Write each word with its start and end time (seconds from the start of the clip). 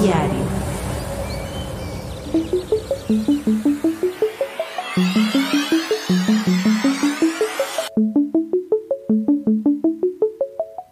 Diario. 0.00 0.44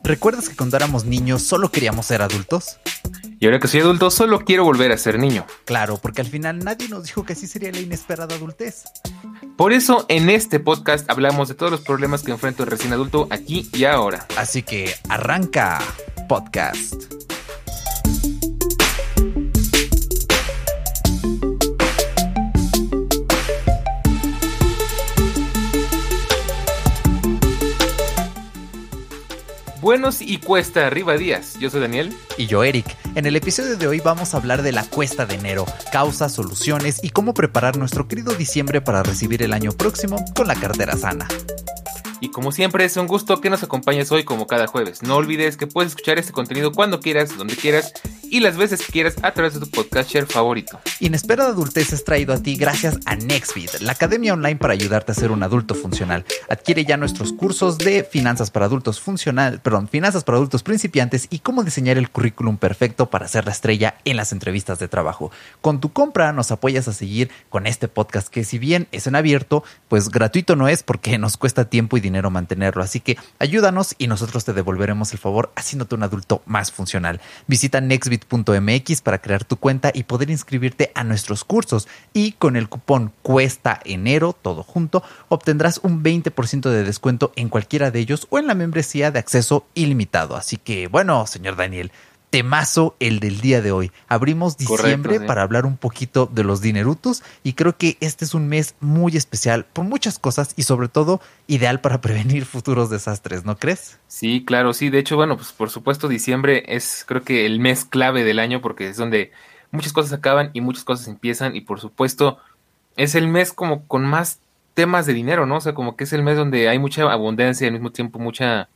¿Recuerdas 0.02 0.48
que 0.48 0.56
cuando 0.56 0.76
éramos 0.76 1.04
niños 1.04 1.42
solo 1.42 1.70
queríamos 1.70 2.06
ser 2.06 2.22
adultos? 2.22 2.78
Y 3.40 3.46
ahora 3.46 3.60
que 3.60 3.68
soy 3.68 3.80
adulto, 3.80 4.10
solo 4.10 4.40
quiero 4.40 4.64
volver 4.64 4.90
a 4.92 4.98
ser 4.98 5.18
niño. 5.18 5.46
Claro, 5.64 5.98
porque 5.98 6.20
al 6.20 6.26
final 6.26 6.58
nadie 6.58 6.88
nos 6.88 7.04
dijo 7.04 7.24
que 7.24 7.34
así 7.34 7.46
sería 7.46 7.70
la 7.70 7.80
inesperada 7.80 8.34
adultez. 8.34 8.84
Por 9.56 9.72
eso, 9.72 10.04
en 10.08 10.28
este 10.28 10.60
podcast 10.60 11.08
hablamos 11.08 11.48
de 11.48 11.54
todos 11.54 11.72
los 11.72 11.80
problemas 11.80 12.22
que 12.22 12.32
enfrenta 12.32 12.62
el 12.62 12.70
recién 12.70 12.92
adulto 12.92 13.26
aquí 13.30 13.70
y 13.72 13.84
ahora. 13.84 14.26
Así 14.36 14.62
que 14.62 14.94
arranca 15.08 15.78
podcast. 16.28 17.17
Buenos 29.80 30.20
y 30.20 30.38
cuesta 30.38 30.88
arriba 30.88 31.16
días. 31.16 31.56
Yo 31.60 31.70
soy 31.70 31.80
Daniel. 31.80 32.12
Y 32.36 32.46
yo, 32.46 32.64
Eric. 32.64 32.96
En 33.14 33.26
el 33.26 33.36
episodio 33.36 33.76
de 33.76 33.86
hoy 33.86 34.00
vamos 34.00 34.34
a 34.34 34.38
hablar 34.38 34.62
de 34.62 34.72
la 34.72 34.82
cuesta 34.82 35.24
de 35.24 35.36
enero, 35.36 35.66
causas, 35.92 36.32
soluciones 36.32 36.98
y 37.04 37.10
cómo 37.10 37.32
preparar 37.32 37.76
nuestro 37.76 38.08
querido 38.08 38.34
diciembre 38.34 38.80
para 38.80 39.04
recibir 39.04 39.40
el 39.42 39.52
año 39.52 39.70
próximo 39.70 40.24
con 40.34 40.48
la 40.48 40.56
cartera 40.56 40.96
sana. 40.96 41.28
Y 42.20 42.30
como 42.30 42.50
siempre 42.50 42.84
es 42.84 42.96
un 42.96 43.06
gusto 43.06 43.40
que 43.40 43.48
nos 43.48 43.62
acompañes 43.62 44.10
hoy 44.10 44.24
como 44.24 44.46
cada 44.46 44.66
jueves. 44.66 45.02
No 45.02 45.16
olvides 45.16 45.56
que 45.56 45.66
puedes 45.66 45.92
escuchar 45.92 46.18
este 46.18 46.32
contenido 46.32 46.72
cuando 46.72 47.00
quieras, 47.00 47.36
donde 47.36 47.54
quieras 47.54 47.92
y 48.30 48.40
las 48.40 48.56
veces 48.56 48.84
que 48.84 48.92
quieras 48.92 49.16
a 49.22 49.32
través 49.32 49.54
de 49.54 49.60
tu 49.60 49.70
podcast 49.70 50.10
share 50.10 50.26
favorito. 50.26 50.80
Inesperada 51.00 51.50
Adultez 51.50 51.92
es 51.92 52.04
traído 52.04 52.34
a 52.34 52.42
ti 52.42 52.56
gracias 52.56 52.98
a 53.06 53.16
Nextbit, 53.16 53.80
la 53.80 53.92
academia 53.92 54.34
online 54.34 54.56
para 54.56 54.74
ayudarte 54.74 55.12
a 55.12 55.14
ser 55.14 55.30
un 55.30 55.42
adulto 55.42 55.74
funcional. 55.74 56.24
Adquiere 56.48 56.84
ya 56.84 56.96
nuestros 56.96 57.32
cursos 57.32 57.78
de 57.78 58.04
finanzas 58.04 58.50
para 58.50 58.66
adultos 58.66 59.00
funcional, 59.00 59.60
perdón, 59.60 59.88
finanzas 59.88 60.24
para 60.24 60.36
adultos 60.36 60.62
principiantes 60.62 61.28
y 61.30 61.38
cómo 61.38 61.64
diseñar 61.64 61.98
el 61.98 62.10
currículum 62.10 62.58
perfecto 62.58 63.08
para 63.10 63.28
ser 63.28 63.46
la 63.46 63.52
estrella 63.52 63.94
en 64.04 64.16
las 64.16 64.32
entrevistas 64.32 64.78
de 64.78 64.88
trabajo. 64.88 65.30
Con 65.60 65.80
tu 65.80 65.92
compra 65.92 66.32
nos 66.32 66.50
apoyas 66.50 66.88
a 66.88 66.92
seguir 66.92 67.30
con 67.48 67.66
este 67.66 67.88
podcast 67.88 68.28
que 68.28 68.44
si 68.44 68.58
bien 68.58 68.88
es 68.92 69.06
en 69.06 69.14
abierto, 69.14 69.64
pues 69.88 70.10
gratuito 70.10 70.56
no 70.56 70.68
es 70.68 70.82
porque 70.82 71.16
nos 71.16 71.36
cuesta 71.36 71.70
tiempo 71.70 71.96
y 71.96 72.00
dinero 72.00 72.07
mantenerlo. 72.30 72.82
Así 72.82 73.00
que 73.00 73.16
ayúdanos 73.38 73.94
y 73.98 74.06
nosotros 74.06 74.44
te 74.44 74.52
devolveremos 74.52 75.12
el 75.12 75.18
favor 75.18 75.52
haciéndote 75.54 75.94
un 75.94 76.02
adulto 76.02 76.42
más 76.46 76.72
funcional. 76.72 77.20
Visita 77.46 77.80
nextbit.mx 77.80 79.00
para 79.02 79.18
crear 79.18 79.44
tu 79.44 79.56
cuenta 79.56 79.90
y 79.94 80.04
poder 80.04 80.30
inscribirte 80.30 80.92
a 80.94 81.04
nuestros 81.04 81.44
cursos. 81.44 81.88
Y 82.12 82.32
con 82.32 82.56
el 82.56 82.68
cupón 82.68 83.12
cuesta 83.22 83.80
enero, 83.84 84.34
todo 84.40 84.62
junto, 84.62 85.02
obtendrás 85.28 85.80
un 85.82 86.02
20% 86.02 86.70
de 86.70 86.84
descuento 86.84 87.32
en 87.36 87.48
cualquiera 87.48 87.90
de 87.90 88.00
ellos 88.00 88.26
o 88.30 88.38
en 88.38 88.46
la 88.46 88.54
membresía 88.54 89.10
de 89.10 89.18
acceso 89.18 89.66
ilimitado. 89.74 90.36
Así 90.36 90.56
que 90.56 90.88
bueno, 90.88 91.26
señor 91.26 91.56
Daniel, 91.56 91.92
temazo 92.30 92.96
el 93.00 93.20
del 93.20 93.40
día 93.40 93.62
de 93.62 93.72
hoy. 93.72 93.90
Abrimos 94.06 94.56
diciembre 94.56 94.92
Correcto, 94.92 95.20
sí. 95.20 95.26
para 95.26 95.42
hablar 95.42 95.66
un 95.66 95.76
poquito 95.76 96.26
de 96.26 96.44
los 96.44 96.60
dinerutos 96.60 97.22
y 97.42 97.54
creo 97.54 97.76
que 97.76 97.96
este 98.00 98.24
es 98.24 98.34
un 98.34 98.48
mes 98.48 98.74
muy 98.80 99.16
especial 99.16 99.64
por 99.64 99.84
muchas 99.84 100.18
cosas 100.18 100.52
y 100.56 100.62
sobre 100.64 100.88
todo 100.88 101.20
ideal 101.46 101.80
para 101.80 102.00
prevenir 102.02 102.44
futuros 102.44 102.90
desastres, 102.90 103.44
¿no 103.44 103.56
crees? 103.56 103.98
Sí, 104.08 104.44
claro, 104.44 104.72
sí. 104.72 104.90
De 104.90 104.98
hecho, 104.98 105.16
bueno, 105.16 105.36
pues 105.36 105.52
por 105.52 105.70
supuesto 105.70 106.08
diciembre 106.08 106.64
es 106.68 107.04
creo 107.06 107.22
que 107.22 107.46
el 107.46 107.60
mes 107.60 107.84
clave 107.84 108.24
del 108.24 108.38
año 108.38 108.60
porque 108.60 108.88
es 108.88 108.96
donde 108.96 109.32
muchas 109.70 109.92
cosas 109.92 110.12
acaban 110.12 110.50
y 110.52 110.60
muchas 110.60 110.84
cosas 110.84 111.08
empiezan 111.08 111.56
y 111.56 111.60
por 111.62 111.80
supuesto 111.80 112.38
es 112.96 113.14
el 113.14 113.28
mes 113.28 113.52
como 113.52 113.86
con 113.86 114.04
más 114.04 114.40
temas 114.74 115.06
de 115.06 115.12
dinero, 115.12 115.46
¿no? 115.46 115.56
O 115.56 115.60
sea, 115.60 115.74
como 115.74 115.96
que 115.96 116.04
es 116.04 116.12
el 116.12 116.22
mes 116.22 116.36
donde 116.36 116.68
hay 116.68 116.78
mucha 116.78 117.10
abundancia 117.10 117.64
y 117.64 117.68
al 117.68 117.72
mismo 117.72 117.90
tiempo 117.90 118.18
mucha, 118.18 118.68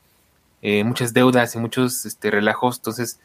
eh, 0.61 0.85
muchas 0.85 1.13
deudas 1.13 1.55
y 1.55 1.59
muchos 1.59 2.07
este, 2.07 2.31
relajos. 2.31 2.79
Entonces, 2.79 3.21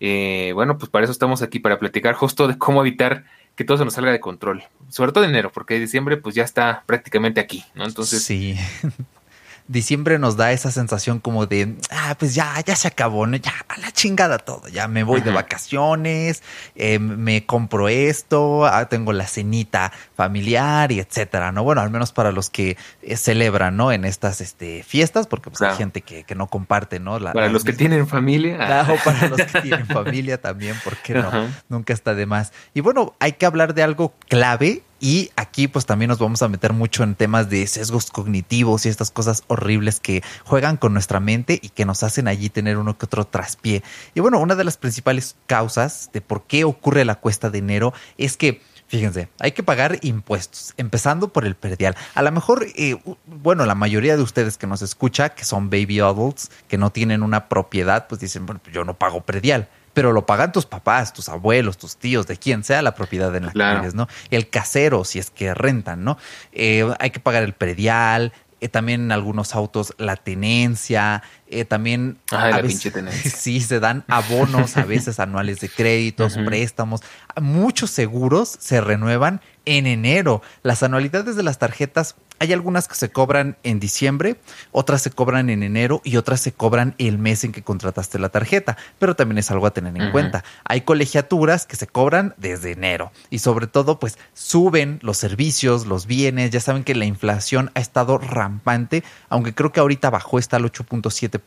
eh, 0.00 0.52
bueno, 0.54 0.78
pues 0.78 0.90
para 0.90 1.04
eso 1.04 1.12
estamos 1.12 1.42
aquí, 1.42 1.58
para 1.58 1.78
platicar 1.78 2.14
justo 2.14 2.48
de 2.48 2.58
cómo 2.58 2.80
evitar 2.80 3.24
que 3.54 3.64
todo 3.64 3.78
se 3.78 3.84
nos 3.84 3.94
salga 3.94 4.12
de 4.12 4.20
control. 4.20 4.64
Sobre 4.88 5.12
todo 5.12 5.24
enero, 5.24 5.50
porque 5.52 5.78
diciembre 5.78 6.16
pues 6.16 6.34
ya 6.34 6.44
está 6.44 6.84
prácticamente 6.86 7.40
aquí, 7.40 7.64
¿no? 7.74 7.84
Entonces, 7.84 8.22
sí. 8.22 8.56
Diciembre 9.68 10.18
nos 10.18 10.36
da 10.36 10.52
esa 10.52 10.70
sensación 10.70 11.18
como 11.20 11.46
de, 11.46 11.76
ah, 11.90 12.14
pues 12.18 12.34
ya, 12.34 12.54
ya 12.66 12.76
se 12.76 12.88
acabó, 12.88 13.26
¿no? 13.26 13.36
Ya, 13.36 13.52
a 13.68 13.78
la 13.78 13.90
chingada 13.92 14.38
todo, 14.38 14.68
ya 14.68 14.88
me 14.88 15.02
voy 15.04 15.20
de 15.20 15.30
vacaciones, 15.30 16.42
eh, 16.74 16.98
me 16.98 17.46
compro 17.46 17.88
esto, 17.88 18.66
ah, 18.66 18.88
tengo 18.88 19.12
la 19.12 19.26
cenita 19.26 19.92
familiar 20.16 20.92
y 20.92 21.00
etcétera, 21.00 21.52
¿no? 21.52 21.62
Bueno, 21.64 21.80
al 21.80 21.90
menos 21.90 22.12
para 22.12 22.32
los 22.32 22.50
que 22.50 22.76
eh, 23.02 23.16
celebran, 23.16 23.76
¿no? 23.76 23.92
En 23.92 24.04
estas 24.04 24.40
este, 24.40 24.82
fiestas, 24.82 25.26
porque 25.26 25.50
pues 25.50 25.62
hay 25.62 25.76
gente 25.76 26.02
que, 26.02 26.24
que 26.24 26.34
no 26.34 26.46
comparte, 26.48 27.00
¿no? 27.00 27.18
La- 27.18 27.32
para 27.32 27.48
los 27.48 27.64
que 27.64 27.72
tienen 27.72 28.06
familia, 28.06 28.56
Claro, 28.56 28.96
para 29.04 29.28
los 29.28 29.38
que 29.42 29.60
tienen 29.62 29.86
familia 29.86 30.40
también, 30.40 30.76
¿por 30.84 30.96
qué 30.98 31.14
no? 31.14 31.30
Nunca 31.68 31.92
está 31.92 32.14
de 32.14 32.26
más. 32.26 32.52
Y 32.74 32.80
bueno, 32.80 33.14
hay 33.20 33.32
que 33.32 33.46
hablar 33.46 33.74
de 33.74 33.82
algo 33.82 34.12
clave 34.28 34.82
y 35.02 35.32
aquí 35.34 35.66
pues 35.66 35.84
también 35.84 36.10
nos 36.10 36.20
vamos 36.20 36.42
a 36.42 36.48
meter 36.48 36.72
mucho 36.72 37.02
en 37.02 37.16
temas 37.16 37.50
de 37.50 37.66
sesgos 37.66 38.12
cognitivos 38.12 38.86
y 38.86 38.88
estas 38.88 39.10
cosas 39.10 39.42
horribles 39.48 39.98
que 39.98 40.22
juegan 40.44 40.76
con 40.76 40.92
nuestra 40.92 41.18
mente 41.18 41.58
y 41.60 41.70
que 41.70 41.84
nos 41.84 42.04
hacen 42.04 42.28
allí 42.28 42.50
tener 42.50 42.78
uno 42.78 42.96
que 42.96 43.06
otro 43.06 43.24
traspié. 43.24 43.82
Y 44.14 44.20
bueno, 44.20 44.38
una 44.38 44.54
de 44.54 44.62
las 44.62 44.76
principales 44.76 45.34
causas 45.48 46.10
de 46.12 46.20
por 46.20 46.44
qué 46.44 46.62
ocurre 46.62 47.04
la 47.04 47.16
cuesta 47.16 47.50
de 47.50 47.58
enero 47.58 47.92
es 48.16 48.36
que 48.36 48.62
Fíjense, 48.86 49.30
hay 49.40 49.52
que 49.52 49.62
pagar 49.62 49.98
impuestos, 50.02 50.74
empezando 50.76 51.32
por 51.32 51.46
el 51.46 51.54
perdial. 51.54 51.96
A 52.14 52.20
lo 52.20 52.30
mejor, 52.30 52.66
eh, 52.76 52.98
bueno, 53.24 53.64
la 53.64 53.74
mayoría 53.74 54.18
de 54.18 54.22
ustedes 54.22 54.58
que 54.58 54.66
nos 54.66 54.82
escucha, 54.82 55.30
que 55.30 55.46
son 55.46 55.70
baby 55.70 56.00
adults, 56.00 56.50
que 56.68 56.76
no 56.76 56.90
tienen 56.90 57.22
una 57.22 57.48
propiedad, 57.48 58.06
pues 58.06 58.20
dicen, 58.20 58.44
bueno, 58.44 58.60
pues 58.62 58.74
yo 58.74 58.84
no 58.84 58.92
pago 58.98 59.22
predial. 59.22 59.70
Pero 59.92 60.12
lo 60.12 60.24
pagan 60.26 60.52
tus 60.52 60.66
papás, 60.66 61.12
tus 61.12 61.28
abuelos, 61.28 61.76
tus 61.78 61.96
tíos, 61.96 62.26
de 62.26 62.36
quien 62.36 62.64
sea 62.64 62.82
la 62.82 62.94
propiedad 62.94 63.34
en 63.36 63.46
la 63.46 63.52
Claro. 63.52 63.74
que 63.76 63.80
vives, 63.80 63.94
¿no? 63.94 64.08
El 64.30 64.48
casero, 64.48 65.04
si 65.04 65.18
es 65.18 65.30
que 65.30 65.52
rentan, 65.54 66.04
¿no? 66.04 66.18
Eh, 66.52 66.90
hay 66.98 67.10
que 67.10 67.20
pagar 67.20 67.42
el 67.42 67.52
predial, 67.52 68.32
eh, 68.60 68.68
también 68.68 69.02
en 69.02 69.12
algunos 69.12 69.54
autos 69.54 69.92
la 69.98 70.14
tenencia, 70.16 71.22
eh, 71.52 71.64
también... 71.64 72.18
Ay, 72.30 72.52
a 72.52 72.56
la 72.56 72.62
veces- 72.62 72.92
pinche. 72.92 73.12
Sí, 73.30 73.60
se 73.60 73.80
dan 73.80 74.04
abonos 74.08 74.76
a 74.76 74.84
veces 74.84 75.20
anuales 75.20 75.60
de 75.60 75.68
créditos, 75.68 76.36
préstamos. 76.44 77.02
Muchos 77.40 77.90
seguros 77.90 78.56
se 78.60 78.80
renuevan 78.80 79.40
en 79.64 79.86
enero. 79.86 80.42
Las 80.62 80.82
anualidades 80.82 81.36
de 81.36 81.42
las 81.44 81.58
tarjetas, 81.58 82.16
hay 82.40 82.52
algunas 82.52 82.88
que 82.88 82.96
se 82.96 83.10
cobran 83.10 83.56
en 83.62 83.78
diciembre, 83.78 84.40
otras 84.72 85.02
se 85.02 85.10
cobran 85.10 85.48
en 85.50 85.62
enero 85.62 86.00
y 86.02 86.16
otras 86.16 86.40
se 86.40 86.50
cobran 86.52 86.96
el 86.98 87.16
mes 87.18 87.44
en 87.44 87.52
que 87.52 87.62
contrataste 87.62 88.18
la 88.18 88.30
tarjeta, 88.30 88.76
pero 88.98 89.14
también 89.14 89.38
es 89.38 89.52
algo 89.52 89.66
a 89.66 89.70
tener 89.72 89.96
en 90.00 90.10
cuenta. 90.10 90.42
Hay 90.64 90.80
colegiaturas 90.80 91.66
que 91.66 91.76
se 91.76 91.86
cobran 91.86 92.34
desde 92.38 92.72
enero 92.72 93.12
y 93.30 93.38
sobre 93.38 93.68
todo 93.68 94.00
pues 94.00 94.18
suben 94.34 94.98
los 95.02 95.18
servicios, 95.18 95.86
los 95.86 96.06
bienes, 96.06 96.50
ya 96.50 96.58
saben 96.58 96.82
que 96.82 96.96
la 96.96 97.04
inflación 97.04 97.70
ha 97.74 97.80
estado 97.80 98.18
rampante, 98.18 99.04
aunque 99.28 99.54
creo 99.54 99.70
que 99.70 99.78
ahorita 99.78 100.10
bajó 100.10 100.40
está 100.40 100.56
al 100.56 100.64
8.7%, 100.64 101.40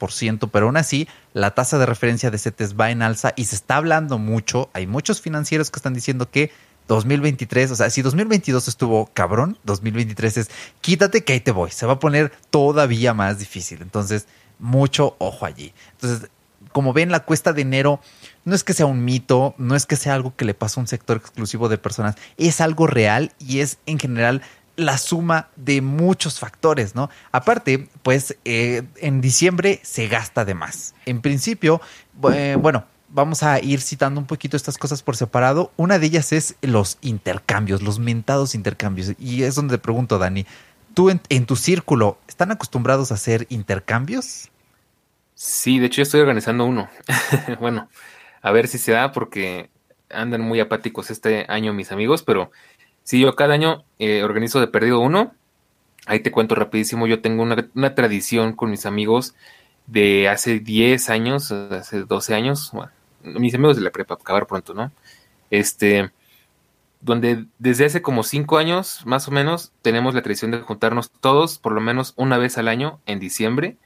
pero 0.52 0.68
aún 0.68 0.78
así 0.78 1.08
la 1.34 1.56
tasa 1.56 1.78
de 1.78 1.86
referencia 1.86 2.32
de 2.32 2.38
CETES 2.38 2.76
va 2.80 2.92
en 2.92 3.02
alza 3.02 3.34
y 3.36 3.46
se 3.46 3.56
está 3.56 3.78
hablando 3.78 4.18
mucho, 4.18 4.70
hay 4.74 4.88
muchos 4.88 5.22
financieros 5.22 5.72
que 5.72 5.80
están 5.80 5.94
diciendo 5.94 6.30
que 6.30 6.52
2023, 6.88 7.72
o 7.72 7.76
sea, 7.76 7.90
si 7.90 8.02
2022 8.02 8.68
estuvo 8.68 9.08
cabrón, 9.14 9.58
2023 9.64 10.38
es 10.38 10.52
quítate 10.82 11.24
que 11.24 11.34
ahí 11.34 11.40
te 11.40 11.52
voy, 11.52 11.72
se 11.72 11.86
va 11.86 11.94
a 11.94 12.00
poner 12.00 12.32
todavía 12.50 13.14
más 13.14 13.40
difícil. 13.40 13.82
Entonces, 13.82 14.28
mucho 14.60 15.16
ojo 15.20 15.46
allí. 15.46 15.74
Entonces, 15.94 16.30
como 16.72 16.94
ven, 16.94 17.12
la 17.12 17.22
cuesta 17.22 17.53
de 17.53 17.62
enero 17.62 18.02
no 18.44 18.53
es 18.53 18.64
que 18.64 18.74
sea 18.74 18.86
un 18.86 19.03
mito, 19.03 19.56
no 19.58 19.76
es 19.76 19.86
que 19.86 19.96
sea 19.96 20.14
algo 20.14 20.36
que 20.36 20.46
le 20.46 20.53
pasa 20.53 20.80
a 20.80 20.84
un 20.84 20.88
sector 20.88 21.18
exclusivo 21.18 21.70
de 21.70 21.78
personas, 21.78 22.16
es 22.38 22.62
algo 22.62 22.86
real 22.86 23.32
y 23.40 23.59
es 23.59 23.78
en 23.86 23.98
general 23.98 24.41
la 24.76 24.98
suma 24.98 25.50
de 25.56 25.82
muchos 25.82 26.40
factores, 26.40 26.96
¿no? 26.96 27.10
Aparte, 27.32 27.88
pues 28.04 28.38
eh, 28.46 28.84
en 28.98 29.22
diciembre 29.22 29.80
se 29.84 30.08
gasta 30.08 30.46
de 30.46 30.54
más. 30.54 30.96
En 31.06 31.22
principio, 31.22 31.82
eh, 32.34 32.58
bueno, 32.60 32.86
vamos 33.10 33.44
a 33.44 33.60
ir 33.60 33.82
citando 33.82 34.20
un 34.20 34.28
poquito 34.28 34.58
estas 34.58 34.78
cosas 34.78 35.02
por 35.04 35.16
separado. 35.16 35.72
Una 35.78 36.00
de 36.00 36.08
ellas 36.08 36.34
es 36.34 36.56
los 36.62 36.98
intercambios, 37.02 37.82
los 37.82 38.00
mentados 38.00 38.56
intercambios. 38.56 39.14
Y 39.20 39.44
es 39.44 39.56
donde 39.56 39.78
te 39.78 39.82
pregunto, 39.82 40.18
Dani, 40.18 40.46
¿tú 40.94 41.10
en, 41.10 41.22
en 41.30 41.46
tu 41.46 41.56
círculo 41.56 42.18
están 42.28 42.52
acostumbrados 42.52 43.12
a 43.12 43.16
hacer 43.16 43.48
intercambios? 43.50 44.50
Sí, 45.34 45.80
de 45.80 45.88
hecho 45.88 45.98
yo 45.98 46.04
estoy 46.04 46.22
organizando 46.22 46.66
uno. 46.66 46.90
bueno, 47.60 47.90
a 48.42 48.52
ver 48.52 48.68
si 48.68 48.78
se 48.78 48.92
da 48.92 49.12
porque 49.12 49.70
andan 50.10 50.42
muy 50.42 50.60
apáticos 50.60 51.12
este 51.12 51.46
año 51.50 51.74
mis 51.74 51.92
amigos, 51.92 52.24
pero 52.24 52.52
sí, 53.05 53.22
yo 53.22 53.34
cada 53.35 53.53
año 53.53 53.85
eh, 53.99 54.23
organizo 54.23 54.59
de 54.59 54.67
perdido 54.67 54.99
uno. 54.99 55.34
Ahí 56.05 56.19
te 56.19 56.31
cuento 56.31 56.55
rapidísimo, 56.55 57.07
yo 57.07 57.22
tengo 57.22 57.41
una, 57.41 57.69
una 57.73 57.96
tradición 57.96 58.53
con 58.53 58.69
mis 58.69 58.85
amigos 58.85 59.34
de 59.87 60.28
hace 60.28 60.59
10 60.59 61.09
años, 61.09 61.52
hace 61.52 62.03
12 62.03 62.35
años, 62.35 62.72
bueno, 62.73 62.91
mis 63.23 63.55
amigos 63.55 63.78
de 63.78 63.84
la 63.84 63.91
prepa, 63.91 64.16
acabar 64.16 64.47
pronto, 64.47 64.73
¿no? 64.73 64.91
Este, 65.49 66.11
donde 67.02 67.46
desde 67.59 67.85
hace 67.85 68.02
como 68.02 68.23
cinco 68.23 68.57
años, 68.57 69.05
más 69.05 69.28
o 69.28 69.31
menos, 69.31 69.72
tenemos 69.81 70.16
la 70.16 70.22
tradición 70.22 70.52
de 70.52 70.59
juntarnos 70.59 71.11
todos, 71.11 71.59
por 71.59 71.73
lo 71.73 71.81
menos 71.81 72.13
una 72.17 72.37
vez 72.37 72.57
al 72.57 72.67
año, 72.67 72.99
en 73.05 73.19
diciembre, 73.19 73.78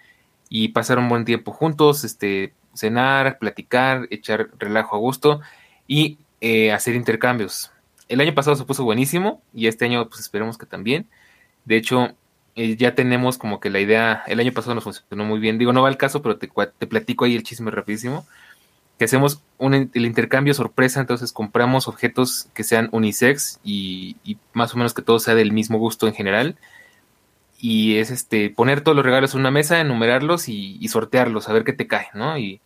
y 0.50 0.70
pasar 0.70 1.00
un 1.00 1.10
buen 1.10 1.26
tiempo 1.26 1.52
juntos, 1.52 2.04
este, 2.04 2.54
cenar, 2.74 3.38
platicar, 3.40 4.08
echar 4.10 4.50
relajo 4.58 4.96
a 4.96 5.00
gusto 5.00 5.42
y 5.88 6.18
eh, 6.42 6.72
hacer 6.72 6.96
intercambios. 6.96 7.72
El 8.10 8.22
año 8.22 8.34
pasado 8.36 8.56
se 8.56 8.66
puso 8.66 8.84
buenísimo 8.84 9.42
y 9.54 9.68
este 9.68 9.86
año 9.86 10.10
pues 10.10 10.22
esperemos 10.22 10.58
que 10.58 10.66
también. 10.66 11.08
De 11.66 11.78
hecho, 11.78 12.16
eh, 12.56 12.76
ya 12.76 12.96
tenemos 12.96 13.38
como 13.38 13.60
que 13.60 13.70
la 13.70 13.80
idea, 13.80 14.24
el 14.28 14.40
año 14.40 14.52
pasado 14.52 14.76
nos 14.76 14.84
funcionó 14.84 15.24
muy 15.24 15.40
bien. 15.40 15.58
Digo, 15.58 15.72
no 15.72 15.84
va 15.84 15.88
al 15.88 15.98
caso, 15.98 16.22
pero 16.22 16.38
te, 16.38 16.50
platico 16.88 17.26
ahí 17.26 17.36
el 17.36 17.44
chisme 17.44 17.72
rapidísimo 17.72 18.26
que 19.00 19.06
hacemos 19.06 19.42
el 19.60 20.06
intercambio 20.06 20.54
sorpresa, 20.54 21.00
entonces 21.00 21.32
compramos 21.32 21.88
objetos 21.88 22.50
que 22.54 22.66
sean 22.66 22.90
unisex 22.92 23.62
y, 23.64 24.18
más 24.52 24.74
o 24.74 24.78
menos 24.78 24.94
que 24.94 25.02
todo 25.02 25.20
sea 25.20 25.36
del 25.36 25.54
mismo 25.54 25.78
gusto 25.78 26.06
en 26.06 26.14
general. 26.14 26.58
Y 27.58 27.96
es 27.98 28.12
este 28.12 28.50
poner 28.50 28.82
todos 28.82 28.98
los 28.98 29.06
regalos 29.06 29.34
en 29.34 29.40
una 29.40 29.52
mesa, 29.52 29.80
enumerarlos 29.80 30.50
y, 30.50 30.86
sortearlos, 30.90 31.48
a 31.48 31.54
ver 31.54 31.64
qué 31.64 31.72
te 31.72 31.88
cae, 31.88 32.08
¿no? 32.14 32.38
Y, 32.38 32.62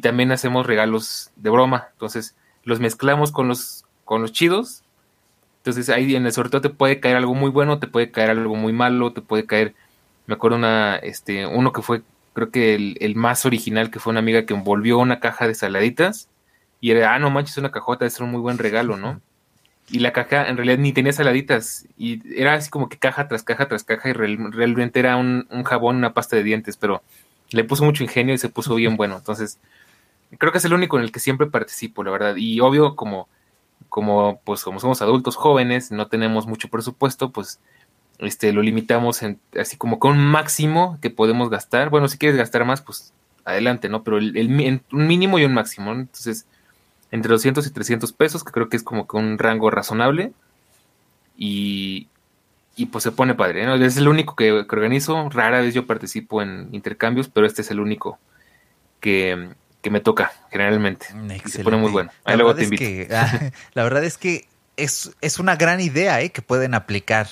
también 0.00 0.32
hacemos 0.32 0.66
regalos 0.66 1.30
de 1.36 1.50
broma. 1.50 1.88
Entonces 1.92 2.36
los 2.64 2.80
mezclamos 2.80 3.30
con 3.30 3.48
los, 3.48 3.84
con 4.10 4.22
los 4.22 4.32
chidos. 4.32 4.82
Entonces 5.58 5.88
ahí 5.88 6.16
en 6.16 6.26
el 6.26 6.32
sorteo 6.32 6.60
te 6.60 6.68
puede 6.68 6.98
caer 6.98 7.14
algo 7.14 7.32
muy 7.32 7.48
bueno, 7.48 7.78
te 7.78 7.86
puede 7.86 8.10
caer 8.10 8.30
algo 8.30 8.56
muy 8.56 8.72
malo, 8.72 9.12
te 9.12 9.22
puede 9.22 9.46
caer, 9.46 9.72
me 10.26 10.34
acuerdo 10.34 10.56
una, 10.56 10.96
este, 10.96 11.46
uno 11.46 11.72
que 11.72 11.80
fue 11.80 12.02
creo 12.32 12.50
que 12.50 12.74
el, 12.74 13.14
más 13.14 13.46
original 13.46 13.92
que 13.92 14.00
fue 14.00 14.10
una 14.10 14.18
amiga 14.18 14.46
que 14.46 14.52
envolvió 14.52 14.98
una 14.98 15.20
caja 15.20 15.46
de 15.46 15.54
saladitas 15.54 16.28
y 16.80 16.90
era, 16.90 17.14
ah, 17.14 17.20
no 17.20 17.30
manches, 17.30 17.56
una 17.58 17.70
cajota, 17.70 18.04
es 18.04 18.18
un 18.18 18.32
muy 18.32 18.40
buen 18.40 18.58
regalo, 18.58 18.96
¿no? 18.96 19.20
Y 19.88 20.00
la 20.00 20.12
caja 20.12 20.48
en 20.48 20.56
realidad 20.56 20.78
ni 20.78 20.92
tenía 20.92 21.12
saladitas 21.12 21.86
y 21.96 22.20
era 22.36 22.54
así 22.54 22.68
como 22.68 22.88
que 22.88 22.98
caja 22.98 23.28
tras 23.28 23.44
caja 23.44 23.68
tras 23.68 23.84
caja 23.84 24.08
y 24.08 24.12
realmente 24.12 24.98
era 24.98 25.16
un, 25.18 25.46
jabón, 25.64 25.94
una 25.94 26.14
pasta 26.14 26.34
de 26.34 26.42
dientes, 26.42 26.76
pero 26.76 27.04
le 27.50 27.62
puso 27.62 27.84
mucho 27.84 28.02
ingenio 28.02 28.34
y 28.34 28.38
se 28.38 28.48
puso 28.48 28.74
bien 28.74 28.96
bueno. 28.96 29.18
Entonces, 29.18 29.60
creo 30.36 30.50
que 30.50 30.58
es 30.58 30.64
el 30.64 30.74
único 30.74 30.98
en 30.98 31.04
el 31.04 31.12
que 31.12 31.20
siempre 31.20 31.46
participo, 31.46 32.02
la 32.02 32.10
verdad. 32.10 32.34
Y 32.36 32.58
obvio, 32.58 32.96
como, 32.96 33.28
como, 33.90 34.40
pues, 34.44 34.64
como 34.64 34.80
somos 34.80 35.02
adultos 35.02 35.36
jóvenes, 35.36 35.90
no 35.90 36.08
tenemos 36.08 36.46
mucho 36.46 36.68
presupuesto, 36.68 37.30
pues 37.30 37.60
este, 38.18 38.52
lo 38.52 38.62
limitamos 38.62 39.22
en, 39.22 39.38
así 39.58 39.76
como 39.76 39.98
con 39.98 40.12
un 40.12 40.24
máximo 40.24 40.98
que 41.02 41.10
podemos 41.10 41.50
gastar. 41.50 41.90
Bueno, 41.90 42.08
si 42.08 42.18
quieres 42.18 42.38
gastar 42.38 42.64
más, 42.64 42.80
pues 42.80 43.12
adelante, 43.44 43.88
¿no? 43.88 44.02
Pero 44.02 44.18
el, 44.18 44.82
un 44.92 45.06
mínimo 45.06 45.38
y 45.38 45.44
un 45.44 45.54
máximo, 45.54 45.92
Entonces, 45.92 46.46
entre 47.10 47.32
200 47.32 47.66
y 47.66 47.70
300 47.70 48.12
pesos, 48.12 48.44
que 48.44 48.52
creo 48.52 48.68
que 48.68 48.76
es 48.76 48.82
como 48.82 49.06
que 49.06 49.16
un 49.16 49.38
rango 49.38 49.70
razonable. 49.70 50.32
Y, 51.36 52.08
y 52.76 52.86
pues 52.86 53.04
se 53.04 53.12
pone 53.12 53.34
padre, 53.34 53.66
¿no? 53.66 53.74
Es 53.74 53.96
el 53.96 54.08
único 54.08 54.36
que, 54.36 54.52
organizo. 54.52 55.28
Rara 55.30 55.60
vez 55.60 55.74
yo 55.74 55.86
participo 55.86 56.42
en 56.42 56.68
intercambios, 56.72 57.28
pero 57.28 57.46
este 57.46 57.62
es 57.62 57.70
el 57.70 57.80
único 57.80 58.18
que, 59.00 59.50
que 59.80 59.90
me 59.90 60.00
toca 60.00 60.32
generalmente. 60.50 61.06
Y 61.44 61.48
se 61.48 61.64
pone 61.64 61.76
muy 61.76 61.90
bueno. 61.90 62.10
Ahí 62.24 62.36
luego 62.36 62.54
te 62.54 62.64
invito. 62.64 63.14
Ah, 63.14 63.50
la 63.74 63.82
verdad 63.82 64.04
es 64.04 64.18
que 64.18 64.46
es, 64.76 65.12
es 65.20 65.38
una 65.38 65.56
gran 65.56 65.80
idea 65.80 66.20
¿eh? 66.20 66.30
que 66.30 66.42
pueden 66.42 66.74
aplicar. 66.74 67.28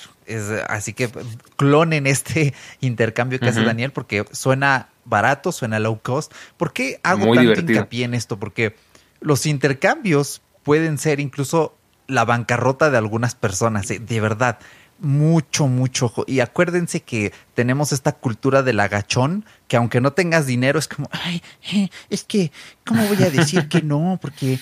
así 0.67 0.93
que 0.93 1.09
clonen 1.57 2.07
este 2.07 2.53
intercambio 2.81 3.39
que 3.39 3.49
hace 3.49 3.63
Daniel 3.63 3.91
porque 3.91 4.25
suena 4.31 4.89
barato, 5.05 5.51
suena 5.51 5.79
low 5.79 5.99
cost. 6.01 6.33
¿Por 6.57 6.73
qué 6.73 6.99
hago 7.03 7.33
tanto 7.33 7.61
hincapié 7.61 8.05
en 8.05 8.13
esto? 8.13 8.39
Porque 8.39 8.75
los 9.19 9.45
intercambios 9.45 10.41
pueden 10.63 10.97
ser 10.97 11.19
incluso 11.19 11.75
la 12.07 12.25
bancarrota 12.25 12.89
de 12.89 12.97
algunas 12.97 13.35
personas, 13.35 13.89
¿eh? 13.91 13.99
de 13.99 14.19
verdad 14.19 14.59
mucho, 15.01 15.67
mucho. 15.67 16.13
Y 16.27 16.39
acuérdense 16.39 17.01
que 17.01 17.31
tenemos 17.53 17.91
esta 17.91 18.13
cultura 18.13 18.63
del 18.63 18.79
agachón, 18.79 19.45
que 19.67 19.77
aunque 19.77 20.01
no 20.01 20.13
tengas 20.13 20.45
dinero, 20.45 20.79
es 20.79 20.87
como, 20.87 21.09
ay, 21.11 21.41
eh, 21.73 21.89
es 22.09 22.23
que, 22.23 22.51
¿cómo 22.85 23.05
voy 23.07 23.21
a 23.23 23.29
decir 23.29 23.67
que 23.67 23.81
no? 23.81 24.17
Porque... 24.21 24.59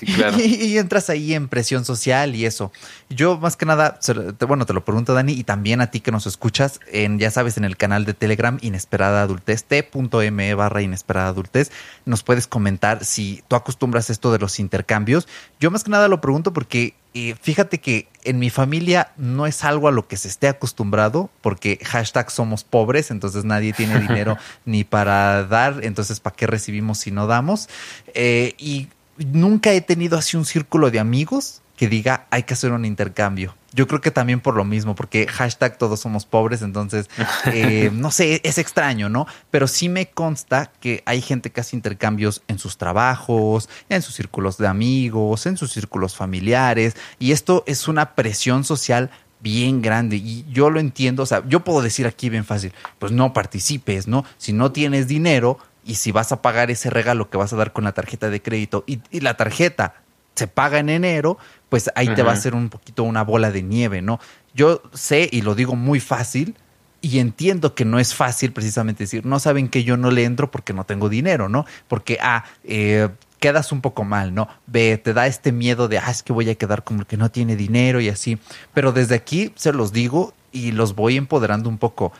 y, 0.38 0.78
entras 0.78 1.10
ahí 1.10 1.34
en 1.34 1.48
presión 1.48 1.84
social 1.84 2.34
y 2.34 2.46
eso. 2.46 2.72
Yo 3.08 3.38
más 3.38 3.56
que 3.56 3.66
nada, 3.66 3.98
bueno, 4.46 4.66
te 4.66 4.72
lo 4.72 4.84
pregunto 4.84 5.14
Dani, 5.14 5.32
y 5.32 5.44
también 5.44 5.80
a 5.80 5.90
ti 5.90 6.00
que 6.00 6.12
nos 6.12 6.26
escuchas, 6.26 6.80
en, 6.92 7.18
ya 7.18 7.30
sabes, 7.30 7.56
en 7.56 7.64
el 7.64 7.76
canal 7.76 8.04
de 8.04 8.14
Telegram 8.14 8.58
Inesperada 8.60 9.22
Adultez, 9.22 9.64
t.me 9.64 10.54
barra 10.54 10.82
Inesperada 10.82 11.28
Adultez, 11.28 11.70
nos 12.04 12.22
puedes 12.22 12.46
comentar 12.46 13.04
si 13.04 13.42
tú 13.48 13.56
acostumbras 13.56 14.10
esto 14.10 14.32
de 14.32 14.38
los 14.38 14.60
intercambios. 14.60 15.26
Yo 15.58 15.70
más 15.70 15.84
que 15.84 15.90
nada 15.90 16.08
lo 16.08 16.20
pregunto 16.20 16.52
porque 16.52 16.94
y 17.16 17.34
fíjate 17.40 17.78
que 17.78 18.08
en 18.24 18.38
mi 18.38 18.50
familia 18.50 19.10
no 19.16 19.46
es 19.46 19.64
algo 19.64 19.88
a 19.88 19.90
lo 19.90 20.06
que 20.06 20.18
se 20.18 20.28
esté 20.28 20.48
acostumbrado, 20.48 21.30
porque 21.40 21.78
hashtag 21.82 22.30
somos 22.30 22.62
pobres, 22.62 23.10
entonces 23.10 23.46
nadie 23.46 23.72
tiene 23.72 23.98
dinero 24.06 24.36
ni 24.66 24.84
para 24.84 25.44
dar, 25.44 25.80
entonces 25.82 26.20
¿para 26.20 26.36
qué 26.36 26.46
recibimos 26.46 26.98
si 26.98 27.12
no 27.12 27.26
damos? 27.26 27.70
Eh, 28.12 28.52
y 28.58 28.88
nunca 29.16 29.72
he 29.72 29.80
tenido 29.80 30.18
así 30.18 30.36
un 30.36 30.44
círculo 30.44 30.90
de 30.90 31.00
amigos 31.00 31.62
que 31.78 31.88
diga 31.88 32.26
hay 32.28 32.42
que 32.42 32.52
hacer 32.52 32.72
un 32.72 32.84
intercambio. 32.84 33.54
Yo 33.76 33.86
creo 33.86 34.00
que 34.00 34.10
también 34.10 34.40
por 34.40 34.56
lo 34.56 34.64
mismo, 34.64 34.94
porque 34.94 35.26
hashtag 35.26 35.76
todos 35.76 36.00
somos 36.00 36.24
pobres, 36.24 36.62
entonces, 36.62 37.10
eh, 37.52 37.90
no 37.94 38.10
sé, 38.10 38.40
es 38.42 38.56
extraño, 38.56 39.10
¿no? 39.10 39.26
Pero 39.50 39.68
sí 39.68 39.90
me 39.90 40.06
consta 40.08 40.72
que 40.80 41.02
hay 41.04 41.20
gente 41.20 41.50
que 41.50 41.60
hace 41.60 41.76
intercambios 41.76 42.42
en 42.48 42.58
sus 42.58 42.78
trabajos, 42.78 43.68
en 43.90 44.00
sus 44.00 44.14
círculos 44.14 44.56
de 44.56 44.66
amigos, 44.66 45.44
en 45.44 45.58
sus 45.58 45.72
círculos 45.72 46.16
familiares, 46.16 46.96
y 47.18 47.32
esto 47.32 47.64
es 47.66 47.86
una 47.86 48.14
presión 48.14 48.64
social 48.64 49.10
bien 49.40 49.82
grande 49.82 50.16
y 50.16 50.46
yo 50.50 50.70
lo 50.70 50.80
entiendo, 50.80 51.22
o 51.22 51.26
sea, 51.26 51.42
yo 51.46 51.62
puedo 51.62 51.82
decir 51.82 52.06
aquí 52.06 52.30
bien 52.30 52.46
fácil, 52.46 52.72
pues 52.98 53.12
no 53.12 53.34
participes, 53.34 54.08
¿no? 54.08 54.24
Si 54.38 54.54
no 54.54 54.72
tienes 54.72 55.06
dinero 55.06 55.58
y 55.84 55.96
si 55.96 56.12
vas 56.12 56.32
a 56.32 56.40
pagar 56.40 56.70
ese 56.70 56.88
regalo 56.88 57.28
que 57.28 57.36
vas 57.36 57.52
a 57.52 57.56
dar 57.56 57.74
con 57.74 57.84
la 57.84 57.92
tarjeta 57.92 58.30
de 58.30 58.40
crédito 58.40 58.84
y, 58.86 59.00
y 59.10 59.20
la 59.20 59.36
tarjeta 59.36 60.05
se 60.36 60.46
paga 60.46 60.78
en 60.78 60.88
enero, 60.88 61.38
pues 61.68 61.90
ahí 61.96 62.08
te 62.14 62.22
va 62.22 62.30
a 62.30 62.34
hacer 62.34 62.54
un 62.54 62.68
poquito 62.68 63.02
una 63.02 63.24
bola 63.24 63.50
de 63.50 63.62
nieve, 63.62 64.02
¿no? 64.02 64.20
Yo 64.54 64.82
sé 64.92 65.28
y 65.32 65.42
lo 65.42 65.54
digo 65.54 65.74
muy 65.74 65.98
fácil 65.98 66.54
y 67.00 67.18
entiendo 67.18 67.74
que 67.74 67.84
no 67.84 67.98
es 67.98 68.14
fácil 68.14 68.52
precisamente 68.52 69.04
decir, 69.04 69.26
no 69.26 69.38
saben 69.38 69.68
que 69.68 69.84
yo 69.84 69.96
no 69.96 70.10
le 70.10 70.24
entro 70.24 70.50
porque 70.50 70.72
no 70.72 70.84
tengo 70.84 71.08
dinero, 71.08 71.48
¿no? 71.48 71.66
Porque, 71.88 72.18
ah, 72.20 72.44
eh, 72.64 73.08
quedas 73.38 73.70
un 73.72 73.80
poco 73.80 74.04
mal, 74.04 74.34
¿no? 74.34 74.48
Ve, 74.66 74.98
te 74.98 75.12
da 75.12 75.26
este 75.26 75.52
miedo 75.52 75.88
de, 75.88 75.98
ah, 75.98 76.10
es 76.10 76.22
que 76.22 76.32
voy 76.32 76.48
a 76.50 76.54
quedar 76.54 76.84
como 76.84 77.00
el 77.00 77.06
que 77.06 77.16
no 77.16 77.30
tiene 77.30 77.54
dinero 77.54 78.00
y 78.00 78.08
así. 78.08 78.38
Pero 78.74 78.92
desde 78.92 79.14
aquí 79.14 79.52
se 79.56 79.72
los 79.72 79.92
digo 79.92 80.34
y 80.52 80.72
los 80.72 80.94
voy 80.94 81.16
empoderando 81.16 81.68
un 81.68 81.78
poco. 81.78 82.12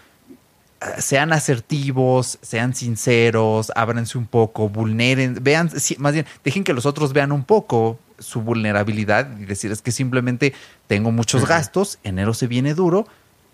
Ah, 0.80 1.00
sean 1.00 1.32
asertivos, 1.32 2.38
sean 2.42 2.74
sinceros, 2.74 3.72
ábranse 3.74 4.18
un 4.18 4.26
poco, 4.26 4.68
vulneren, 4.68 5.38
vean, 5.40 5.70
más 5.98 6.12
bien, 6.12 6.26
dejen 6.44 6.64
que 6.64 6.74
los 6.74 6.86
otros 6.86 7.12
vean 7.12 7.32
un 7.32 7.44
poco, 7.44 7.98
su 8.18 8.42
vulnerabilidad 8.42 9.38
y 9.38 9.44
decir 9.44 9.72
es 9.72 9.82
que 9.82 9.92
simplemente 9.92 10.54
tengo 10.86 11.12
muchos 11.12 11.46
gastos, 11.46 11.98
enero 12.02 12.34
se 12.34 12.46
viene 12.46 12.74
duro, 12.74 13.06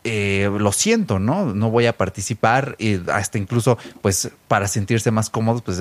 eh, 0.05 0.51
lo 0.59 0.73
siento, 0.73 1.21
¿no? 1.21 1.55
No 1.55 1.71
voy 1.71 1.87
a 1.87 1.97
participar, 1.97 2.75
y 2.79 3.01
hasta 3.11 3.39
incluso, 3.39 3.79
pues, 4.01 4.33
para 4.49 4.67
sentirse 4.67 5.13
más 5.13 5.31
cómodos, 5.31 5.63
pues, 5.63 5.81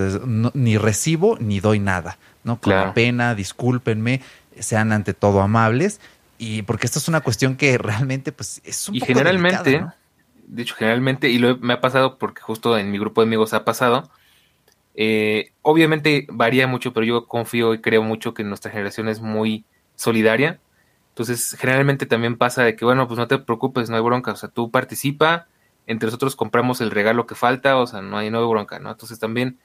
ni 0.54 0.78
recibo 0.78 1.38
ni 1.40 1.60
doy 1.60 1.80
nada, 1.80 2.20
¿no? 2.44 2.60
Con 2.60 2.94
pena, 2.94 3.34
discúlpenme, 3.34 4.22
sean 4.60 4.92
ante 4.92 5.16
todo 5.16 5.42
amables, 5.42 6.00
y 6.38 6.62
porque 6.64 6.86
esto 6.86 7.00
es 7.00 7.08
una 7.08 7.22
cuestión 7.22 7.56
que 7.56 7.78
realmente, 7.80 8.32
pues, 8.32 8.62
es 8.64 8.90
un 8.90 8.96
y 8.96 9.02
generalmente, 9.02 9.86
de 10.46 10.62
hecho, 10.62 10.76
generalmente, 10.76 11.30
y 11.30 11.40
lo 11.40 11.58
me 11.58 11.74
ha 11.74 11.82
pasado 11.82 12.18
porque 12.20 12.42
justo 12.42 12.78
en 12.78 12.92
mi 12.92 13.00
grupo 13.00 13.22
de 13.22 13.28
amigos 13.28 13.54
ha 13.54 13.66
pasado, 13.66 14.12
eh, 14.96 15.52
obviamente 15.62 16.28
varía 16.30 16.68
mucho, 16.68 16.94
pero 16.94 17.06
yo 17.06 17.28
confío 17.28 17.74
y 17.74 17.82
creo 17.82 18.04
mucho 18.04 18.34
que 18.34 18.44
nuestra 18.44 18.72
generación 18.72 19.08
es 19.08 19.22
muy 19.22 19.66
solidaria. 19.96 20.60
Entonces, 21.10 21.56
generalmente 21.60 22.06
también 22.06 22.38
pasa 22.38 22.64
de 22.64 22.76
que, 22.76 22.86
bueno, 22.86 23.08
pues 23.08 23.18
no 23.18 23.28
te 23.28 23.38
preocupes, 23.38 23.90
no 23.90 23.96
hay 23.96 24.02
bronca. 24.02 24.32
O 24.32 24.36
sea, 24.36 24.50
tú 24.50 24.72
participa, 24.72 25.48
entre 25.88 26.08
nosotros 26.08 26.36
compramos 26.36 26.82
el 26.82 26.92
regalo 26.92 27.26
que 27.26 27.36
falta, 27.36 27.78
o 27.78 27.88
sea, 27.88 28.02
no 28.02 28.18
hay, 28.18 28.30
no 28.30 28.48
bronca, 28.50 28.80
¿no? 28.80 28.92
Entonces 28.92 29.20
también, 29.20 29.58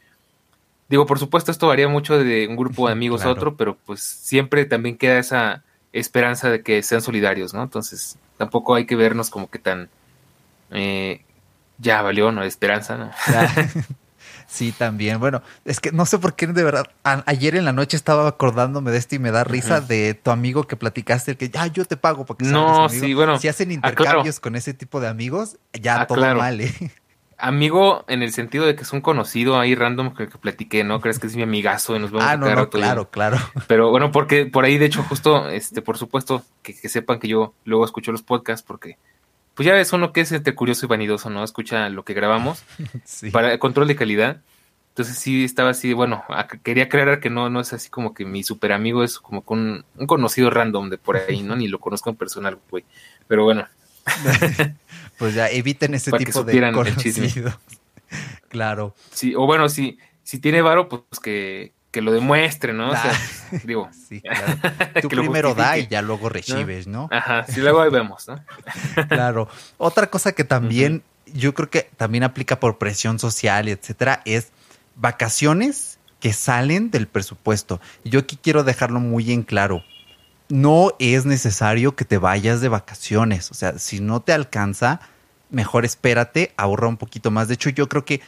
digo, 0.88 1.06
por 1.06 1.18
supuesto, 1.18 1.50
esto 1.50 1.68
varía 1.68 1.88
mucho 1.88 2.18
de 2.18 2.46
un 2.48 2.56
grupo 2.56 2.86
de 2.86 2.92
amigos 2.94 3.24
a 3.24 3.30
otro, 3.30 3.56
pero 3.56 3.76
pues 3.86 4.02
siempre 4.02 4.64
también 4.64 4.96
queda 4.96 5.18
esa 5.18 5.64
esperanza 5.92 6.50
de 6.50 6.62
que 6.62 6.82
sean 6.82 7.00
solidarios, 7.00 7.54
¿no? 7.54 7.62
Entonces, 7.62 8.18
tampoco 8.36 8.74
hay 8.74 8.86
que 8.86 8.96
vernos 8.96 9.30
como 9.30 9.50
que 9.50 9.58
tan... 9.58 9.88
Eh, 10.70 11.22
ya 11.78 12.02
valió, 12.02 12.32
¿no? 12.32 12.42
Esperanza, 12.42 12.96
¿no? 12.96 13.10
Sí, 14.46 14.72
también. 14.72 15.18
Bueno, 15.18 15.42
es 15.64 15.80
que 15.80 15.92
no 15.92 16.06
sé 16.06 16.18
por 16.18 16.34
qué 16.34 16.46
de 16.46 16.62
verdad. 16.64 16.86
ayer 17.02 17.56
en 17.56 17.64
la 17.64 17.72
noche 17.72 17.96
estaba 17.96 18.28
acordándome 18.28 18.90
de 18.90 18.98
esto 18.98 19.14
y 19.16 19.18
me 19.18 19.30
da 19.30 19.44
risa 19.44 19.80
de 19.80 20.14
tu 20.14 20.30
amigo 20.30 20.64
que 20.64 20.76
platicaste, 20.76 21.32
el 21.32 21.36
que 21.36 21.50
ya 21.50 21.66
yo 21.66 21.84
te 21.84 21.96
pago 21.96 22.24
porque 22.24 22.44
No, 22.44 22.88
sí, 22.88 23.14
bueno. 23.14 23.38
Si 23.38 23.48
hacen 23.48 23.70
ah, 23.70 23.74
intercambios 23.74 24.40
con 24.40 24.56
ese 24.56 24.72
tipo 24.74 25.00
de 25.00 25.08
amigos, 25.08 25.56
ya 25.72 26.02
ah, 26.02 26.06
todo 26.06 26.34
mal, 26.34 26.60
¿eh? 26.60 26.72
amigo 27.38 28.04
en 28.08 28.22
el 28.22 28.32
sentido 28.32 28.64
de 28.66 28.76
que 28.76 28.82
es 28.82 28.92
un 28.92 29.00
conocido 29.00 29.58
ahí 29.58 29.74
random 29.74 30.14
que, 30.14 30.28
que 30.28 30.38
platiqué, 30.38 30.84
¿no? 30.84 31.00
Crees 31.00 31.18
que 31.18 31.26
es 31.26 31.36
mi 31.36 31.42
amigazo 31.42 31.96
y 31.96 31.98
nos 31.98 32.10
vemos 32.10 32.24
Ah, 32.26 32.32
a 32.32 32.36
no, 32.36 32.54
no, 32.54 32.70
claro, 32.70 33.10
claro. 33.10 33.38
Pero 33.66 33.90
bueno, 33.90 34.10
porque 34.12 34.46
por 34.46 34.64
ahí, 34.64 34.78
de 34.78 34.86
hecho, 34.86 35.02
justo, 35.02 35.48
este, 35.50 35.82
por 35.82 35.98
supuesto, 35.98 36.42
que, 36.62 36.78
que 36.78 36.88
sepan 36.88 37.18
que 37.18 37.28
yo 37.28 37.54
luego 37.64 37.84
escucho 37.84 38.12
los 38.12 38.22
podcasts 38.22 38.64
porque, 38.66 38.98
pues 39.56 39.66
ya 39.66 39.72
ves 39.74 39.92
uno 39.92 40.12
que 40.12 40.20
es 40.20 40.30
entre 40.30 40.54
curioso 40.54 40.86
y 40.86 40.88
vanidoso, 40.88 41.28
¿no? 41.30 41.42
Escucha 41.42 41.88
lo 41.88 42.04
que 42.04 42.14
grabamos 42.14 42.62
Sí. 43.04 43.30
para 43.30 43.58
control 43.58 43.88
de 43.88 43.96
calidad. 43.96 44.42
Entonces 44.90 45.18
sí 45.18 45.44
estaba 45.44 45.70
así, 45.70 45.92
bueno, 45.92 46.24
quería 46.62 46.84
aclarar 46.84 47.20
que 47.20 47.28
no, 47.28 47.50
no 47.50 47.60
es 47.60 47.72
así 47.74 47.90
como 47.90 48.14
que 48.14 48.24
mi 48.24 48.42
super 48.42 48.72
amigo 48.72 49.02
es 49.04 49.18
como 49.18 49.42
con 49.42 49.84
un 49.96 50.06
conocido 50.06 50.48
random 50.48 50.88
de 50.88 50.96
por 50.98 51.16
ahí, 51.18 51.42
¿no? 51.42 51.56
Ni 51.56 51.68
lo 51.68 51.80
conozco 51.80 52.08
en 52.10 52.16
personal, 52.16 52.58
güey. 52.70 52.84
Pero 53.26 53.42
bueno, 53.44 53.66
Pues 55.18 55.34
ya 55.34 55.48
eviten 55.48 55.94
ese 55.94 56.10
Para 56.10 56.18
que 56.20 56.26
tipo 56.26 56.44
de 56.44 56.52
supieran 56.52 56.74
el 56.78 56.96
chisme. 56.96 57.22
conocidos. 57.28 57.58
Claro. 58.48 58.94
sí, 59.10 59.34
o 59.34 59.46
bueno, 59.46 59.68
si, 59.68 59.98
si 60.22 60.38
tiene 60.38 60.62
varo, 60.62 60.88
pues 60.88 61.02
que, 61.22 61.72
que 61.96 62.02
lo 62.02 62.12
demuestre, 62.12 62.74
¿no? 62.74 62.90
O 62.90 62.92
sea, 62.92 63.18
digo, 63.64 63.88
Sí, 64.08 64.20
claro. 64.20 64.58
Tú 65.00 65.08
primero 65.08 65.54
da 65.54 65.78
y 65.78 65.86
ya 65.86 66.02
luego 66.02 66.28
recibes, 66.28 66.86
¿no? 66.86 67.08
Ajá, 67.10 67.46
si 67.46 67.60
luego 67.60 67.80
ahí 67.80 67.88
vemos, 67.88 68.28
¿no? 68.28 68.38
Claro. 69.08 69.48
Otra 69.78 70.08
cosa 70.08 70.32
que 70.32 70.44
también 70.44 71.02
yo 71.24 71.54
creo 71.54 71.70
que 71.70 71.88
también 71.96 72.22
aplica 72.22 72.60
por 72.60 72.76
presión 72.76 73.18
social, 73.18 73.66
etcétera, 73.68 74.20
es 74.26 74.48
vacaciones 74.94 75.98
que 76.20 76.34
salen 76.34 76.90
del 76.90 77.06
presupuesto. 77.06 77.80
Yo 78.04 78.20
aquí 78.20 78.36
quiero 78.36 78.62
dejarlo 78.62 79.00
muy 79.00 79.32
en 79.32 79.42
claro. 79.42 79.82
No 80.50 80.92
es 80.98 81.24
necesario 81.24 81.96
que 81.96 82.04
te 82.04 82.18
vayas 82.18 82.60
de 82.60 82.68
vacaciones. 82.68 83.50
O 83.50 83.54
sea, 83.54 83.78
si 83.78 84.00
no 84.00 84.20
te 84.20 84.34
alcanza, 84.34 85.00
mejor 85.48 85.86
espérate, 85.86 86.52
ahorra 86.58 86.88
un 86.88 86.98
poquito 86.98 87.30
más. 87.30 87.48
De 87.48 87.54
hecho, 87.54 87.70
yo 87.70 87.88
creo 87.88 88.04
que 88.04 88.20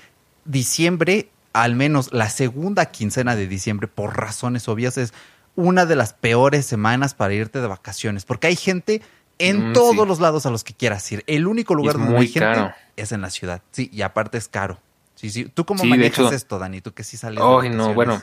diciembre, 0.46 1.28
al 1.52 1.74
menos 1.74 2.12
la 2.12 2.28
segunda 2.30 2.86
quincena 2.86 3.36
de 3.36 3.46
diciembre, 3.46 3.88
por 3.88 4.16
razones 4.16 4.68
obvias, 4.68 4.98
es 4.98 5.12
una 5.56 5.86
de 5.86 5.96
las 5.96 6.12
peores 6.12 6.66
semanas 6.66 7.14
para 7.14 7.34
irte 7.34 7.60
de 7.60 7.66
vacaciones. 7.66 8.24
Porque 8.24 8.46
hay 8.46 8.56
gente 8.56 9.02
en 9.38 9.70
Mm, 9.70 9.72
todos 9.72 9.92
sí. 10.02 10.06
los 10.06 10.20
lados 10.20 10.46
a 10.46 10.50
los 10.50 10.64
que 10.64 10.74
quieras 10.74 11.10
ir. 11.12 11.24
El 11.26 11.46
único 11.46 11.74
lugar 11.74 11.96
donde 11.98 12.16
hay 12.16 12.28
gente 12.28 12.40
caro. 12.54 12.72
es 12.96 13.12
en 13.12 13.20
la 13.22 13.30
ciudad. 13.30 13.62
Sí, 13.72 13.88
y 13.92 14.02
aparte 14.02 14.38
es 14.38 14.48
caro. 14.48 14.78
Sí, 15.14 15.30
sí. 15.30 15.46
¿Tú 15.46 15.64
cómo 15.64 15.80
Sí, 15.82 15.86
de 15.90 15.96
manejas 15.96 16.18
hecho- 16.26 16.32
esto, 16.34 16.58
Dani? 16.58 16.80
Tú 16.80 16.92
que 16.92 17.02
sí 17.04 17.16
sales 17.16 17.40
de 17.40 17.44
Ay, 17.44 17.70
no, 17.70 17.92
bueno. 17.94 18.20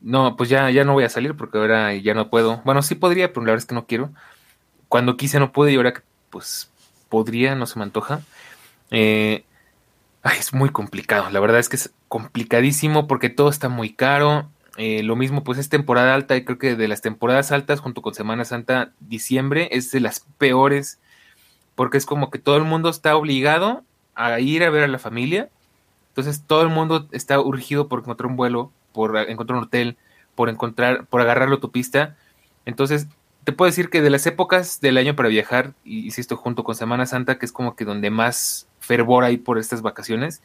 No, 0.00 0.36
pues 0.36 0.48
ya, 0.50 0.70
ya 0.70 0.84
no 0.84 0.92
voy 0.92 1.04
a 1.04 1.08
salir 1.08 1.34
porque 1.34 1.58
ahora 1.58 1.94
ya 1.94 2.14
no 2.14 2.28
puedo. 2.30 2.60
Bueno, 2.64 2.82
sí 2.82 2.94
podría, 2.94 3.28
pero 3.32 3.40
la 3.46 3.52
verdad 3.52 3.62
es 3.62 3.66
que 3.66 3.74
no 3.74 3.86
quiero. 3.86 4.10
Cuando 4.88 5.16
quise 5.16 5.38
no 5.40 5.52
pude 5.52 5.72
y 5.72 5.76
ahora 5.76 5.92
que 5.94 6.02
pues 6.30 6.70
podría, 7.08 7.54
no 7.54 7.66
se 7.66 7.78
me 7.78 7.84
antoja. 7.84 8.20
Eh, 8.90 9.44
ay, 10.22 10.38
es 10.38 10.52
muy 10.52 10.70
complicado. 10.70 11.30
La 11.30 11.40
verdad 11.40 11.58
es 11.58 11.68
que 11.68 11.76
es 11.76 11.92
complicadísimo 12.08 13.06
porque 13.06 13.30
todo 13.30 13.48
está 13.48 13.68
muy 13.68 13.92
caro. 13.92 14.48
Eh, 14.76 15.02
lo 15.02 15.16
mismo, 15.16 15.44
pues 15.44 15.58
es 15.58 15.68
temporada 15.68 16.14
alta 16.14 16.36
y 16.36 16.44
creo 16.44 16.58
que 16.58 16.76
de 16.76 16.88
las 16.88 17.00
temporadas 17.00 17.50
altas 17.52 17.80
junto 17.80 18.02
con 18.02 18.14
Semana 18.14 18.44
Santa, 18.44 18.92
diciembre 19.00 19.68
es 19.72 19.90
de 19.90 20.00
las 20.00 20.20
peores 20.38 21.00
porque 21.74 21.98
es 21.98 22.06
como 22.06 22.30
que 22.30 22.38
todo 22.38 22.56
el 22.56 22.64
mundo 22.64 22.88
está 22.88 23.16
obligado 23.16 23.84
a 24.14 24.40
ir 24.40 24.64
a 24.64 24.70
ver 24.70 24.84
a 24.84 24.88
la 24.88 24.98
familia. 24.98 25.48
Entonces 26.08 26.42
todo 26.46 26.62
el 26.62 26.68
mundo 26.68 27.08
está 27.12 27.40
urgido 27.40 27.88
por 27.88 28.00
encontrar 28.00 28.28
un 28.28 28.36
vuelo, 28.36 28.72
por 28.92 29.16
encontrar 29.16 29.58
un 29.58 29.64
hotel, 29.64 29.96
por 30.34 30.48
encontrar, 30.48 31.06
por 31.06 31.20
agarrar 31.20 31.48
la 31.48 31.56
autopista. 31.56 32.16
Entonces, 32.66 33.08
te 33.44 33.52
puedo 33.52 33.68
decir 33.70 33.90
que 33.90 34.02
de 34.02 34.10
las 34.10 34.26
épocas 34.26 34.80
del 34.80 34.98
año 34.98 35.16
para 35.16 35.28
viajar, 35.28 35.72
y 35.84 36.04
insisto, 36.04 36.36
junto 36.36 36.64
con 36.64 36.74
Semana 36.74 37.06
Santa, 37.06 37.38
que 37.38 37.46
es 37.46 37.52
como 37.52 37.74
que 37.74 37.84
donde 37.84 38.10
más 38.10 38.67
fervor 38.88 39.22
hay 39.24 39.36
por 39.36 39.58
estas 39.58 39.82
vacaciones, 39.82 40.42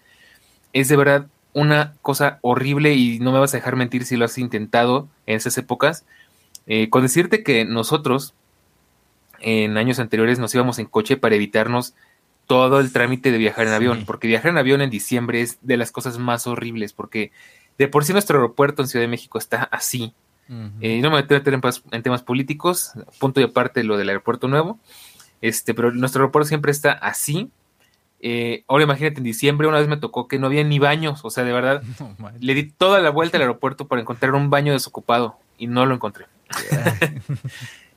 es 0.74 0.88
de 0.90 0.98
verdad 0.98 1.28
una 1.54 1.94
cosa 2.02 2.40
horrible 2.42 2.94
y 2.94 3.20
no 3.20 3.32
me 3.32 3.40
vas 3.40 3.54
a 3.54 3.58
dejar 3.58 3.76
mentir 3.76 4.06
si 4.06 4.18
lo 4.18 4.26
has 4.26 4.38
intentado 4.38 5.08
en 5.26 5.38
esas 5.38 5.58
épocas. 5.58 6.06
Eh, 6.68 6.90
con 6.90 7.02
decirte 7.04 7.44
que 7.44 7.66
nosotros 7.66 8.34
en 9.40 9.78
años 9.78 10.00
anteriores 10.00 10.40
nos 10.40 10.54
íbamos 10.56 10.80
en 10.80 10.86
coche 10.86 11.18
para 11.18 11.36
evitarnos 11.36 11.94
todo 12.48 12.80
el 12.80 12.92
trámite 12.92 13.32
de 13.32 13.38
viajar 13.38 13.64
en 13.66 13.70
Sí. 13.72 13.76
avión, 13.76 14.04
porque 14.06 14.28
viajar 14.28 14.52
en 14.52 14.58
avión 14.58 14.82
en 14.82 14.90
diciembre 14.90 15.42
es 15.42 15.58
de 15.62 15.78
las 15.78 15.92
cosas 15.92 16.18
más 16.18 16.46
horribles, 16.48 16.94
porque 16.94 17.32
de 17.78 17.88
por 17.88 18.04
sí 18.06 18.14
nuestro 18.14 18.38
aeropuerto 18.38 18.82
en 18.82 18.88
Ciudad 18.88 19.04
de 19.04 19.08
México 19.10 19.38
está 19.38 19.64
así. 19.72 20.14
Eh, 20.82 21.00
no 21.02 21.10
me 21.10 21.22
voy 21.22 21.26
a 21.30 21.34
meter 21.36 21.54
en, 21.54 21.62
en 21.92 22.04
temas 22.04 22.22
políticos, 22.22 22.92
punto 23.20 23.40
y 23.40 23.44
aparte 23.44 23.84
lo 23.84 23.96
del 23.98 24.10
aeropuerto 24.10 24.48
nuevo, 24.48 24.78
este, 25.42 25.74
pero 25.74 25.92
nuestro 25.92 26.22
aeropuerto 26.22 26.48
siempre 26.48 26.72
está 26.72 26.92
así. 26.92 27.50
Eh, 28.26 28.64
ahora 28.70 28.86
imagínate 28.86 29.18
en 29.18 29.26
diciembre, 29.26 29.68
una 29.68 29.80
vez 29.80 29.90
me 29.90 29.98
tocó 29.98 30.30
que 30.30 30.40
no 30.40 30.48
había 30.48 30.64
ni 30.64 30.80
baños, 30.80 31.26
o 31.26 31.30
sea, 31.30 31.44
de 31.44 31.52
verdad, 31.52 31.84
No 32.18 32.32
le 32.40 32.54
di 32.54 32.64
toda 32.64 33.02
la 33.02 33.10
vuelta 33.10 33.36
al 33.36 33.42
aeropuerto 33.42 33.90
para 33.90 34.02
encontrar 34.02 34.34
un 34.34 34.50
baño 34.50 34.72
desocupado 34.72 35.38
y 35.58 35.68
no 35.68 35.86
lo 35.86 35.94
encontré. 35.94 36.26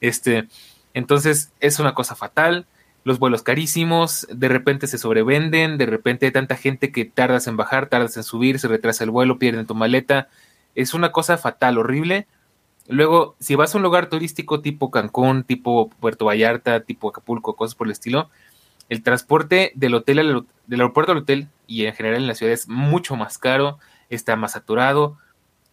Este, 0.03 0.47
entonces 0.93 1.53
es 1.61 1.79
una 1.79 1.95
cosa 1.95 2.15
fatal. 2.15 2.67
Los 3.03 3.19
vuelos 3.19 3.43
carísimos, 3.43 4.27
de 4.31 4.49
repente 4.49 4.87
se 4.89 4.99
sobrevenden, 4.99 5.79
de 5.79 5.87
repente 5.87 6.27
hay 6.27 6.33
tanta 6.33 6.55
gente 6.55 6.93
que 6.93 7.07
tardas 7.07 7.47
en 7.47 7.57
bajar, 7.57 7.89
tardas 7.89 8.15
en 8.19 8.23
subir, 8.23 8.59
se 8.59 8.69
retrasa 8.69 9.05
el 9.05 9.11
vuelo, 9.11 9.39
pierden 9.39 9.67
tu 9.67 9.75
maleta. 9.75 10.29
Es 10.75 10.93
una 10.93 11.13
cosa 11.13 11.39
fatal, 11.39 11.79
horrible. 11.79 12.27
Luego, 12.89 13.37
si 13.41 13.55
vas 13.55 13.75
a 13.75 13.79
un 13.79 13.85
lugar 13.85 14.11
turístico 14.11 14.61
tipo 14.61 14.91
Cancún, 14.91 15.45
tipo 15.45 15.89
Puerto 15.89 16.27
Vallarta, 16.27 16.81
tipo 16.81 17.09
Acapulco, 17.09 17.57
cosas 17.57 17.75
por 17.75 17.87
el 17.87 17.93
estilo, 17.93 18.29
el 18.89 19.03
transporte 19.03 19.73
del 19.75 19.95
hotel 19.95 20.19
al, 20.21 20.47
del 20.67 20.81
aeropuerto 20.81 21.13
al 21.13 21.19
hotel 21.19 21.49
y 21.67 21.87
en 21.87 21.95
general 21.95 22.21
en 22.23 22.27
la 22.29 22.35
ciudad 22.35 22.53
es 22.53 22.69
mucho 22.69 23.17
más 23.17 23.39
caro, 23.39 23.79
está 24.11 24.37
más 24.37 24.53
saturado 24.53 25.19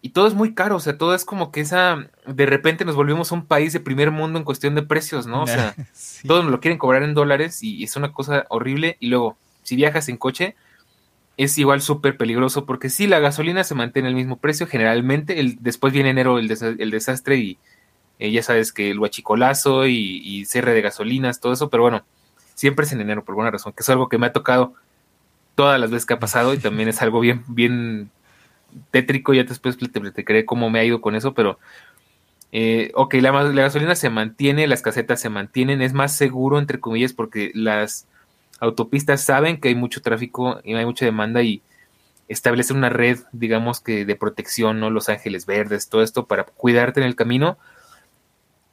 y 0.02 0.10
todo 0.10 0.28
es 0.28 0.34
muy 0.34 0.54
caro, 0.54 0.76
o 0.76 0.80
sea, 0.82 0.98
todo 0.98 1.16
es 1.16 1.24
como 1.24 1.52
que 1.52 1.62
esa, 1.62 2.08
de 2.28 2.46
repente 2.46 2.84
nos 2.84 2.96
volvimos 2.96 3.32
un 3.32 3.46
país 3.46 3.72
de 3.72 3.80
primer 3.80 4.12
mundo 4.12 4.38
en 4.38 4.44
cuestión 4.44 4.76
de 4.76 4.82
precios, 4.82 5.28
¿no? 5.28 5.44
O 5.44 5.48
sea, 5.48 5.76
Sí. 5.94 6.28
todos 6.28 6.44
nos 6.44 6.52
lo 6.52 6.60
quieren 6.60 6.78
cobrar 6.78 7.04
en 7.04 7.14
dólares 7.14 7.64
y 7.64 7.84
es 7.84 7.96
una 7.96 8.12
cosa 8.12 8.46
horrible. 8.50 8.98
Y 9.00 9.08
luego, 9.08 9.38
si 9.62 9.78
viajas 9.78 10.10
en 10.10 10.18
coche, 10.18 10.56
es 11.38 11.58
igual 11.58 11.82
súper 11.82 12.18
peligroso 12.18 12.66
porque 12.66 12.90
si 12.90 13.08
la 13.08 13.20
gasolina 13.20 13.64
se 13.64 13.76
mantiene 13.76 14.10
el 14.10 14.16
mismo 14.16 14.36
precio 14.38 14.68
generalmente, 14.68 15.40
el, 15.40 15.58
después 15.62 15.94
viene 15.94 16.10
enero 16.10 16.38
el, 16.38 16.50
desa- 16.50 16.76
el 16.78 16.92
desastre 16.92 17.38
y 17.38 17.58
eh, 18.20 18.30
ya 18.32 18.44
sabes 18.44 18.74
que 18.74 18.92
el 18.92 19.00
huachicolazo 19.00 19.88
y, 19.88 20.18
y 20.24 20.46
cierre 20.46 20.74
de 20.74 20.82
gasolinas, 20.82 21.40
todo 21.40 21.54
eso, 21.54 21.70
pero 21.70 21.84
bueno, 21.84 22.04
siempre 22.54 22.86
es 22.86 22.92
en 22.92 23.02
enero 23.02 23.24
por 23.24 23.34
alguna 23.34 23.52
razón, 23.52 23.74
que 23.74 23.84
es 23.84 23.90
algo 23.90 24.10
que 24.10 24.18
me 24.18 24.28
ha 24.28 24.34
tocado 24.34 24.74
todas 25.56 25.80
las 25.80 25.92
veces 25.92 26.06
que 26.06 26.14
ha 26.14 26.20
pasado 26.20 26.54
y 26.54 26.58
también 26.58 26.90
es 26.90 27.02
algo 27.02 27.20
bien, 27.20 27.44
bien 27.48 28.10
tétrico, 28.92 29.34
ya 29.34 29.44
después 29.44 29.78
te 29.78 30.02
platicaré 30.02 30.46
cómo 30.46 30.70
me 30.70 30.80
ha 30.80 30.84
ido 30.84 31.02
con 31.02 31.16
eso, 31.16 31.34
pero 31.34 31.60
eh, 32.52 32.92
ok, 32.94 33.16
la, 33.16 33.32
gasolina 33.32 33.96
se 33.96 34.10
mantiene, 34.10 34.68
las 34.68 34.82
casetas 34.82 35.20
se 35.20 35.30
mantienen, 35.30 35.82
es 35.82 35.94
más 35.94 36.16
seguro, 36.16 36.60
entre 36.60 36.80
comillas, 36.80 37.14
porque 37.14 37.52
las 37.56 38.08
autopistas 38.60 39.24
saben 39.24 39.60
que 39.60 39.70
hay 39.70 39.76
mucho 39.76 40.02
tráfico 40.02 40.60
y 40.64 40.76
hay 40.76 40.86
mucha 40.86 41.06
demanda 41.06 41.42
y 41.42 41.64
establecen 42.28 42.78
una 42.78 42.90
red, 42.90 43.20
digamos 43.32 43.80
que 43.82 44.06
de 44.06 44.16
protección, 44.16 44.80
¿no? 44.80 44.90
Los 44.92 45.10
ángeles 45.10 45.46
verdes, 45.46 45.90
todo 45.90 46.04
esto 46.04 46.28
para 46.28 46.44
cuidarte 46.44 47.02
en 47.02 47.08
el 47.08 47.16
camino. 47.16 47.58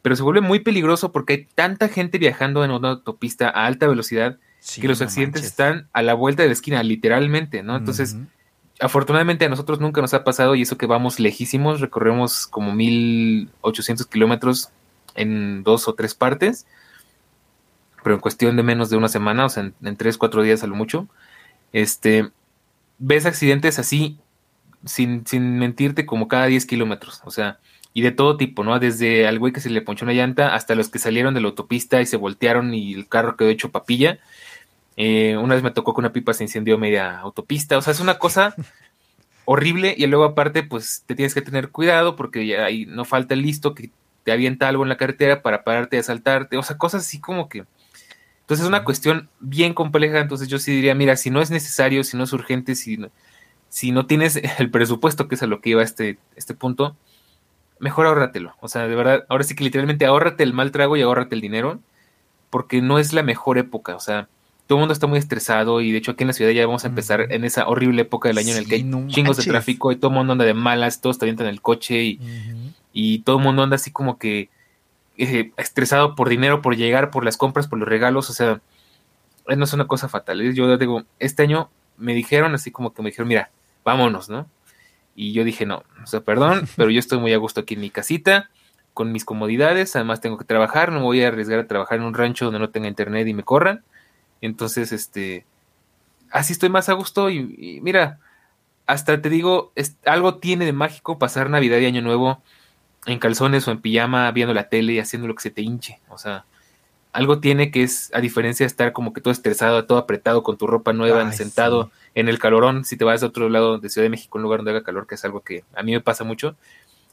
Pero 0.03 0.17
se 0.17 0.23
vuelve 0.23 0.41
muy 0.41 0.61
peligroso 0.61 1.13
porque 1.13 1.33
hay 1.35 1.49
tanta 1.55 1.89
gente 1.89 2.19
viajando 2.19 2.65
en 2.65 2.71
una 2.71 2.91
autopista 2.91 3.49
a 3.49 3.67
alta 3.67 3.87
velocidad 3.87 4.39
Sí, 4.61 4.81
que 4.81 4.89
los 4.89 5.01
no 5.01 5.07
accidentes 5.07 5.41
manches. 5.43 5.51
están 5.51 5.89
a 5.93 6.03
la 6.03 6.15
vuelta 6.15 6.43
de 6.43 6.49
la 6.49 6.53
esquina, 6.53 6.83
literalmente, 6.83 7.63
¿no? 7.63 7.77
Entonces, 7.77 8.17
afortunadamente 8.79 9.47
a 9.47 9.49
nosotros 9.49 9.81
nunca 9.81 10.03
nos 10.03 10.13
ha 10.15 10.23
pasado 10.23 10.55
y 10.55 10.63
eso 10.63 10.77
que 10.77 10.87
vamos 10.87 11.19
lejísimos, 11.19 11.81
recorremos 11.81 12.47
como 12.47 12.73
1800 12.73 14.07
kilómetros 14.07 14.69
en 15.15 15.63
dos 15.63 15.89
o 15.89 15.95
tres 15.95 16.15
partes, 16.15 16.67
pero 18.03 18.15
en 18.15 18.21
cuestión 18.21 18.57
de 18.57 18.63
menos 18.63 18.91
de 18.91 18.97
una 18.97 19.09
semana, 19.09 19.47
o 19.47 19.49
sea, 19.49 19.65
en, 19.65 19.75
en 19.83 19.97
tres, 19.97 20.19
cuatro 20.19 20.43
días 20.43 20.63
a 20.63 20.67
lo 20.67 20.75
mucho, 20.75 21.09
este, 21.73 22.31
ves 22.99 23.27
accidentes 23.27 23.79
así, 23.79 24.19
sin, 24.85 25.27
sin 25.27 25.59
mentirte, 25.59 26.07
como 26.07 26.29
cada 26.29 26.47
10 26.47 26.67
kilómetros, 26.67 27.23
o 27.25 27.31
sea, 27.31 27.59
y 27.93 28.03
de 28.03 28.13
todo 28.13 28.37
tipo, 28.37 28.63
¿no? 28.63 28.79
Desde 28.79 29.27
al 29.27 29.39
güey 29.39 29.53
que 29.53 29.61
se 29.61 29.71
le 29.71 29.83
ponchó 29.83 30.05
una 30.05 30.15
llanta 30.15 30.55
hasta 30.55 30.75
los 30.75 30.89
que 30.89 30.99
salieron 30.99 31.35
de 31.35 31.41
la 31.41 31.49
autopista 31.49 32.01
y 32.01 32.07
se 32.07 32.17
voltearon 32.17 32.73
y 32.73 32.95
el 32.95 33.09
carro 33.09 33.37
quedó 33.37 33.49
hecho 33.49 33.71
papilla. 33.71 34.19
Eh, 34.97 35.37
una 35.37 35.55
vez 35.55 35.65
me 35.65 35.71
tocó 35.71 35.95
que 35.95 36.01
una 36.01 36.13
pipa 36.13 36.35
se 36.35 36.45
incendió 36.45 36.79
media 36.79 37.19
autopista. 37.19 37.79
O 37.79 37.83
sea, 37.83 37.93
es 37.93 38.01
una 38.01 38.19
cosa 38.19 38.55
horrible. 39.45 39.95
Y 39.97 40.07
luego, 40.07 40.25
aparte, 40.25 40.63
pues 40.63 41.05
te 41.07 41.15
tienes 41.15 41.35
que 41.35 41.43
tener 41.43 41.71
cuidado 41.71 42.17
porque 42.17 42.47
ya 42.47 42.65
ahí 42.65 42.87
no 42.87 43.05
falta 43.05 43.35
el 43.35 43.43
listo 43.43 43.75
que 43.75 43.91
te 44.25 44.33
avienta 44.33 44.69
algo 44.69 44.83
en 44.83 44.89
la 44.89 44.97
carretera 44.97 45.43
para 45.43 45.65
pararte 45.65 45.97
y 45.97 46.01
asaltarte. 46.01 46.57
O 46.59 46.63
sea, 46.63 46.79
cosas 46.79 47.03
así 47.03 47.19
como 47.19 47.49
que. 47.49 47.65
Entonces 48.43 48.65
es 48.65 48.69
una 48.69 48.85
cuestión 48.85 49.29
bien 49.41 49.75
compleja. 49.75 50.21
Entonces 50.21 50.49
yo 50.49 50.59
sí 50.59 50.73
diría, 50.73 50.95
mira, 50.95 51.17
si 51.17 51.31
no 51.31 51.41
es 51.41 51.51
necesario, 51.51 52.05
si 52.05 52.17
no 52.17 52.25
es 52.25 52.33
urgente, 52.33 52.75
si 52.75 52.97
no, 52.99 53.11
si 53.69 53.93
no 53.93 54.07
tienes 54.07 54.37
el 54.59 54.71
presupuesto, 54.71 55.29
que 55.29 55.35
es 55.35 55.43
a 55.43 55.47
lo 55.47 55.61
que 55.61 55.71
iba 55.71 55.83
este, 55.83 56.19
este 56.37 56.55
punto, 56.55 56.97
mejor 57.81 58.07
ahórratelo. 58.07 58.55
O 58.61 58.69
sea, 58.69 58.87
de 58.87 58.95
verdad, 58.95 59.25
ahora 59.29 59.45
sí 59.45 59.57
que 59.57 59.65
literalmente 59.65 60.07
ahórrate 60.07 60.45
el 60.45 60.53
mal 60.53 60.71
trago 60.71 60.97
y 60.97 61.03
ahórrate 61.03 61.35
el 61.35 61.41
dinero, 61.41 61.81
porque 62.51 62.81
no 62.81 62.99
es 62.99 63.13
la 63.13 63.23
mejor 63.23 63.59
época. 63.59 63.97
O 63.97 64.01
sea, 64.01 64.29
todo 64.67 64.79
el 64.79 64.83
mundo 64.83 64.93
está 64.93 65.09
muy 65.09 65.19
estresado 65.19 65.81
y 65.81 65.91
de 65.91 65.99
hecho 65.99 66.13
aquí 66.13 66.23
en 66.23 66.29
la 66.29 66.33
ciudad 66.33 66.53
ya 66.53 66.65
vamos 66.65 66.85
a 66.85 66.89
empezar 66.89 67.33
en 67.33 67.45
esa 67.45 67.67
horrible 67.67 68.03
época 68.03 68.29
del 68.29 68.39
año 68.39 68.53
en 68.53 68.59
el 68.59 68.69
que 68.69 68.77
hay 68.77 68.91
chingos 69.09 69.37
de 69.39 69.43
tráfico 69.43 69.91
y 69.91 69.97
todo 69.97 70.13
el 70.13 70.17
mundo 70.19 70.33
anda 70.33 70.45
de 70.45 70.55
malas, 70.55 71.01
todos 71.01 71.19
te 71.19 71.25
avientan 71.25 71.49
el 71.49 71.61
coche 71.61 72.05
y, 72.05 72.21
y 72.93 73.19
todo 73.21 73.39
el 73.39 73.43
mundo 73.43 73.65
anda 73.65 73.75
así 73.75 73.91
como 73.91 74.17
que 74.17 74.49
eh, 75.19 75.51
estresado 75.57 76.15
por 76.15 76.29
dinero, 76.29 76.63
por 76.63 76.77
llegar, 76.77 77.11
por 77.11 77.25
las 77.25 77.37
compras, 77.37 77.67
por 77.67 77.81
los 77.81 77.89
regalos, 77.89 78.31
o 78.31 78.33
sea, 78.33 78.61
no 79.49 79.65
es 79.65 79.73
una 79.73 79.87
cosa 79.87 80.09
fatal. 80.09 80.41
Yo 80.55 80.79
digo, 80.79 81.03
este 81.19 81.43
año 81.43 81.69
me 81.99 82.15
dijeron 82.15 82.55
así 82.55 82.71
como 82.71 82.95
que 82.95 83.03
me 83.03 83.11
dijeron, 83.11 83.29
mira, 83.29 83.51
vámonos, 83.85 84.29
¿no? 84.29 84.47
Y 85.15 85.33
yo 85.33 85.45
dije, 85.45 85.67
no, 85.67 85.85
o 86.03 86.07
sea, 86.07 86.21
perdón, 86.21 86.69
pero 86.77 86.91
yo 86.91 86.99
estoy 86.99 87.19
muy 87.19 87.33
a 87.33 87.39
gusto 87.39 87.61
aquí 87.61 87.75
en 87.75 87.81
mi 87.81 87.91
casita, 87.91 88.51
con 88.95 89.13
mis 89.13 89.25
comodidades, 89.25 89.95
además 89.97 90.21
tengo 90.21 90.39
que 90.39 90.45
trabajar, 90.45 90.93
no 90.93 91.01
me 91.01 91.05
voy 91.07 91.23
a 91.23 91.29
arriesgar 91.29 91.61
a 91.61 91.67
trabajar 91.67 91.99
en 91.99 92.05
un 92.05 92.15
rancho 92.15 92.47
donde 92.47 92.61
no 92.61 92.71
tenga 92.71 92.89
internet 92.89 93.27
y 93.27 93.35
me 93.35 93.45
corran. 93.45 93.85
Entonces, 94.41 94.93
este, 94.93 95.45
así 96.31 96.53
estoy 96.53 96.69
más 96.69 96.89
a 96.89 96.95
gusto 96.95 97.31
y, 97.31 97.81
mira, 97.83 98.19
hasta 98.87 99.21
te 99.21 99.29
digo, 99.29 99.73
algo 100.05 100.37
tiene 100.37 100.65
de 100.65 100.73
mágico 100.73 101.19
pasar 101.19 101.51
Navidad 101.51 101.79
y 101.79 101.87
Año 101.87 102.03
Nuevo 102.03 102.43
en 103.07 103.19
calzones 103.19 103.67
o 103.69 103.71
en 103.71 103.81
pijama 103.81 104.31
viendo 104.33 104.53
la 104.55 104.69
tele 104.69 104.95
y 104.95 104.99
haciendo 104.99 105.29
lo 105.29 105.35
que 105.35 105.43
se 105.43 105.51
te 105.51 105.63
hinche. 105.63 106.01
O 106.09 106.19
sea, 106.19 106.45
algo 107.13 107.41
tiene 107.41 107.71
que 107.71 107.83
es, 107.83 108.11
a 108.15 108.21
diferencia 108.21 108.65
de 108.65 108.69
estar 108.69 108.93
como 108.93 109.13
que 109.13 109.21
todo 109.21 109.33
estresado, 109.33 109.85
todo 109.85 109.99
apretado 109.99 110.43
con 110.43 110.57
tu 110.57 110.67
ropa 110.67 110.93
nueva, 110.93 111.31
sentado 111.33 111.91
en 112.15 112.29
el 112.29 112.39
calorón, 112.39 112.85
si 112.85 112.97
te 112.97 113.05
vas 113.05 113.23
a 113.23 113.27
otro 113.27 113.49
lado 113.49 113.79
de 113.79 113.89
Ciudad 113.89 114.05
de 114.05 114.11
México, 114.11 114.39
un 114.39 114.43
lugar 114.43 114.61
donde 114.61 114.73
haga 114.73 114.83
calor, 114.83 115.07
que 115.07 115.17
es 115.17 115.25
algo 115.25 115.41
que 115.41 115.65
a 115.75 115.83
mí 115.83 115.93
me 115.93 116.01
pasa 116.01 116.25
mucho, 116.25 116.57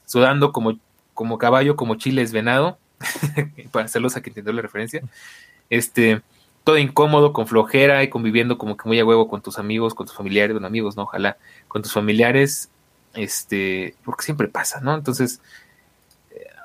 sudando 0.06 0.52
como, 0.52 0.78
como 1.14 1.38
caballo, 1.38 1.76
como 1.76 1.96
chiles 1.96 2.32
venado, 2.32 2.78
para 3.72 3.86
hacerlos 3.86 4.16
a 4.16 4.22
que 4.22 4.30
entiendan 4.30 4.56
la 4.56 4.62
referencia, 4.62 5.02
este, 5.70 6.22
todo 6.64 6.78
incómodo, 6.78 7.32
con 7.32 7.46
flojera 7.46 8.02
y 8.02 8.10
conviviendo 8.10 8.58
como 8.58 8.76
que 8.76 8.86
muy 8.86 9.00
a 9.00 9.04
huevo 9.04 9.28
con 9.28 9.42
tus 9.42 9.58
amigos, 9.58 9.94
con 9.94 10.06
tus 10.06 10.14
familiares, 10.14 10.54
con 10.54 10.64
amigos, 10.64 10.96
no, 10.96 11.04
ojalá, 11.04 11.38
con 11.66 11.82
tus 11.82 11.92
familiares, 11.92 12.70
este, 13.14 13.96
porque 14.04 14.24
siempre 14.24 14.48
pasa, 14.48 14.80
¿no? 14.80 14.94
Entonces, 14.94 15.40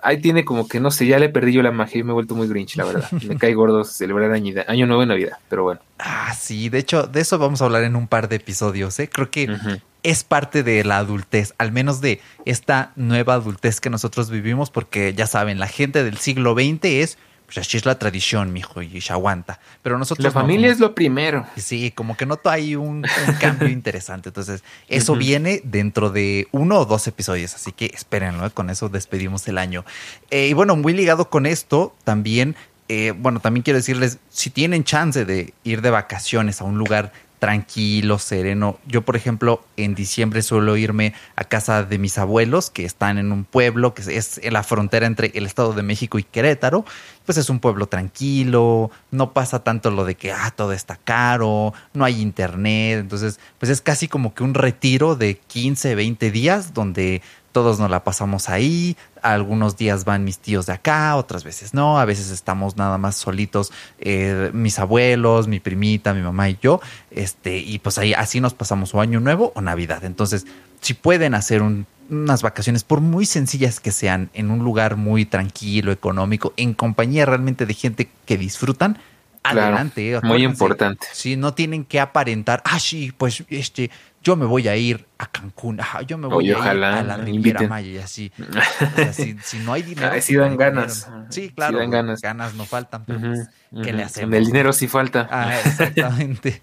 ahí 0.04 0.22
tiene 0.22 0.46
como 0.46 0.68
que, 0.68 0.80
no 0.80 0.92
sé, 0.92 1.08
ya 1.08 1.18
le 1.18 1.30
perdí 1.30 1.54
yo 1.54 1.64
la 1.64 1.72
magia 1.72 2.00
y 2.00 2.04
me 2.04 2.12
he 2.12 2.14
vuelto 2.14 2.36
muy 2.36 2.48
grinch, 2.48 2.76
la 2.76 2.86
verdad. 2.86 3.12
Me 3.12 3.38
cae 3.38 3.54
gordo 3.54 3.84
celebrar 3.84 4.32
año, 4.32 4.54
año 4.68 4.86
nuevo 4.86 5.04
y 5.04 5.08
Navidad, 5.08 5.38
pero 5.50 5.64
bueno. 5.64 5.82
Ah, 6.00 6.34
sí, 6.38 6.70
de 6.70 6.80
hecho, 6.80 7.08
de 7.08 7.22
eso 7.22 7.40
vamos 7.40 7.62
a 7.62 7.66
hablar 7.66 7.84
en 7.84 7.96
un 7.96 8.08
par 8.08 8.30
de 8.30 8.36
episodios, 8.36 9.00
¿eh? 9.00 9.10
Creo 9.10 9.32
que 9.32 9.58
es 10.04 10.24
parte 10.24 10.64
de 10.64 10.84
la 10.84 10.98
adultez, 10.98 11.54
al 11.58 11.72
menos 11.72 12.02
de 12.02 12.20
esta 12.46 12.92
nueva 12.96 13.36
adultez 13.36 13.80
que 13.80 13.90
nosotros 13.90 14.30
vivimos, 14.30 14.70
porque 14.70 15.14
ya 15.14 15.28
saben, 15.28 15.60
la 15.60 15.68
gente 15.68 16.04
del 16.04 16.18
siglo 16.18 16.54
XX 16.54 16.84
es 16.84 17.18
pues 17.54 17.68
así 17.68 17.78
es 17.78 17.86
la 17.86 18.00
tradición, 18.00 18.52
mijo, 18.52 18.82
y 18.82 19.00
se 19.00 19.14
aguanta. 19.14 19.60
Pero 19.84 20.00
nosotros. 20.00 20.24
La 20.24 20.32
familia 20.32 20.72
es 20.72 20.80
lo 20.80 20.96
primero. 20.96 21.46
Sí, 21.56 21.92
como 21.92 22.18
que 22.18 22.26
noto 22.26 22.50
ahí 22.50 22.76
un, 22.76 23.06
cambio 23.40 23.68
interesante. 23.68 24.30
Entonces, 24.30 24.64
eso 24.88 25.16
viene 25.16 25.62
dentro 25.64 26.10
de 26.10 26.48
uno 26.52 26.80
o 26.80 26.86
dos 26.86 27.06
episodios, 27.08 27.54
así 27.54 27.72
que 27.72 27.86
espérenlo, 27.86 28.48
¿eh? 28.48 28.50
con 28.50 28.72
eso 28.72 28.90
despedimos 28.90 29.48
el 29.48 29.60
año. 29.60 29.86
Eh, 30.32 30.48
y 30.48 30.54
bueno, 30.54 30.76
muy 30.76 30.94
ligado 30.94 31.30
con 31.30 31.46
esto, 31.46 31.96
también. 32.04 32.56
Eh, 32.90 33.14
bueno, 33.16 33.40
también 33.40 33.64
quiero 33.64 33.78
decirles, 33.78 34.18
si 34.30 34.50
tienen 34.50 34.84
chance 34.84 35.24
de 35.24 35.54
ir 35.64 35.82
de 35.82 35.92
vacaciones 35.92 36.60
a 36.60 36.64
un 36.64 36.80
lugar 36.80 37.14
tranquilo, 37.44 38.20
sereno. 38.20 38.80
Yo, 38.88 39.02
por 39.02 39.18
ejemplo, 39.18 39.66
en 39.76 39.96
diciembre 39.96 40.42
suelo 40.42 40.78
irme 40.78 41.14
a 41.36 41.44
casa 41.44 41.84
de 41.84 41.98
mis 41.98 42.18
abuelos, 42.18 42.70
que 42.70 42.86
están 42.86 43.18
en 43.18 43.34
un 43.34 43.44
pueblo 43.44 43.94
que 43.94 44.02
es 44.16 44.40
en 44.42 44.54
la 44.54 44.64
frontera 44.64 45.08
entre 45.08 45.30
el 45.36 45.46
Estado 45.46 45.74
de 45.74 45.84
México 45.84 46.18
y 46.18 46.24
Querétaro. 46.24 46.86
Pues 47.26 47.38
es 47.38 47.50
un 47.50 47.60
pueblo 47.60 47.88
tranquilo, 47.88 48.92
no 49.12 49.34
pasa 49.34 49.62
tanto 49.62 49.92
lo 49.92 50.06
de 50.06 50.16
que, 50.16 50.32
ah, 50.32 50.54
todo 50.56 50.72
está 50.72 50.96
caro, 50.96 51.74
no 51.94 52.06
hay 52.06 52.22
internet. 52.22 53.00
Entonces, 53.02 53.42
pues 53.60 53.70
es 53.70 53.82
casi 53.82 54.08
como 54.08 54.34
que 54.34 54.44
un 54.44 54.54
retiro 54.54 55.18
de 55.18 55.36
15, 55.36 55.96
20 55.96 56.32
días 56.32 56.74
donde 56.74 57.22
todos 57.54 57.80
nos 57.80 57.90
la 57.90 58.04
pasamos 58.04 58.50
ahí, 58.50 58.98
algunos 59.22 59.78
días 59.78 60.04
van 60.04 60.26
mis 60.26 60.40
tíos 60.40 60.66
de 60.66 60.74
acá, 60.74 61.16
otras 61.16 61.46
veces 61.46 61.74
no, 61.74 62.00
a 62.00 62.06
veces 62.06 62.32
estamos 62.32 62.76
nada 62.76 62.98
más 62.98 63.16
solitos, 63.16 63.72
eh, 64.00 64.50
mis 64.54 64.80
abuelos, 64.80 65.48
mi 65.48 65.62
primita, 65.62 66.14
mi 66.14 66.22
mamá 66.22 66.50
y 66.50 66.58
yo, 66.62 66.82
este, 67.12 67.58
y 67.58 67.80
pues 67.80 67.98
ahí 67.98 68.14
así 68.14 68.42
nos 68.42 68.54
pasamos 68.54 68.94
o 68.94 69.00
año 69.00 69.22
nuevo 69.22 69.54
o 69.56 69.62
Navidad. 69.62 70.04
Entonces, 70.04 70.46
si 70.82 70.96
pueden 70.96 71.36
hacer 71.36 71.62
unas 71.62 72.42
vacaciones, 72.42 72.84
por 72.84 73.00
muy 73.00 73.26
sencillas 73.26 73.80
que 73.80 73.92
sean, 73.92 74.30
en 74.34 74.52
un 74.52 74.60
lugar 74.60 74.98
muy 74.98 75.26
tranquilo, 75.26 75.92
económico, 75.92 76.54
en 76.58 76.74
compañía 76.74 77.26
realmente 77.26 77.66
de 77.66 77.74
gente 77.74 78.10
que 78.26 78.38
disfrutan, 78.38 79.00
adelante. 79.44 80.20
muy 80.24 80.44
importante. 80.44 81.08
Si 81.12 81.36
no 81.36 81.54
tienen 81.54 81.86
que 81.86 82.00
aparentar, 82.00 82.62
ah, 82.66 82.80
sí, 82.80 83.14
pues 83.18 83.44
este, 83.50 83.92
yo 84.24 84.38
me 84.38 84.46
voy 84.46 84.68
a 84.70 84.76
ir 84.78 85.06
a 85.18 85.28
Cancún, 85.28 85.80
yo 86.08 86.18
me 86.18 86.28
voy 86.28 86.50
a 86.50 86.52
ir 86.52 86.58
a 86.58 86.74
la 86.74 87.18
Riviera 87.18 87.68
Maya 87.68 87.90
y 87.90 87.98
así. 87.98 88.32
si, 89.44 89.60
no 89.60 89.74
hay 89.74 89.84
dinero. 89.84 90.20
si 90.22 90.36
dan 90.36 90.56
ganas. 90.56 91.10
Sí, 91.30 91.50
claro. 91.50 91.80
dan 91.80 91.92
ganas. 91.92 92.22
ganas 92.22 92.54
no 92.56 92.66
faltan, 92.66 93.04
pero 93.06 93.20
pues, 93.20 93.50
¿qué 93.84 93.92
le 93.92 94.04
hacemos? 94.04 94.34
El 94.34 94.46
dinero 94.46 94.72
sí 94.72 94.88
falta. 94.88 95.28
Ah, 95.30 95.60
exactamente. 95.66 96.62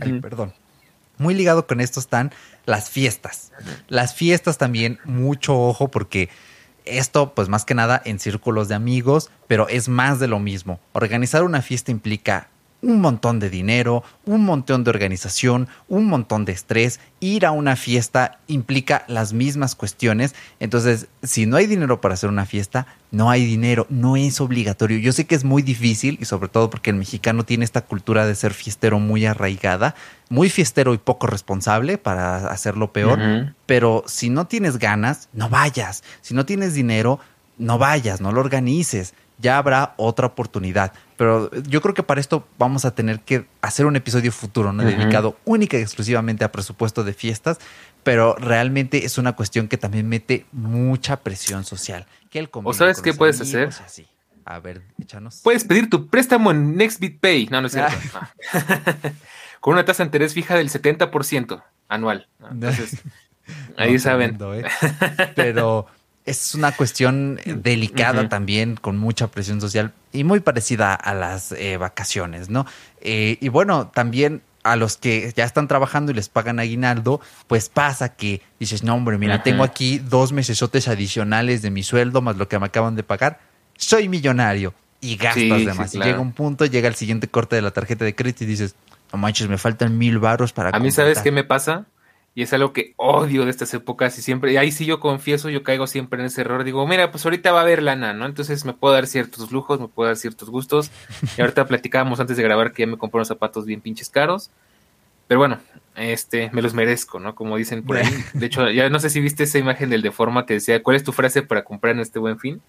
Ay, 0.00 0.20
perdón. 0.20 0.54
Muy 1.18 1.34
ligado 1.34 1.66
con 1.66 1.80
esto 1.80 2.00
están 2.00 2.32
las 2.64 2.90
fiestas. 2.90 3.52
Las 3.88 4.14
fiestas 4.14 4.58
también, 4.58 4.98
mucho 5.04 5.56
ojo 5.60 5.88
porque 5.88 6.28
esto, 6.86 7.34
pues 7.34 7.48
más 7.48 7.64
que 7.64 7.74
nada 7.74 8.00
en 8.04 8.18
círculos 8.18 8.68
de 8.68 8.74
amigos, 8.74 9.30
pero 9.46 9.68
es 9.68 9.88
más 9.88 10.18
de 10.18 10.28
lo 10.28 10.38
mismo. 10.38 10.80
Organizar 10.92 11.44
una 11.44 11.62
fiesta 11.62 11.90
implica 11.90 12.48
un 12.84 13.00
montón 13.00 13.40
de 13.40 13.50
dinero, 13.50 14.04
un 14.26 14.44
montón 14.44 14.84
de 14.84 14.90
organización, 14.90 15.68
un 15.88 16.06
montón 16.06 16.44
de 16.44 16.52
estrés. 16.52 17.00
Ir 17.20 17.46
a 17.46 17.50
una 17.50 17.76
fiesta 17.76 18.38
implica 18.46 19.04
las 19.08 19.32
mismas 19.32 19.74
cuestiones. 19.74 20.34
Entonces, 20.60 21.08
si 21.22 21.46
no 21.46 21.56
hay 21.56 21.66
dinero 21.66 22.00
para 22.00 22.14
hacer 22.14 22.28
una 22.28 22.46
fiesta, 22.46 22.86
no 23.10 23.30
hay 23.30 23.44
dinero, 23.46 23.86
no 23.88 24.16
es 24.16 24.40
obligatorio. 24.40 24.98
Yo 24.98 25.12
sé 25.12 25.24
que 25.26 25.34
es 25.34 25.44
muy 25.44 25.62
difícil 25.62 26.18
y 26.20 26.26
sobre 26.26 26.48
todo 26.48 26.68
porque 26.68 26.90
el 26.90 26.96
mexicano 26.96 27.44
tiene 27.44 27.64
esta 27.64 27.82
cultura 27.82 28.26
de 28.26 28.34
ser 28.34 28.52
fiestero 28.52 28.98
muy 28.98 29.24
arraigada, 29.24 29.94
muy 30.28 30.50
fiestero 30.50 30.94
y 30.94 30.98
poco 30.98 31.26
responsable 31.26 31.96
para 31.96 32.48
hacerlo 32.48 32.92
peor. 32.92 33.54
Pero 33.66 34.04
si 34.06 34.28
no 34.28 34.46
tienes 34.46 34.78
ganas, 34.78 35.28
no 35.32 35.48
vayas. 35.48 36.04
Si 36.20 36.34
no 36.34 36.44
tienes 36.44 36.74
dinero, 36.74 37.18
no 37.56 37.78
vayas, 37.78 38.20
no 38.20 38.32
lo 38.32 38.40
organices 38.40 39.14
ya 39.38 39.58
habrá 39.58 39.94
otra 39.96 40.26
oportunidad. 40.26 40.92
Pero 41.16 41.50
yo 41.62 41.80
creo 41.80 41.94
que 41.94 42.02
para 42.02 42.20
esto 42.20 42.46
vamos 42.58 42.84
a 42.84 42.94
tener 42.94 43.20
que 43.20 43.46
hacer 43.62 43.86
un 43.86 43.96
episodio 43.96 44.32
futuro, 44.32 44.72
¿no? 44.72 44.82
Dedicado 44.82 45.36
única 45.44 45.78
y 45.78 45.82
exclusivamente 45.82 46.44
a 46.44 46.52
presupuesto 46.52 47.04
de 47.04 47.12
fiestas, 47.14 47.58
pero 48.02 48.34
realmente 48.36 49.04
es 49.04 49.18
una 49.18 49.34
cuestión 49.34 49.68
que 49.68 49.78
también 49.78 50.08
mete 50.08 50.46
mucha 50.52 51.18
presión 51.18 51.64
social. 51.64 52.06
Que 52.30 52.48
¿O 52.52 52.72
sabes 52.72 53.00
qué 53.00 53.14
puedes 53.14 53.40
hacer? 53.40 53.70
A 54.44 54.58
ver, 54.58 54.82
échanos. 55.00 55.40
Puedes 55.42 55.64
pedir 55.64 55.88
tu 55.88 56.08
préstamo 56.08 56.50
en 56.50 56.76
NextBitPay. 56.76 57.48
No, 57.50 57.60
no 57.60 57.68
es 57.68 57.72
cierto. 57.72 57.96
Ah. 58.14 58.30
Con 59.60 59.72
una 59.72 59.84
tasa 59.84 60.02
de 60.02 60.08
interés 60.08 60.34
fija 60.34 60.56
del 60.56 60.68
70% 60.68 61.62
anual. 61.88 62.28
Entonces, 62.50 63.02
ahí 63.76 63.98
saben. 63.98 64.36
¿eh? 64.40 64.64
Pero 65.36 65.86
es 66.24 66.54
una 66.54 66.72
cuestión 66.72 67.38
delicada 67.44 68.28
también, 68.28 68.76
con 68.76 68.96
mucha 68.96 69.28
presión 69.28 69.60
social 69.60 69.92
y 70.12 70.24
muy 70.24 70.40
parecida 70.40 70.94
a 70.94 71.14
las 71.14 71.52
eh, 71.52 71.76
vacaciones, 71.76 72.48
¿no? 72.48 72.66
Eh, 73.00 73.36
y 73.40 73.48
bueno, 73.50 73.88
también 73.88 74.42
a 74.62 74.76
los 74.76 74.96
que 74.96 75.32
ya 75.36 75.44
están 75.44 75.68
trabajando 75.68 76.10
y 76.10 76.14
les 76.14 76.30
pagan 76.30 76.58
aguinaldo, 76.58 77.20
pues 77.46 77.68
pasa 77.68 78.16
que 78.16 78.40
dices, 78.58 78.82
no, 78.82 78.94
hombre, 78.94 79.18
mira, 79.18 79.42
tengo 79.42 79.62
aquí 79.62 79.98
dos 79.98 80.32
mesesotes 80.32 80.88
adicionales 80.88 81.60
de 81.60 81.70
mi 81.70 81.82
sueldo 81.82 82.22
más 82.22 82.36
lo 82.36 82.48
que 82.48 82.58
me 82.58 82.66
acaban 82.66 82.96
de 82.96 83.02
pagar, 83.02 83.40
soy 83.76 84.08
millonario 84.08 84.72
y 85.02 85.16
gastas 85.16 85.66
de 85.66 85.74
más. 85.74 85.94
Y 85.94 85.98
llega 85.98 86.20
un 86.20 86.32
punto, 86.32 86.64
llega 86.64 86.88
el 86.88 86.94
siguiente 86.94 87.28
corte 87.28 87.56
de 87.56 87.62
la 87.62 87.72
tarjeta 87.72 88.06
de 88.06 88.14
crédito 88.14 88.44
y 88.44 88.46
dices, 88.46 88.74
no 89.12 89.18
manches, 89.18 89.48
me 89.48 89.58
faltan 89.58 89.98
mil 89.98 90.18
barros 90.18 90.54
para... 90.54 90.70
A 90.70 90.80
mí, 90.80 90.90
¿sabes 90.90 91.20
qué 91.20 91.30
me 91.30 91.44
pasa? 91.44 91.84
Y 92.36 92.42
es 92.42 92.52
algo 92.52 92.72
que 92.72 92.94
odio 92.96 93.44
de 93.44 93.50
estas 93.50 93.72
épocas 93.74 94.18
y 94.18 94.22
siempre, 94.22 94.52
y 94.52 94.56
ahí 94.56 94.72
sí 94.72 94.86
yo 94.86 94.98
confieso, 94.98 95.50
yo 95.50 95.62
caigo 95.62 95.86
siempre 95.86 96.18
en 96.18 96.26
ese 96.26 96.40
error. 96.40 96.64
Digo, 96.64 96.84
mira, 96.86 97.12
pues 97.12 97.24
ahorita 97.24 97.52
va 97.52 97.60
a 97.60 97.62
haber 97.62 97.80
lana, 97.80 98.12
¿no? 98.12 98.26
Entonces 98.26 98.64
me 98.64 98.72
puedo 98.72 98.92
dar 98.92 99.06
ciertos 99.06 99.52
lujos, 99.52 99.78
me 99.78 99.86
puedo 99.86 100.08
dar 100.08 100.16
ciertos 100.16 100.50
gustos. 100.50 100.90
Y 101.38 101.42
ahorita 101.42 101.66
platicábamos 101.68 102.18
antes 102.18 102.36
de 102.36 102.42
grabar 102.42 102.72
que 102.72 102.82
ya 102.82 102.86
me 102.88 102.98
compré 102.98 103.18
unos 103.18 103.28
zapatos 103.28 103.66
bien 103.66 103.80
pinches 103.80 104.10
caros. 104.10 104.50
Pero 105.28 105.38
bueno, 105.38 105.58
este, 105.94 106.50
me 106.52 106.60
los 106.60 106.74
merezco, 106.74 107.20
¿no? 107.20 107.36
Como 107.36 107.56
dicen 107.56 107.84
por 107.84 107.98
ahí. 107.98 108.08
De 108.34 108.46
hecho, 108.46 108.68
ya 108.68 108.90
no 108.90 108.98
sé 108.98 109.10
si 109.10 109.20
viste 109.20 109.44
esa 109.44 109.58
imagen 109.58 109.88
del 109.88 110.02
de 110.02 110.10
forma 110.10 110.44
que 110.44 110.54
decía, 110.54 110.82
¿cuál 110.82 110.96
es 110.96 111.04
tu 111.04 111.12
frase 111.12 111.42
para 111.42 111.62
comprar 111.62 111.94
en 111.94 112.00
este 112.00 112.18
buen 112.18 112.38
fin? 112.40 112.60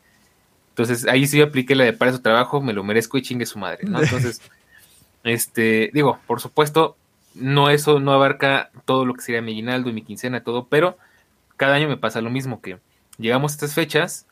Entonces, 0.70 1.08
ahí 1.08 1.26
sí 1.26 1.38
yo 1.38 1.46
apliqué 1.46 1.74
la 1.74 1.86
de 1.86 1.94
para 1.94 2.12
su 2.12 2.20
trabajo, 2.20 2.62
me 2.62 2.74
lo 2.74 2.84
merezco 2.84 3.18
y 3.18 3.22
chingue 3.24 3.46
su 3.46 3.58
madre, 3.58 3.86
¿no? 3.88 4.00
Entonces, 4.04 4.42
este, 5.24 5.90
digo, 5.94 6.20
por 6.28 6.40
supuesto, 6.40 6.98
no 7.36 7.70
eso 7.70 8.00
no 8.00 8.14
abarca 8.14 8.72
todo 8.86 9.06
lo 9.06 9.14
que 9.14 9.22
sería 9.22 9.42
mi 9.42 9.54
guinaldo 9.54 9.90
y 9.90 9.94
mi 9.94 10.04
quincena, 10.04 10.44
todo, 10.44 10.68
pero 10.68 10.98
cada 11.58 11.76
año 11.76 11.88
me 11.88 11.98
pasa 11.98 12.22
lo 12.22 12.30
mismo, 12.30 12.62
que 12.62 12.80
llegamos 13.18 13.52
a 13.52 13.56
estas 13.56 13.74
fechas 13.74 14.28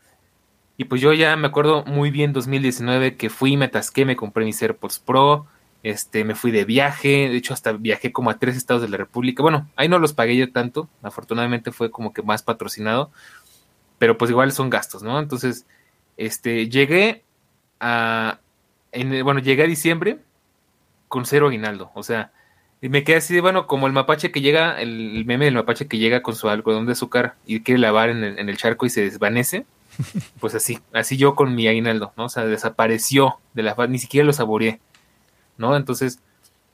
y 0.77 0.85
pues 0.85 1.01
yo 1.01 1.13
ya 1.13 1.35
me 1.35 1.47
acuerdo 1.47 1.83
muy 1.85 2.09
bien 2.09 2.33
2019 2.33 3.15
que 3.15 3.29
fui, 3.29 3.57
me 3.57 3.65
atasqué, 3.65 4.05
me 4.05 4.15
compré 4.15 4.43
mis 4.45 4.61
AirPods 4.61 4.99
Pro, 4.99 5.45
este, 5.83 6.23
me 6.23 6.33
fui 6.33 6.51
de 6.51 6.65
viaje, 6.65 7.29
de 7.29 7.37
hecho 7.37 7.53
hasta 7.53 7.73
viajé 7.73 8.11
como 8.11 8.29
a 8.29 8.39
tres 8.39 8.55
estados 8.55 8.81
de 8.81 8.89
la 8.89 8.97
República. 8.97 9.43
Bueno, 9.43 9.69
ahí 9.75 9.87
no 9.87 9.99
los 9.99 10.13
pagué 10.13 10.35
yo 10.35 10.51
tanto, 10.51 10.89
afortunadamente 11.03 11.71
fue 11.71 11.91
como 11.91 12.13
que 12.13 12.23
más 12.23 12.41
patrocinado, 12.41 13.11
pero 13.99 14.17
pues 14.17 14.31
igual 14.31 14.51
son 14.51 14.69
gastos, 14.69 15.03
¿no? 15.03 15.19
Entonces, 15.19 15.65
este, 16.17 16.69
llegué 16.69 17.23
a, 17.79 18.39
en, 18.91 19.23
bueno, 19.23 19.39
llegué 19.41 19.63
a 19.63 19.67
diciembre 19.67 20.19
con 21.07 21.25
cero 21.25 21.47
aguinaldo, 21.47 21.91
o 21.93 22.01
sea, 22.01 22.31
y 22.83 22.89
me 22.89 23.05
quedé 23.05 23.15
así 23.15 23.33
de, 23.33 23.39
bueno, 23.39 23.65
como 23.65 23.87
el 23.87 23.93
mapache 23.93 24.29
que 24.29 24.41
llega, 24.41 24.81
el, 24.81 25.23
meme 25.25 25.45
del 25.45 25.53
mapache 25.53 25.87
que 25.87 25.97
llega 25.97 26.21
con 26.21 26.35
su 26.35 26.49
algodón 26.49 26.85
de 26.85 26.91
azúcar 26.91 27.35
y 27.45 27.61
quiere 27.61 27.79
lavar 27.79 28.09
en 28.09 28.25
el, 28.25 28.37
en 28.37 28.49
el 28.49 28.57
charco 28.57 28.85
y 28.85 28.89
se 28.89 29.01
desvanece, 29.01 29.65
pues 30.41 30.53
así, 30.53 30.79
así 30.91 31.15
yo 31.15 31.33
con 31.33 31.55
mi 31.55 31.65
aguinaldo, 31.69 32.11
¿no? 32.17 32.25
O 32.25 32.29
sea, 32.29 32.45
desapareció 32.45 33.39
de 33.53 33.63
la 33.63 33.73
ni 33.87 33.99
siquiera 33.99 34.27
lo 34.27 34.33
saboreé. 34.33 34.81
¿no? 35.57 35.77
Entonces, 35.77 36.19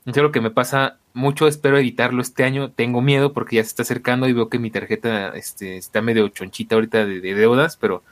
es 0.04 0.16
algo 0.18 0.32
que 0.32 0.40
me 0.40 0.50
pasa 0.50 0.98
mucho, 1.12 1.46
espero 1.46 1.78
editarlo 1.78 2.22
este 2.22 2.42
año, 2.42 2.72
tengo 2.72 3.02
miedo 3.02 3.32
porque 3.32 3.56
ya 3.56 3.62
se 3.62 3.68
está 3.68 3.82
acercando 3.82 4.26
y 4.26 4.32
veo 4.32 4.48
que 4.48 4.58
mi 4.58 4.72
tarjeta 4.72 5.28
este, 5.36 5.76
está 5.76 6.02
medio 6.02 6.28
chonchita 6.28 6.74
ahorita 6.74 7.06
de, 7.06 7.20
deudas, 7.20 7.76
pero 7.76 8.02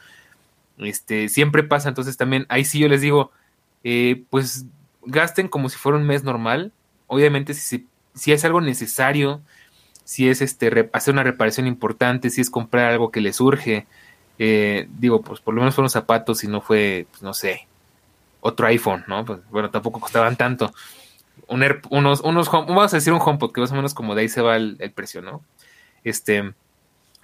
este, 0.78 1.28
siempre 1.28 1.64
pasa, 1.64 1.88
entonces 1.88 2.16
también 2.16 2.46
ahí 2.48 2.64
sí 2.64 2.78
yo 2.78 2.87
les 2.87 3.00
digo, 3.00 3.32
eh, 3.82 4.22
pues 4.30 4.66
gasten 5.02 5.48
como 5.48 5.68
si 5.68 5.78
fuera 5.78 5.98
un 5.98 6.06
mes 6.06 6.22
normal, 6.22 6.72
obviamente 7.09 7.55
si, 7.55 7.87
si 8.14 8.33
es 8.33 8.44
algo 8.44 8.61
necesario, 8.61 9.42
si 10.05 10.29
es 10.29 10.40
este, 10.40 10.88
hacer 10.92 11.12
una 11.12 11.25
reparación 11.25 11.66
importante, 11.66 12.31
si 12.31 12.40
es 12.40 12.49
comprar 12.49 12.92
algo 12.92 13.11
que 13.11 13.21
les 13.21 13.40
urge, 13.40 13.87
eh, 14.38 14.88
digo, 14.99 15.21
pues 15.21 15.40
por 15.40 15.53
lo 15.53 15.61
menos 15.61 15.75
fueron 15.75 15.90
zapatos 15.90 16.44
y 16.44 16.49
no 16.49 16.61
fue, 16.61 17.07
pues, 17.11 17.23
no 17.23 17.35
sé, 17.35 17.66
otro 18.40 18.66
iPhone, 18.68 19.05
¿no? 19.09 19.25
Pues 19.25 19.40
bueno, 19.51 19.71
tampoco 19.71 20.01
costaban 20.01 20.37
tanto. 20.37 20.73
unos, 21.49 22.21
unos, 22.21 22.51
vamos 22.51 22.92
a 22.92 22.97
decir 22.97 23.12
un 23.12 23.21
HomePod, 23.21 23.53
que 23.53 23.61
más 23.61 23.73
o 23.73 23.75
menos 23.75 23.94
como 23.94 24.14
de 24.14 24.23
ahí 24.23 24.29
se 24.29 24.40
va 24.40 24.57
el, 24.57 24.92
precio, 24.94 25.23
¿no? 25.23 25.42
Este, 26.05 26.55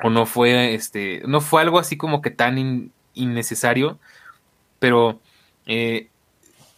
o 0.03 0.11
no 0.11 0.27
fue, 0.27 0.75
este, 0.75 1.23
no 1.27 1.41
fue 1.41 1.63
algo 1.63 1.79
así 1.79 1.97
como 1.97 2.21
que 2.21 2.31
tan 2.31 2.91
innecesario, 3.15 3.99
pero 4.79 5.21
eh, 5.67 6.09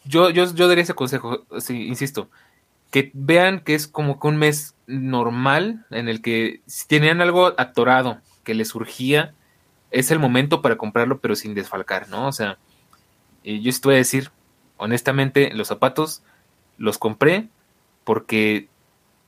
yo, 0.05 0.31
yo, 0.31 0.53
yo 0.55 0.69
daría 0.69 0.85
ese 0.85 0.95
consejo, 0.95 1.45
insisto, 1.69 2.29
que 2.91 3.11
vean 3.15 3.61
que 3.61 3.75
es 3.75 3.87
como 3.87 4.19
que 4.21 4.29
un 4.29 4.37
mes 4.37 4.75
normal 4.87 5.85
en 5.91 6.09
el 6.09 6.23
que 6.23 6.61
si 6.67 6.87
tenían 6.87 7.21
algo 7.21 7.55
atorado 7.59 8.21
que 8.45 8.55
les 8.55 8.69
surgía, 8.69 9.35
es 9.91 10.11
el 10.11 10.19
momento 10.19 10.63
para 10.63 10.77
comprarlo, 10.77 11.21
pero 11.21 11.35
sin 11.35 11.55
desfalcar, 11.55 12.09
¿no? 12.09 12.29
O 12.29 12.33
sea, 12.33 12.59
yo 13.45 13.71
estoy 13.71 13.95
a 13.95 13.99
decir, 13.99 14.31
honestamente, 14.77 15.53
los 15.53 15.69
zapatos 15.69 16.23
los 16.79 16.99
compré 16.99 17.49
porque 18.05 18.69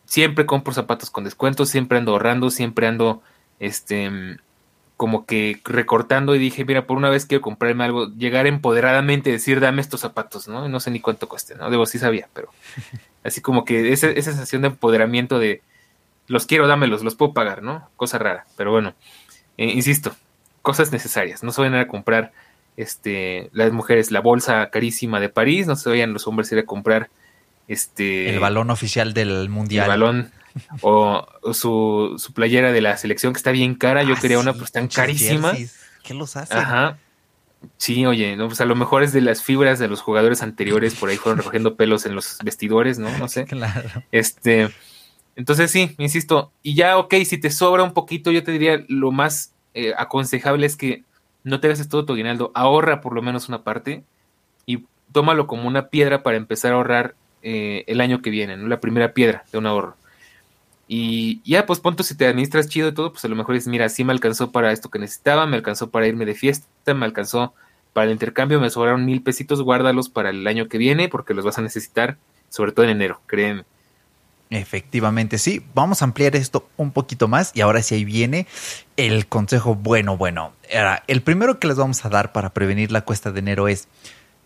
siempre 0.05 0.47
compro 0.47 0.73
zapatos 0.73 1.11
con 1.11 1.25
descuentos, 1.25 1.69
siempre 1.69 1.99
ando 1.99 2.13
ahorrando, 2.13 2.51
siempre 2.51 2.87
ando 2.87 3.23
este 3.59 4.39
como 4.99 5.27
que 5.27 5.61
recortando 5.65 6.35
y 6.35 6.41
dije, 6.41 6.65
mira, 6.65 6.85
por 6.85 6.97
una 6.97 7.09
vez 7.09 7.25
quiero 7.25 7.41
comprarme 7.41 7.85
algo, 7.85 8.09
llegar 8.17 8.49
empoderadamente 8.49 9.31
y 9.31 9.35
decir, 9.35 9.61
dame 9.61 9.81
estos 9.81 10.01
zapatos, 10.01 10.49
¿no? 10.49 10.69
No 10.69 10.81
sé 10.81 10.91
ni 10.91 10.99
cuánto 10.99 11.29
cueste, 11.29 11.55
¿no? 11.55 11.71
Debo, 11.71 11.87
sí 11.87 12.01
sabía, 12.01 12.29
pero 12.35 12.51
así 13.23 13.41
como 13.41 13.65
que 13.65 13.93
esa, 13.93 14.09
esa 14.09 14.33
sensación 14.33 14.63
de 14.63 14.69
empoderamiento 14.69 15.39
de, 15.39 15.63
los 16.27 16.47
quiero, 16.47 16.67
dámelos, 16.67 17.05
los 17.05 17.15
puedo 17.15 17.33
pagar, 17.33 17.63
¿no? 17.63 17.89
Cosa 17.95 18.19
rara, 18.19 18.45
pero 18.57 18.73
bueno, 18.73 18.95
eh, 19.57 19.67
insisto, 19.67 20.17
cosas 20.63 20.91
necesarias, 20.91 21.45
no 21.45 21.53
se 21.53 21.61
vayan 21.61 21.77
a 21.77 21.87
comprar 21.87 22.33
este, 22.77 23.51
las 23.53 23.71
mujeres 23.71 24.11
la 24.11 24.21
bolsa 24.21 24.69
carísima 24.71 25.21
de 25.21 25.29
París, 25.29 25.69
no 25.69 25.77
se 25.77 25.91
vayan 25.91 26.13
los 26.13 26.27
hombres 26.27 26.51
ir 26.51 26.59
a 26.59 26.65
comprar 26.65 27.09
este 27.69 28.31
el 28.31 28.41
balón 28.41 28.71
oficial 28.71 29.15
del 29.15 29.49
mundial. 29.49 29.85
El 29.85 29.89
balón 29.91 30.33
o, 30.83 31.27
su, 31.53 32.15
su, 32.19 32.33
playera 32.33 32.73
de 32.73 32.81
la 32.81 32.97
selección 32.97 33.33
que 33.33 33.39
está 33.39 33.51
bien 33.51 33.75
cara, 33.75 34.03
yo 34.03 34.15
ah, 34.17 34.19
quería 34.21 34.39
una 34.39 34.53
pues 34.53 34.73
tan 34.73 34.89
carísima. 34.89 35.55
¿Qué 36.03 36.15
los 36.15 36.37
hace? 36.37 36.55
Ajá. 36.55 36.99
Sí, 37.77 38.07
oye, 38.07 38.37
no, 38.37 38.47
pues 38.47 38.61
a 38.61 38.65
lo 38.65 38.77
mejor 38.77 39.03
es 39.03 39.13
de 39.13 39.21
las 39.21 39.43
fibras 39.43 39.79
de 39.79 39.89
los 39.89 40.01
jugadores 40.01 40.43
anteriores, 40.43 40.95
por 40.95 41.09
ahí 41.09 41.17
fueron 41.17 41.39
recogiendo 41.39 41.75
pelos 41.75 42.07
en 42.07 42.15
los 42.15 42.39
vestidores, 42.45 42.99
¿no? 42.99 43.17
No 43.19 43.29
sé. 43.29 43.45
Claro. 43.47 44.05
Este, 44.13 44.71
entonces 45.37 45.71
sí, 45.71 45.95
insisto, 45.99 46.53
y 46.63 46.75
ya, 46.75 46.99
ok, 46.99 47.15
si 47.25 47.39
te 47.39 47.51
sobra 47.51 47.83
un 47.83 47.93
poquito, 47.93 48.31
yo 48.31 48.43
te 48.43 48.53
diría 48.53 48.85
lo 48.89 49.13
más 49.13 49.53
eh, 49.75 49.93
aconsejable 49.97 50.67
es 50.67 50.77
que 50.77 51.05
no 51.45 51.61
te 51.61 51.69
gastes 51.69 51.89
todo 51.89 52.05
tu 52.05 52.13
aguinaldo, 52.13 52.51
ahorra 52.55 53.01
por 53.01 53.15
lo 53.15 53.23
menos 53.23 53.49
una 53.49 53.63
parte 53.63 54.03
y 54.67 54.85
tómalo 55.13 55.47
como 55.47 55.67
una 55.67 55.89
piedra 55.89 56.23
para 56.23 56.37
empezar 56.37 56.73
a 56.73 56.77
ahorrar 56.77 57.15
eh, 57.43 57.85
el 57.87 58.01
año 58.01 58.21
que 58.21 58.31
viene, 58.31 58.57
¿no? 58.57 58.67
La 58.69 58.81
primera 58.81 59.13
piedra 59.13 59.45
de 59.53 59.59
un 59.59 59.67
ahorro. 59.67 59.97
Y 60.91 61.43
ya, 61.49 61.67
pues 61.67 61.81
punto, 61.81 62.03
si 62.03 62.17
te 62.17 62.27
administras 62.27 62.67
chido 62.67 62.89
y 62.89 62.95
todo, 62.95 63.13
pues 63.13 63.23
a 63.25 63.29
lo 63.29 63.37
mejor 63.37 63.55
es, 63.55 63.67
mira, 63.67 63.91
sí 63.91 64.05
me 64.05 64.13
alcanzó 64.13 64.51
para 64.51 64.73
esto 64.73 64.89
que 64.89 64.99
necesitaba, 64.99 65.47
me 65.47 65.57
alcanzó 65.57 65.91
para 65.91 66.07
irme 66.07 66.25
de 66.25 66.35
fiesta, 66.35 66.95
me 66.95 67.05
alcanzó 67.05 67.53
para 67.93 68.07
el 68.07 68.13
intercambio, 68.13 68.59
me 68.59 68.71
sobraron 68.71 69.05
mil 69.05 69.23
pesitos, 69.23 69.61
guárdalos 69.61 70.09
para 70.09 70.31
el 70.31 70.47
año 70.47 70.67
que 70.67 70.79
viene 70.79 71.11
porque 71.11 71.35
los 71.35 71.45
vas 71.45 71.59
a 71.59 71.63
necesitar, 71.63 72.17
sobre 72.49 72.73
todo 72.73 72.87
en 72.87 72.93
enero, 72.93 73.21
créeme. 73.27 73.65
Efectivamente, 74.51 75.37
sí. 75.37 75.63
Vamos 75.75 76.01
a 76.01 76.07
ampliar 76.07 76.35
esto 76.35 76.71
un 76.79 76.93
poquito 76.93 77.29
más 77.29 77.53
y 77.55 77.61
ahora 77.61 77.83
sí 77.83 77.95
ahí 77.95 78.05
viene 78.07 78.47
el 78.97 79.27
consejo 79.27 79.75
bueno, 79.75 80.17
bueno. 80.17 80.55
El 81.07 81.21
primero 81.21 81.61
que 81.61 81.69
les 81.69 81.77
vamos 81.77 82.03
a 82.05 82.09
dar 82.09 82.33
para 82.33 82.55
prevenir 82.55 82.91
la 82.91 83.03
cuesta 83.03 83.31
de 83.31 83.41
enero 83.41 83.69
es 83.69 83.89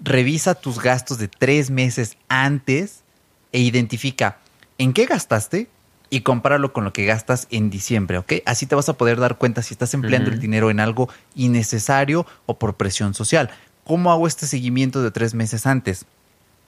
revisa 0.00 0.56
tus 0.56 0.80
gastos 0.80 1.18
de 1.18 1.28
tres 1.28 1.70
meses 1.70 2.16
antes 2.28 3.04
e 3.52 3.60
identifica 3.60 4.38
en 4.78 4.92
qué 4.92 5.06
gastaste 5.06 5.68
y 6.12 6.20
compáralo 6.20 6.74
con 6.74 6.84
lo 6.84 6.92
que 6.92 7.06
gastas 7.06 7.48
en 7.50 7.70
diciembre, 7.70 8.18
¿ok? 8.18 8.34
Así 8.44 8.66
te 8.66 8.74
vas 8.74 8.86
a 8.90 8.98
poder 8.98 9.18
dar 9.18 9.38
cuenta 9.38 9.62
si 9.62 9.72
estás 9.72 9.94
empleando 9.94 10.30
el 10.30 10.38
dinero 10.38 10.68
en 10.68 10.78
algo 10.78 11.08
innecesario 11.34 12.26
o 12.44 12.58
por 12.58 12.74
presión 12.74 13.14
social. 13.14 13.48
¿Cómo 13.84 14.12
hago 14.12 14.26
este 14.26 14.46
seguimiento 14.46 15.02
de 15.02 15.10
tres 15.10 15.32
meses 15.32 15.64
antes? 15.64 16.04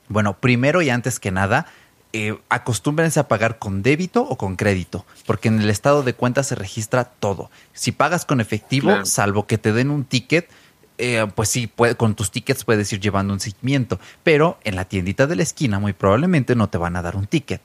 Bueno, 0.09 0.38
primero 0.38 0.80
y 0.80 0.88
antes 0.88 1.20
que 1.20 1.30
nada, 1.30 1.66
eh, 2.14 2.38
acostúmbrense 2.48 3.20
a 3.20 3.28
pagar 3.28 3.59
con 3.59 3.83
débito 3.83 4.22
o 4.22 4.38
con 4.38 4.57
crédito, 4.57 5.04
porque 5.26 5.48
en 5.48 5.61
el 5.61 5.68
estado 5.68 6.02
de 6.02 6.14
cuenta 6.14 6.42
se 6.42 6.54
registra 6.54 7.04
todo. 7.04 7.50
Si 7.74 7.92
pagas 7.92 8.24
con 8.24 8.40
efectivo, 8.40 9.04
salvo 9.04 9.46
que 9.46 9.59
te 9.59 9.74
den 9.74 9.90
un 9.90 10.07
ticket, 10.07 10.48
eh, 10.96 11.26
pues 11.35 11.50
sí, 11.50 11.70
con 11.98 12.14
tus 12.14 12.30
tickets 12.30 12.64
puedes 12.64 12.90
ir 12.94 13.00
llevando 13.00 13.35
un 13.35 13.40
seguimiento, 13.40 14.00
pero 14.22 14.59
en 14.64 14.74
la 14.74 14.87
tiendita 14.87 15.26
de 15.26 15.37
la 15.37 15.42
esquina 15.42 15.78
muy 15.78 15.92
probablemente 15.92 16.57
no 16.57 16.70
te 16.70 16.78
van 16.78 16.96
a 16.96 17.02
dar 17.02 17.14
un 17.14 17.26
ticket 17.26 17.61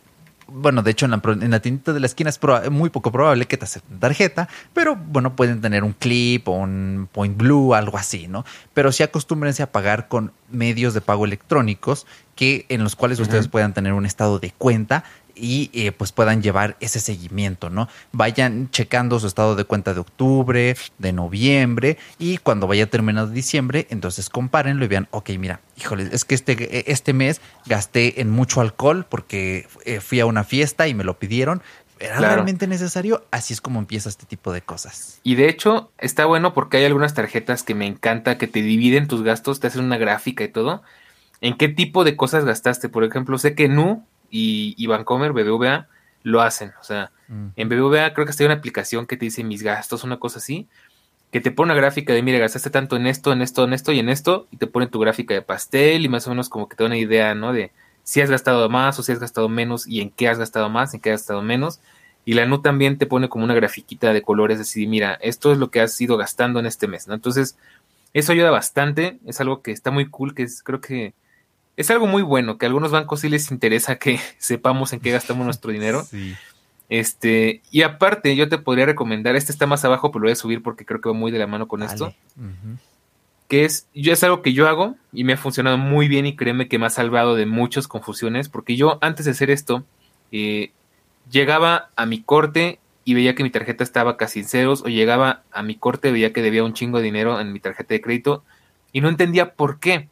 bueno, 0.51 0.83
de 0.83 0.91
hecho 0.91 1.05
en 1.05 1.11
la, 1.11 1.21
en 1.23 1.51
la 1.51 1.59
tiendita 1.61 1.93
de 1.93 1.99
la 1.99 2.05
esquina 2.05 2.29
es 2.29 2.39
muy 2.71 2.89
poco 2.89 3.11
probable 3.11 3.45
que 3.45 3.57
te 3.57 3.65
acepten 3.65 3.99
tarjeta, 3.99 4.49
pero 4.73 4.95
bueno, 4.95 5.35
pueden 5.35 5.61
tener 5.61 5.83
un 5.83 5.93
clip 5.93 6.47
o 6.47 6.51
un 6.51 7.07
point 7.11 7.35
blue, 7.35 7.73
algo 7.73 7.97
así, 7.97 8.27
¿no? 8.27 8.45
Pero 8.73 8.91
sí 8.91 9.03
acostúmbrense 9.03 9.63
a 9.63 9.71
pagar 9.71 10.07
con 10.07 10.31
medios 10.51 10.93
de 10.93 11.01
pago 11.01 11.25
electrónicos 11.25 12.05
que 12.35 12.65
en 12.69 12.83
los 12.83 12.95
cuales 12.95 13.19
ustedes 13.19 13.49
puedan 13.49 13.73
tener 13.73 13.91
un 13.91 14.05
estado 14.05 14.39
de 14.39 14.51
cuenta 14.51 15.03
y 15.35 15.69
eh, 15.73 15.91
pues 15.91 16.11
puedan 16.11 16.41
llevar 16.41 16.77
ese 16.79 16.99
seguimiento, 16.99 17.69
¿no? 17.69 17.87
Vayan 18.11 18.69
checando 18.71 19.19
su 19.19 19.27
estado 19.27 19.55
de 19.55 19.63
cuenta 19.63 19.93
de 19.93 19.99
octubre, 19.99 20.75
de 20.97 21.13
noviembre 21.13 21.97
y 22.17 22.37
cuando 22.37 22.67
vaya 22.67 22.89
terminado 22.89 23.27
diciembre, 23.27 23.87
entonces 23.89 24.29
compárenlo 24.29 24.85
y 24.85 24.87
vean, 24.87 25.07
ok, 25.11 25.31
mira, 25.39 25.61
híjole, 25.77 26.09
es 26.11 26.25
que 26.25 26.35
este, 26.35 26.91
este 26.91 27.13
mes 27.13 27.41
gasté 27.65 28.21
en 28.21 28.29
mucho 28.29 28.61
alcohol 28.61 29.05
porque 29.07 29.67
eh, 29.85 29.99
fui 29.99 30.19
a 30.19 30.25
una 30.25 30.43
fiesta 30.43 30.87
y 30.87 30.93
me 30.93 31.03
lo 31.03 31.19
pidieron. 31.19 31.61
¿Era 31.99 32.17
realmente 32.17 32.65
necesario? 32.65 33.25
Así 33.29 33.53
es 33.53 33.59
como 33.59 33.79
empieza 33.79 34.07
este 34.07 34.25
tipo 34.25 34.53
de 34.53 34.61
cosas. 34.61 35.19
Y 35.23 35.35
de 35.35 35.49
hecho, 35.49 35.91
está 35.97 36.25
bueno 36.25 36.53
porque 36.53 36.77
hay 36.77 36.85
algunas 36.85 37.13
tarjetas 37.13 37.63
que 37.63 37.75
me 37.75 37.87
encanta 37.87 38.37
que 38.37 38.47
te 38.47 38.61
dividen 38.61 39.09
tus 39.09 39.21
gastos, 39.21 39.59
te 39.59 39.67
hacen 39.67 39.83
una 39.83 39.97
gráfica 39.97 40.45
y 40.45 40.47
todo. 40.47 40.81
¿En 41.41 41.57
qué 41.57 41.67
tipo 41.67 42.03
de 42.03 42.15
cosas 42.15 42.45
gastaste? 42.45 42.89
Por 42.89 43.03
ejemplo, 43.03 43.37
sé 43.37 43.53
que 43.53 43.67
Nu 43.67 44.05
y, 44.29 44.75
y 44.77 44.87
Vancomer, 44.87 45.33
BBVA, 45.33 45.87
lo 46.23 46.41
hacen. 46.41 46.73
O 46.79 46.83
sea, 46.83 47.11
en 47.55 47.69
BBVA 47.69 48.13
creo 48.13 48.25
que 48.25 48.31
está 48.31 48.45
una 48.45 48.55
aplicación 48.55 49.05
que 49.05 49.17
te 49.17 49.25
dice 49.25 49.43
mis 49.43 49.63
gastos, 49.63 50.03
una 50.03 50.17
cosa 50.17 50.39
así, 50.39 50.67
que 51.31 51.41
te 51.41 51.51
pone 51.51 51.71
una 51.71 51.79
gráfica 51.79 52.13
de, 52.13 52.23
mire, 52.23 52.39
gastaste 52.39 52.69
tanto 52.69 52.95
en 52.95 53.05
esto, 53.05 53.31
en 53.31 53.41
esto, 53.41 53.63
en 53.63 53.73
esto 53.73 53.91
y 53.91 53.99
en 53.99 54.09
esto, 54.09 54.47
y 54.51 54.57
te 54.57 54.67
pone 54.67 54.87
tu 54.87 54.99
gráfica 54.99 55.33
de 55.33 55.41
pastel 55.41 56.05
y 56.05 56.09
más 56.09 56.25
o 56.27 56.31
menos 56.31 56.49
como 56.49 56.67
que 56.67 56.75
te 56.75 56.83
da 56.83 56.87
una 56.87 56.97
idea, 56.97 57.35
¿no? 57.35 57.53
De 57.53 57.71
si 58.03 58.21
has 58.21 58.29
gastado 58.31 58.67
más 58.69 58.97
o 58.97 59.03
si 59.03 59.11
has 59.11 59.19
gastado 59.19 59.49
menos 59.49 59.87
y 59.87 60.01
en 60.01 60.09
qué 60.09 60.27
has 60.27 60.39
gastado 60.39 60.69
más, 60.69 60.93
en 60.93 61.01
qué 61.01 61.11
has 61.11 61.21
gastado 61.21 61.43
menos. 61.43 61.79
Y 62.25 62.33
la 62.33 62.45
NU 62.45 62.61
también 62.61 62.97
te 62.97 63.05
pone 63.05 63.29
como 63.29 63.43
una 63.43 63.53
grafiquita 63.53 64.11
de 64.13 64.21
colores, 64.21 64.59
así, 64.59 64.87
mira, 64.87 65.13
esto 65.21 65.51
es 65.51 65.57
lo 65.57 65.69
que 65.71 65.81
has 65.81 65.99
ido 66.01 66.17
gastando 66.17 66.59
en 66.59 66.65
este 66.65 66.87
mes, 66.87 67.07
¿no? 67.07 67.13
Entonces, 67.13 67.57
eso 68.13 68.31
ayuda 68.31 68.49
bastante, 68.49 69.19
es 69.25 69.39
algo 69.39 69.61
que 69.61 69.71
está 69.71 69.91
muy 69.91 70.09
cool, 70.09 70.33
que 70.33 70.43
es, 70.43 70.63
creo 70.63 70.81
que 70.81 71.13
es 71.79 71.89
algo 71.89 72.07
muy 72.07 72.23
bueno, 72.23 72.57
que 72.57 72.65
a 72.65 72.67
algunos 72.67 72.91
bancos 72.91 73.21
sí 73.21 73.29
les 73.29 73.51
interesa 73.51 73.95
que 73.95 74.19
sepamos 74.37 74.91
en 74.91 74.99
qué 74.99 75.11
gastamos 75.11 75.45
nuestro 75.45 75.71
dinero. 75.71 76.05
Este, 76.89 77.61
y 77.71 77.83
aparte, 77.83 78.35
yo 78.35 78.49
te 78.49 78.57
podría 78.57 78.85
recomendar, 78.85 79.37
este 79.37 79.53
está 79.53 79.65
más 79.65 79.85
abajo, 79.85 80.11
pero 80.11 80.23
lo 80.23 80.25
voy 80.25 80.33
a 80.33 80.35
subir 80.35 80.61
porque 80.61 80.85
creo 80.85 80.99
que 80.99 81.07
va 81.07 81.15
muy 81.15 81.31
de 81.31 81.39
la 81.39 81.47
mano 81.47 81.69
con 81.69 81.81
esto. 81.81 82.13
que 83.47 83.63
es, 83.63 83.87
yo 83.95 84.11
es 84.11 84.21
algo 84.25 84.41
que 84.41 84.51
yo 84.51 84.67
hago 84.67 84.97
y 85.13 85.23
me 85.23 85.33
ha 85.33 85.37
funcionado 85.37 85.77
muy 85.77 86.09
bien 86.09 86.25
y 86.25 86.35
créeme 86.35 86.67
que 86.67 86.77
me 86.77 86.85
ha 86.85 86.89
salvado 86.89 87.35
de 87.35 87.45
muchas 87.45 87.87
confusiones, 87.87 88.49
porque 88.49 88.75
yo 88.75 88.97
antes 88.99 89.23
de 89.23 89.31
hacer 89.31 89.49
esto, 89.49 89.85
eh, 90.33 90.71
llegaba 91.31 91.91
a 91.95 92.05
mi 92.05 92.21
corte 92.21 92.79
y 93.05 93.13
veía 93.13 93.35
que 93.35 93.43
mi 93.43 93.51
tarjeta 93.51 93.85
estaba 93.85 94.17
casi 94.17 94.41
en 94.41 94.47
ceros, 94.49 94.81
o 94.81 94.89
llegaba 94.89 95.43
a 95.53 95.63
mi 95.63 95.75
corte, 95.75 96.11
veía 96.11 96.33
que 96.33 96.41
debía 96.41 96.65
un 96.65 96.73
chingo 96.73 96.97
de 96.97 97.05
dinero 97.05 97.39
en 97.39 97.53
mi 97.53 97.61
tarjeta 97.61 97.93
de 97.93 98.01
crédito 98.01 98.43
y 98.91 98.99
no 98.99 99.07
entendía 99.07 99.53
por 99.53 99.79
qué. 99.79 100.09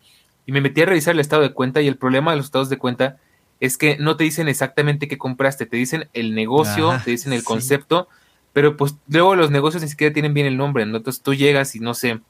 Y 0.47 0.51
me 0.53 0.61
metí 0.61 0.81
a 0.81 0.85
revisar 0.85 1.13
el 1.13 1.19
estado 1.19 1.43
de 1.43 1.53
cuenta 1.53 1.81
y 1.81 1.87
el 1.87 1.97
problema 1.97 2.31
de 2.31 2.37
los 2.37 2.47
estados 2.47 2.69
de 2.69 2.77
cuenta 2.77 3.17
es 3.59 3.77
que 3.77 3.97
no 3.97 4.17
te 4.17 4.23
dicen 4.23 4.47
exactamente 4.47 5.07
qué 5.07 5.17
compraste, 5.17 5.65
te 5.65 5.77
dicen 5.77 6.09
el 6.13 6.33
negocio, 6.33 6.99
te 7.03 7.11
dicen 7.11 7.33
el 7.33 7.43
concepto, 7.43 8.07
pero 8.53 8.77
pues 8.77 8.95
luego 9.07 9.35
los 9.35 9.51
negocios 9.51 9.83
ni 9.83 9.89
siquiera 9.89 10.13
tienen 10.13 10.33
bien 10.33 10.47
el 10.47 10.57
nombre, 10.57 10.83
Entonces 10.83 11.21
tú 11.21 11.33
llegas 11.33 11.75
y 11.75 11.79
no 11.79 11.93
sé, 11.93 12.21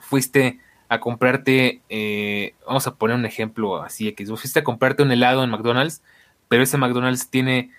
fuiste 0.00 0.60
a 0.88 1.00
comprarte, 1.00 1.80
eh, 1.88 2.54
vamos 2.66 2.86
a 2.86 2.96
poner 2.96 3.16
un 3.16 3.24
ejemplo 3.24 3.82
así, 3.82 4.12
que 4.12 4.26
fuiste 4.26 4.60
a 4.60 4.64
comprarte 4.64 5.02
un 5.02 5.10
helado 5.10 5.42
en 5.42 5.50
McDonald's, 5.50 6.02
pero 6.48 6.62
ese 6.62 6.76
McDonald's 6.76 7.30
tiene 7.30 7.70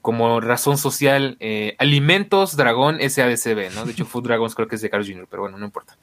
como 0.00 0.40
razón 0.40 0.78
social 0.78 1.36
eh, 1.38 1.76
alimentos 1.78 2.56
dragón 2.56 2.98
SADCB, 2.98 3.72
¿no? 3.74 3.84
De 3.84 3.92
hecho, 3.92 4.04
Food 4.06 4.24
Dragons 4.24 4.54
creo 4.54 4.68
que 4.68 4.76
es 4.76 4.82
de 4.82 4.90
Carlos 4.90 5.08
Jr., 5.08 5.28
pero 5.30 5.42
bueno, 5.42 5.58
no 5.58 5.64
importa. 5.64 5.96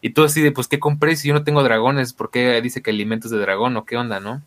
Y 0.00 0.10
tú 0.10 0.24
así 0.24 0.42
de, 0.42 0.52
pues, 0.52 0.68
¿qué 0.68 0.78
compré 0.78 1.16
si 1.16 1.28
yo 1.28 1.34
no 1.34 1.44
tengo 1.44 1.62
dragones? 1.62 2.12
¿Por 2.12 2.30
qué 2.30 2.60
dice 2.60 2.82
que 2.82 2.90
alimentos 2.90 3.30
de 3.30 3.38
dragón 3.38 3.76
o 3.76 3.84
qué 3.84 3.96
onda, 3.96 4.20
no? 4.20 4.42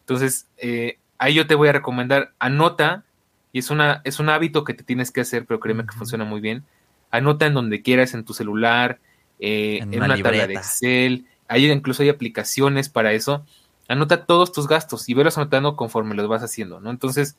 Entonces, 0.00 0.46
eh, 0.56 0.98
ahí 1.18 1.34
yo 1.34 1.46
te 1.46 1.54
voy 1.54 1.68
a 1.68 1.72
recomendar, 1.72 2.32
anota, 2.38 3.04
y 3.52 3.58
es, 3.58 3.70
una, 3.70 4.00
es 4.04 4.18
un 4.18 4.28
hábito 4.28 4.64
que 4.64 4.74
te 4.74 4.84
tienes 4.84 5.10
que 5.10 5.20
hacer, 5.20 5.44
pero 5.46 5.60
créeme 5.60 5.86
que 5.86 5.96
funciona 5.96 6.24
muy 6.24 6.40
bien. 6.40 6.64
Anota 7.10 7.46
en 7.46 7.54
donde 7.54 7.82
quieras, 7.82 8.14
en 8.14 8.24
tu 8.24 8.34
celular, 8.34 8.98
eh, 9.38 9.78
en, 9.80 10.02
una, 10.02 10.20
tabla 10.20 10.46
de 10.46 10.54
Excel. 10.54 11.26
Ahí 11.48 11.70
incluso 11.70 12.02
hay 12.02 12.08
aplicaciones 12.08 12.88
para 12.88 13.12
eso. 13.12 13.44
Anota 13.88 14.26
todos 14.26 14.52
tus 14.52 14.68
gastos 14.68 15.08
y 15.08 15.14
velos 15.14 15.38
anotando 15.38 15.76
conforme 15.76 16.14
los 16.14 16.28
vas 16.28 16.42
haciendo, 16.42 16.80
¿no? 16.80 16.90
Entonces, 16.90 17.36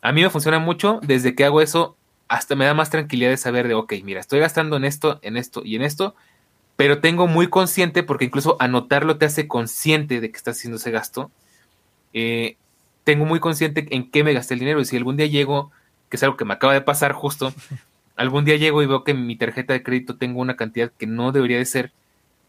a 0.00 0.12
mí 0.12 0.22
me 0.22 0.30
funciona 0.30 0.58
mucho. 0.58 1.00
Desde 1.02 1.34
que 1.34 1.44
hago 1.44 1.60
eso, 1.60 1.96
hasta 2.28 2.54
me 2.54 2.64
da 2.64 2.72
más 2.72 2.88
tranquilidad 2.88 3.30
de 3.30 3.36
saber 3.36 3.68
de, 3.68 3.74
ok, 3.74 3.92
mira, 4.04 4.20
estoy 4.20 4.40
gastando 4.40 4.76
en 4.76 4.84
esto, 4.84 5.18
en 5.22 5.36
esto 5.36 5.62
y 5.64 5.76
en 5.76 5.82
esto, 5.82 6.14
pero 6.76 7.00
tengo 7.00 7.26
muy 7.26 7.48
consciente, 7.48 8.02
porque 8.02 8.24
incluso 8.24 8.56
anotarlo 8.60 9.18
te 9.18 9.26
hace 9.26 9.48
consciente 9.48 10.20
de 10.20 10.30
que 10.30 10.36
estás 10.36 10.56
haciendo 10.58 10.76
ese 10.76 10.90
gasto. 10.90 11.30
Eh, 12.12 12.56
tengo 13.04 13.24
muy 13.24 13.40
consciente 13.40 13.86
en 13.90 14.10
qué 14.10 14.24
me 14.24 14.32
gasté 14.32 14.54
el 14.54 14.60
dinero 14.60 14.80
y 14.80 14.84
si 14.84 14.96
algún 14.96 15.16
día 15.16 15.26
llego, 15.26 15.70
que 16.08 16.16
es 16.16 16.22
algo 16.22 16.36
que 16.36 16.44
me 16.44 16.54
acaba 16.54 16.72
de 16.72 16.80
pasar 16.80 17.12
justo, 17.12 17.52
algún 18.16 18.44
día 18.44 18.56
llego 18.56 18.82
y 18.82 18.86
veo 18.86 19.04
que 19.04 19.12
en 19.12 19.26
mi 19.26 19.36
tarjeta 19.36 19.72
de 19.72 19.82
crédito 19.82 20.16
tengo 20.16 20.40
una 20.40 20.56
cantidad 20.56 20.90
que 20.96 21.06
no 21.06 21.32
debería 21.32 21.58
de 21.58 21.64
ser, 21.64 21.92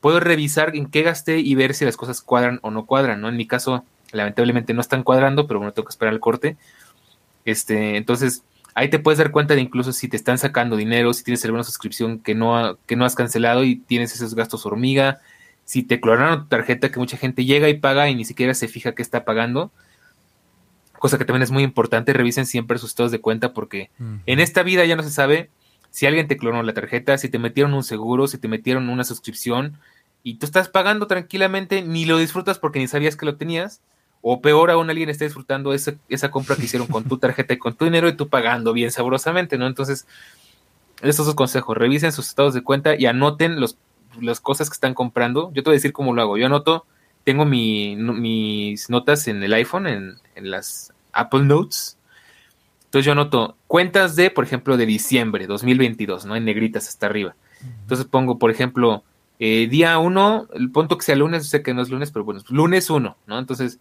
puedo 0.01 0.19
revisar 0.19 0.75
en 0.75 0.87
qué 0.87 1.01
gasté 1.01 1.39
y 1.39 1.55
ver 1.55 1.73
si 1.73 1.85
las 1.85 1.97
cosas 1.97 2.21
cuadran 2.21 2.59
o 2.61 2.71
no 2.71 2.85
cuadran, 2.85 3.21
¿no? 3.21 3.29
En 3.29 3.37
mi 3.37 3.47
caso, 3.47 3.85
lamentablemente 4.11 4.73
no 4.73 4.81
están 4.81 5.03
cuadrando, 5.03 5.47
pero 5.47 5.59
bueno, 5.59 5.73
tengo 5.73 5.85
que 5.85 5.91
esperar 5.91 6.13
el 6.13 6.19
corte. 6.19 6.57
Este, 7.45 7.97
entonces, 7.97 8.43
ahí 8.75 8.89
te 8.89 8.99
puedes 8.99 9.17
dar 9.17 9.31
cuenta 9.31 9.55
de 9.55 9.61
incluso 9.61 9.91
si 9.93 10.07
te 10.07 10.17
están 10.17 10.37
sacando 10.37 10.75
dinero, 10.75 11.13
si 11.13 11.23
tienes 11.23 11.43
alguna 11.45 11.63
suscripción 11.63 12.19
que 12.19 12.35
no, 12.35 12.77
que 12.85 12.95
no 12.95 13.05
has 13.05 13.15
cancelado 13.15 13.63
y 13.63 13.77
tienes 13.77 14.13
esos 14.15 14.35
gastos 14.35 14.65
hormiga, 14.65 15.19
si 15.65 15.83
te 15.83 15.99
clonaron 15.99 16.43
tu 16.43 16.47
tarjeta 16.47 16.91
que 16.91 16.99
mucha 16.99 17.17
gente 17.17 17.45
llega 17.45 17.69
y 17.69 17.79
paga 17.79 18.09
y 18.09 18.15
ni 18.15 18.25
siquiera 18.25 18.53
se 18.53 18.67
fija 18.67 18.95
que 18.95 19.01
está 19.01 19.25
pagando 19.25 19.71
cosa 21.03 21.17
que 21.17 21.25
también 21.25 21.43
es 21.43 21.51
muy 21.51 21.63
importante, 21.63 22.13
revisen 22.13 22.45
siempre 22.45 22.77
sus 22.77 22.91
estados 22.91 23.11
de 23.11 23.19
cuenta 23.19 23.51
porque 23.51 23.89
en 24.25 24.39
esta 24.39 24.63
vida 24.63 24.85
ya 24.85 24.95
no 24.95 25.03
se 25.03 25.11
sabe 25.11 25.49
si 25.91 26.05
alguien 26.05 26.29
te 26.29 26.37
clonó 26.37 26.63
la 26.63 26.73
tarjeta, 26.73 27.17
si 27.17 27.27
te 27.27 27.39
metieron 27.39 27.73
un 27.73 27.83
seguro, 27.83 28.25
si 28.25 28.37
te 28.37 28.47
metieron 28.47 28.87
una 28.87 29.03
suscripción 29.03 29.77
y 30.23 30.35
tú 30.35 30.45
estás 30.45 30.69
pagando 30.69 31.05
tranquilamente, 31.05 31.81
ni 31.81 32.05
lo 32.05 32.17
disfrutas 32.19 32.57
porque 32.57 32.79
ni 32.79 32.87
sabías 32.87 33.17
que 33.17 33.25
lo 33.25 33.35
tenías, 33.35 33.81
o 34.25 34.41
peor 34.41 34.71
aún 34.71 34.89
alguien 34.89 35.09
está 35.09 35.25
disfrutando 35.25 35.73
esa, 35.73 35.95
esa 36.07 36.31
compra 36.31 36.55
que 36.55 36.63
hicieron 36.63 36.87
con 36.87 37.03
tu 37.03 37.17
tarjeta 37.17 37.53
y 37.53 37.57
con 37.57 37.75
tu 37.75 37.83
dinero 37.83 38.07
y 38.07 38.13
tú 38.13 38.29
pagando 38.29 38.71
bien 38.71 38.89
sabrosamente, 38.89 39.57
¿no? 39.57 39.67
Entonces, 39.67 40.07
estos 41.01 41.25
dos 41.25 41.35
consejos, 41.35 41.77
revisen 41.77 42.13
sus 42.13 42.29
estados 42.29 42.53
de 42.53 42.63
cuenta 42.63 42.95
y 42.97 43.05
anoten 43.05 43.59
los, 43.59 43.77
las 44.21 44.39
cosas 44.39 44.69
que 44.69 44.75
están 44.75 44.93
comprando. 44.93 45.51
Yo 45.53 45.61
te 45.61 45.69
voy 45.69 45.73
a 45.73 45.79
decir 45.79 45.91
cómo 45.91 46.13
lo 46.13 46.21
hago. 46.21 46.37
Yo 46.37 46.45
anoto, 46.45 46.85
tengo 47.25 47.43
mi, 47.43 47.97
mis 47.97 48.89
notas 48.89 49.27
en 49.27 49.43
el 49.43 49.53
iPhone, 49.53 49.87
en, 49.87 50.15
en 50.35 50.49
las 50.49 50.93
Apple 51.11 51.43
Notes. 51.43 51.97
Entonces 52.85 53.05
yo 53.05 53.11
anoto 53.11 53.57
cuentas 53.67 54.15
de, 54.15 54.29
por 54.29 54.45
ejemplo, 54.45 54.77
de 54.77 54.85
diciembre 54.85 55.47
2022, 55.47 56.25
¿no? 56.25 56.37
En 56.37 56.45
negritas 56.45 56.87
hasta 56.87 57.07
arriba. 57.07 57.35
Entonces 57.81 58.05
pongo, 58.05 58.39
por 58.39 58.51
ejemplo, 58.51 59.03
eh, 59.39 59.67
día 59.69 59.97
1, 59.97 60.47
el 60.53 60.71
punto 60.71 60.97
que 60.97 61.03
sea 61.03 61.17
lunes, 61.17 61.49
sé 61.49 61.61
que 61.61 61.73
no 61.73 61.81
es 61.81 61.89
lunes, 61.89 62.11
pero 62.11 62.23
bueno, 62.23 62.39
lunes 62.47 62.89
1, 62.89 63.17
¿no? 63.27 63.39
Entonces 63.39 63.79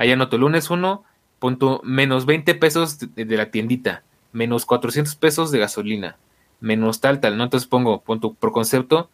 ahí 0.00 0.10
anoto 0.10 0.38
lunes 0.38 0.70
1, 0.70 1.04
punto 1.38 1.82
menos 1.84 2.24
20 2.24 2.54
pesos 2.54 2.98
de, 3.14 3.36
la 3.36 3.50
tiendita, 3.50 4.02
menos 4.32 4.64
400 4.64 5.14
pesos 5.16 5.50
de 5.50 5.58
gasolina, 5.58 6.16
menos 6.58 7.02
tal, 7.02 7.20
tal, 7.20 7.36
¿no? 7.36 7.44
Entonces 7.44 7.68
pongo, 7.68 8.00
punto 8.00 8.32
por 8.32 8.50
concepto, 8.50 9.10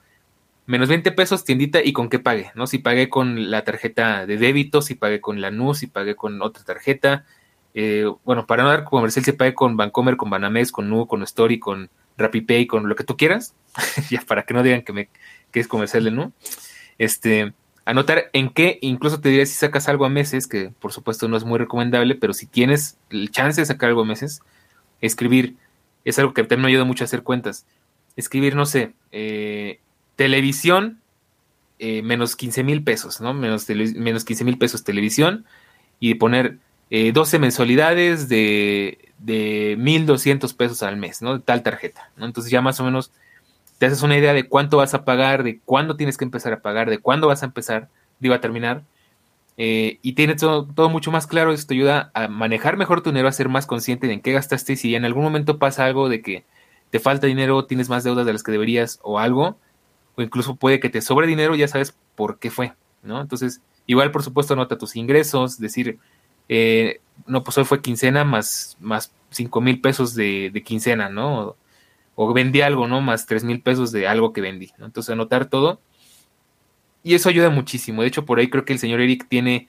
menos 0.64 0.88
20 0.88 1.10
pesos 1.10 1.42
tiendita 1.42 1.82
y 1.82 1.92
con 1.92 2.08
qué 2.08 2.20
pague, 2.20 2.52
¿no? 2.54 2.68
Si 2.68 2.78
pagué 2.78 3.08
con 3.08 3.50
la 3.50 3.64
tarjeta 3.64 4.26
de 4.26 4.36
débito, 4.36 4.80
si 4.80 4.94
pagué 4.94 5.20
con 5.20 5.40
la 5.40 5.50
NU, 5.50 5.74
si 5.74 5.88
pagué 5.88 6.14
con 6.14 6.40
otra 6.40 6.62
tarjeta, 6.62 7.24
eh, 7.74 8.08
bueno, 8.24 8.46
para 8.46 8.62
no 8.62 8.68
dar 8.68 8.84
comercial 8.84 9.24
se 9.24 9.32
pague 9.32 9.54
con 9.54 9.76
Bancomer, 9.76 10.16
con 10.16 10.30
Banamex, 10.30 10.70
con 10.70 10.88
Nu, 10.88 11.08
con 11.08 11.24
Story, 11.24 11.58
con 11.58 11.90
RappiPay, 12.16 12.68
con 12.68 12.88
lo 12.88 12.94
que 12.94 13.02
tú 13.02 13.16
quieras, 13.16 13.56
ya 14.08 14.20
para 14.20 14.44
que 14.44 14.54
no 14.54 14.62
digan 14.62 14.82
que, 14.82 14.92
me, 14.92 15.08
que 15.50 15.58
es 15.58 15.66
comercial 15.66 16.04
de 16.04 16.12
Nu. 16.12 16.32
Este, 16.96 17.54
anotar 17.86 18.30
en 18.32 18.50
qué, 18.50 18.78
incluso 18.82 19.20
te 19.20 19.30
diría 19.30 19.46
si 19.46 19.54
sacas 19.54 19.88
algo 19.88 20.04
a 20.04 20.10
meses, 20.10 20.46
que 20.46 20.72
por 20.80 20.92
supuesto 20.92 21.28
no 21.28 21.36
es 21.36 21.44
muy 21.44 21.58
recomendable, 21.58 22.16
pero 22.16 22.34
si 22.34 22.46
tienes 22.46 22.98
el 23.10 23.30
chance 23.30 23.60
de 23.60 23.64
sacar 23.64 23.88
algo 23.88 24.02
a 24.02 24.04
meses, 24.04 24.42
escribir, 25.00 25.54
es 26.04 26.18
algo 26.18 26.34
que 26.34 26.42
también 26.42 26.62
me 26.62 26.68
ayuda 26.68 26.84
mucho 26.84 27.04
a 27.04 27.06
hacer 27.06 27.22
cuentas. 27.22 27.64
Escribir, 28.16 28.56
no 28.56 28.66
sé, 28.66 28.92
eh, 29.12 29.78
televisión, 30.16 31.00
eh, 31.78 32.02
menos 32.02 32.34
15 32.34 32.64
mil 32.64 32.82
pesos, 32.82 33.20
¿no? 33.20 33.32
Menos, 33.32 33.68
menos 33.68 34.24
15 34.24 34.44
mil 34.44 34.58
pesos 34.58 34.82
televisión 34.82 35.46
y 36.00 36.14
poner 36.14 36.58
12 36.90 37.36
eh, 37.36 37.40
mensualidades 37.40 38.28
de, 38.28 39.12
de 39.18 39.76
1.200 39.78 40.56
pesos 40.56 40.82
al 40.82 40.96
mes, 40.96 41.22
¿no? 41.22 41.38
De 41.38 41.44
tal 41.44 41.62
tarjeta, 41.62 42.10
¿no? 42.16 42.26
Entonces 42.26 42.50
ya 42.50 42.60
más 42.60 42.80
o 42.80 42.84
menos 42.84 43.12
te 43.78 43.86
haces 43.86 44.02
una 44.02 44.16
idea 44.16 44.32
de 44.32 44.48
cuánto 44.48 44.78
vas 44.78 44.94
a 44.94 45.04
pagar, 45.04 45.42
de 45.42 45.60
cuándo 45.60 45.96
tienes 45.96 46.16
que 46.16 46.24
empezar 46.24 46.52
a 46.52 46.60
pagar, 46.60 46.90
de 46.90 46.98
cuándo 46.98 47.26
vas 47.26 47.42
a 47.42 47.46
empezar, 47.46 47.88
digo, 48.20 48.34
a 48.34 48.40
terminar. 48.40 48.82
Eh, 49.58 49.98
y 50.02 50.12
tienes 50.12 50.36
todo, 50.38 50.88
mucho 50.90 51.10
más 51.10 51.26
claro, 51.26 51.52
esto 51.52 51.72
ayuda 51.72 52.10
a 52.14 52.28
manejar 52.28 52.76
mejor 52.76 53.02
tu 53.02 53.10
dinero, 53.10 53.28
a 53.28 53.32
ser 53.32 53.48
más 53.48 53.66
consciente 53.66 54.06
de 54.06 54.14
en 54.14 54.20
qué 54.20 54.32
gastaste 54.32 54.74
y 54.74 54.76
si 54.76 54.94
en 54.94 55.04
algún 55.04 55.24
momento 55.24 55.58
pasa 55.58 55.86
algo 55.86 56.08
de 56.08 56.20
que 56.20 56.44
te 56.90 57.00
falta 57.00 57.26
dinero, 57.26 57.64
tienes 57.64 57.88
más 57.88 58.04
deudas 58.04 58.26
de 58.26 58.32
las 58.32 58.42
que 58.42 58.52
deberías 58.52 59.00
o 59.02 59.18
algo, 59.18 59.58
o 60.14 60.22
incluso 60.22 60.56
puede 60.56 60.80
que 60.80 60.90
te 60.90 61.00
sobre 61.00 61.26
dinero, 61.26 61.54
ya 61.54 61.68
sabes 61.68 61.96
por 62.14 62.38
qué 62.38 62.50
fue, 62.50 62.74
¿no? 63.02 63.20
Entonces, 63.20 63.62
igual 63.86 64.10
por 64.10 64.22
supuesto 64.22 64.54
anota 64.54 64.78
tus 64.78 64.96
ingresos, 64.96 65.58
decir, 65.58 65.98
eh, 66.48 67.00
no, 67.26 67.42
pues 67.42 67.56
hoy 67.58 67.64
fue 67.64 67.82
quincena 67.82 68.24
más, 68.24 68.76
más 68.80 69.12
5 69.30 69.60
mil 69.60 69.80
pesos 69.80 70.14
de, 70.14 70.62
quincena, 70.64 71.08
¿no? 71.08 71.56
O, 72.16 72.32
vendí 72.32 72.62
algo, 72.62 72.88
¿no? 72.88 73.00
Más 73.00 73.26
3 73.26 73.44
mil 73.44 73.60
pesos 73.60 73.92
de 73.92 74.08
algo 74.08 74.32
que 74.32 74.40
vendí, 74.40 74.72
¿no? 74.78 74.86
Entonces 74.86 75.12
anotar 75.12 75.46
todo. 75.46 75.80
Y 77.04 77.14
eso 77.14 77.28
ayuda 77.28 77.50
muchísimo. 77.50 78.02
De 78.02 78.08
hecho, 78.08 78.24
por 78.24 78.38
ahí 78.38 78.50
creo 78.50 78.64
que 78.64 78.72
el 78.72 78.80
señor 78.80 79.00
Eric 79.00 79.26
tiene 79.28 79.68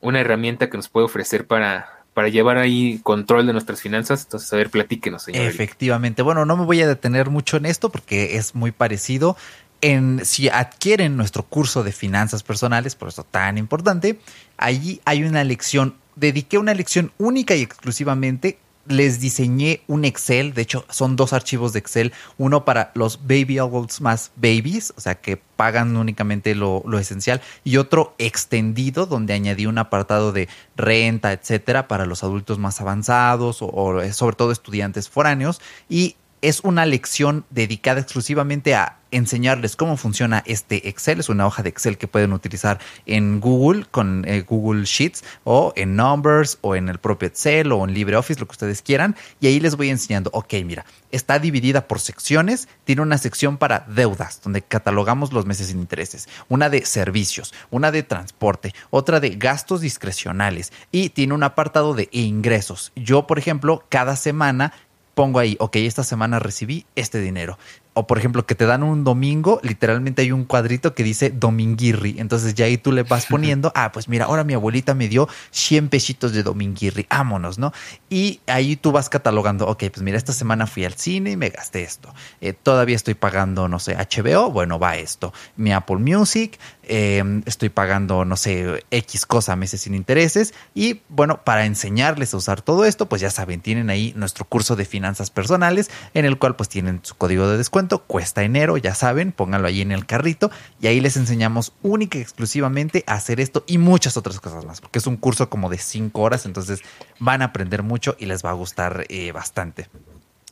una 0.00 0.20
herramienta 0.20 0.70
que 0.70 0.76
nos 0.76 0.88
puede 0.88 1.06
ofrecer 1.06 1.46
para, 1.46 2.04
para 2.14 2.28
llevar 2.28 2.58
ahí 2.58 3.00
control 3.02 3.46
de 3.46 3.52
nuestras 3.52 3.80
finanzas. 3.80 4.22
Entonces, 4.22 4.52
a 4.52 4.56
ver, 4.56 4.70
platíquenos, 4.70 5.24
señor. 5.24 5.42
Efectivamente. 5.42 6.22
Bueno, 6.22 6.44
no 6.44 6.56
me 6.56 6.64
voy 6.64 6.80
a 6.82 6.86
detener 6.86 7.30
mucho 7.30 7.56
en 7.56 7.66
esto 7.66 7.90
porque 7.90 8.36
es 8.36 8.54
muy 8.54 8.70
parecido. 8.70 9.36
En, 9.80 10.24
si 10.24 10.48
adquieren 10.48 11.16
nuestro 11.16 11.42
curso 11.42 11.82
de 11.82 11.92
finanzas 11.92 12.42
personales, 12.42 12.94
por 12.94 13.08
eso 13.08 13.24
tan 13.24 13.58
importante, 13.58 14.20
allí 14.56 15.00
hay 15.04 15.24
una 15.24 15.42
lección 15.44 15.96
dediqué 16.16 16.58
una 16.58 16.74
lección 16.74 17.12
única 17.18 17.54
y 17.54 17.62
exclusivamente 17.62 18.58
les 18.88 19.20
diseñé 19.20 19.82
un 19.86 20.04
Excel, 20.04 20.54
de 20.54 20.62
hecho 20.62 20.84
son 20.90 21.16
dos 21.16 21.32
archivos 21.32 21.72
de 21.72 21.78
Excel, 21.78 22.12
uno 22.38 22.64
para 22.64 22.92
los 22.94 23.26
baby 23.26 23.58
adults 23.58 24.00
más 24.00 24.32
babies, 24.36 24.92
o 24.96 25.00
sea 25.00 25.16
que 25.16 25.36
pagan 25.36 25.96
únicamente 25.96 26.54
lo, 26.54 26.82
esencial, 26.98 27.40
y 27.64 27.78
otro 27.78 28.14
extendido 28.18 29.06
donde 29.06 29.34
añadí 29.34 29.66
un 29.66 29.78
apartado 29.78 30.32
de 30.32 30.48
renta, 30.76 31.32
etcétera, 31.32 31.88
para 31.88 32.06
los 32.06 32.22
adultos 32.22 32.58
más 32.58 32.80
avanzados 32.80 33.58
o 33.60 34.02
sobre 34.12 34.36
todo 34.36 34.52
estudiantes 34.52 35.08
foráneos, 35.08 35.60
y 35.88 36.16
es 36.46 36.60
una 36.60 36.86
lección 36.86 37.44
dedicada 37.50 38.00
exclusivamente 38.00 38.76
a 38.76 39.00
enseñarles 39.10 39.74
cómo 39.74 39.96
funciona 39.96 40.44
este 40.46 40.88
Excel. 40.88 41.18
Es 41.18 41.28
una 41.28 41.44
hoja 41.44 41.64
de 41.64 41.70
Excel 41.70 41.98
que 41.98 42.06
pueden 42.06 42.32
utilizar 42.32 42.78
en 43.04 43.40
Google 43.40 43.84
con 43.90 44.24
eh, 44.28 44.42
Google 44.42 44.84
Sheets 44.84 45.24
o 45.42 45.72
en 45.74 45.96
Numbers 45.96 46.58
o 46.60 46.76
en 46.76 46.88
el 46.88 46.98
propio 46.98 47.26
Excel 47.26 47.72
o 47.72 47.84
en 47.84 47.94
LibreOffice, 47.94 48.38
lo 48.38 48.46
que 48.46 48.52
ustedes 48.52 48.82
quieran. 48.82 49.16
Y 49.40 49.48
ahí 49.48 49.58
les 49.58 49.76
voy 49.76 49.90
enseñando, 49.90 50.30
ok, 50.32 50.54
mira, 50.64 50.84
está 51.10 51.40
dividida 51.40 51.88
por 51.88 51.98
secciones. 51.98 52.68
Tiene 52.84 53.02
una 53.02 53.18
sección 53.18 53.56
para 53.58 53.80
deudas, 53.88 54.40
donde 54.42 54.62
catalogamos 54.62 55.32
los 55.32 55.46
meses 55.46 55.68
sin 55.68 55.80
intereses. 55.80 56.28
Una 56.48 56.70
de 56.70 56.84
servicios, 56.84 57.54
una 57.70 57.90
de 57.90 58.04
transporte, 58.04 58.72
otra 58.90 59.18
de 59.18 59.30
gastos 59.30 59.80
discrecionales 59.80 60.72
y 60.92 61.10
tiene 61.10 61.34
un 61.34 61.42
apartado 61.42 61.94
de 61.94 62.08
ingresos. 62.12 62.92
Yo, 62.94 63.26
por 63.26 63.38
ejemplo, 63.38 63.84
cada 63.88 64.14
semana 64.14 64.72
pongo 65.16 65.38
ahí, 65.38 65.56
ok, 65.60 65.76
esta 65.76 66.04
semana 66.04 66.38
recibí 66.38 66.84
este 66.94 67.20
dinero 67.20 67.56
o 67.98 68.06
por 68.06 68.18
ejemplo 68.18 68.44
que 68.44 68.54
te 68.54 68.66
dan 68.66 68.82
un 68.82 69.04
domingo, 69.04 69.58
literalmente 69.62 70.20
hay 70.20 70.30
un 70.30 70.44
cuadrito 70.44 70.94
que 70.94 71.02
dice 71.02 71.30
dominguirri. 71.30 72.16
Entonces 72.18 72.54
ya 72.54 72.66
ahí 72.66 72.76
tú 72.76 72.92
le 72.92 73.04
vas 73.04 73.24
poniendo, 73.30 73.72
ah, 73.74 73.90
pues 73.90 74.06
mira, 74.06 74.26
ahora 74.26 74.44
mi 74.44 74.52
abuelita 74.52 74.92
me 74.92 75.08
dio 75.08 75.30
100 75.50 75.88
pesitos 75.88 76.32
de 76.32 76.42
dominguirri, 76.42 77.06
vámonos, 77.08 77.58
¿no? 77.58 77.72
Y 78.10 78.40
ahí 78.48 78.76
tú 78.76 78.92
vas 78.92 79.08
catalogando, 79.08 79.66
ok, 79.66 79.84
pues 79.90 80.02
mira, 80.02 80.18
esta 80.18 80.34
semana 80.34 80.66
fui 80.66 80.84
al 80.84 80.92
cine 80.92 81.30
y 81.30 81.36
me 81.38 81.48
gasté 81.48 81.84
esto. 81.84 82.12
Eh, 82.42 82.52
todavía 82.52 82.96
estoy 82.96 83.14
pagando, 83.14 83.66
no 83.66 83.78
sé, 83.78 83.96
HBO, 83.96 84.50
bueno, 84.50 84.78
va 84.78 84.98
esto. 84.98 85.32
Mi 85.56 85.72
Apple 85.72 85.96
Music, 85.96 86.58
em, 86.86 87.42
estoy 87.46 87.68
pagando, 87.68 88.24
no 88.24 88.36
sé, 88.36 88.84
X 88.90 89.26
cosa 89.26 89.56
meses 89.56 89.82
sin 89.82 89.94
intereses. 89.94 90.54
Y 90.74 91.02
bueno, 91.08 91.42
para 91.44 91.66
enseñarles 91.66 92.34
a 92.34 92.36
usar 92.36 92.62
todo 92.62 92.84
esto, 92.84 93.08
pues 93.08 93.20
ya 93.20 93.30
saben, 93.30 93.60
tienen 93.60 93.90
ahí 93.90 94.12
nuestro 94.16 94.44
curso 94.44 94.76
de 94.76 94.84
finanzas 94.84 95.30
personales 95.30 95.90
en 96.14 96.24
el 96.24 96.38
cual 96.38 96.56
pues 96.56 96.68
tienen 96.68 97.00
su 97.02 97.14
código 97.16 97.48
de 97.48 97.56
descuento 97.56 97.98
cuesta 97.98 98.42
enero, 98.42 98.76
ya 98.76 98.94
saben, 98.94 99.32
pónganlo 99.32 99.68
ahí 99.68 99.80
en 99.80 99.92
el 99.92 100.06
carrito 100.06 100.50
y 100.80 100.86
ahí 100.86 101.00
les 101.00 101.16
enseñamos 101.16 101.72
única 101.82 102.18
y 102.18 102.22
exclusivamente 102.22 103.04
a 103.06 103.14
hacer 103.14 103.40
esto 103.40 103.64
y 103.66 103.78
muchas 103.78 104.16
otras 104.16 104.40
cosas 104.40 104.64
más, 104.64 104.80
porque 104.80 104.98
es 104.98 105.06
un 105.06 105.16
curso 105.16 105.48
como 105.50 105.68
de 105.68 105.78
cinco 105.78 106.22
horas, 106.22 106.46
entonces 106.46 106.80
van 107.18 107.42
a 107.42 107.46
aprender 107.46 107.82
mucho 107.82 108.16
y 108.18 108.26
les 108.26 108.44
va 108.44 108.50
a 108.50 108.54
gustar 108.54 109.06
eh, 109.08 109.32
bastante. 109.32 109.88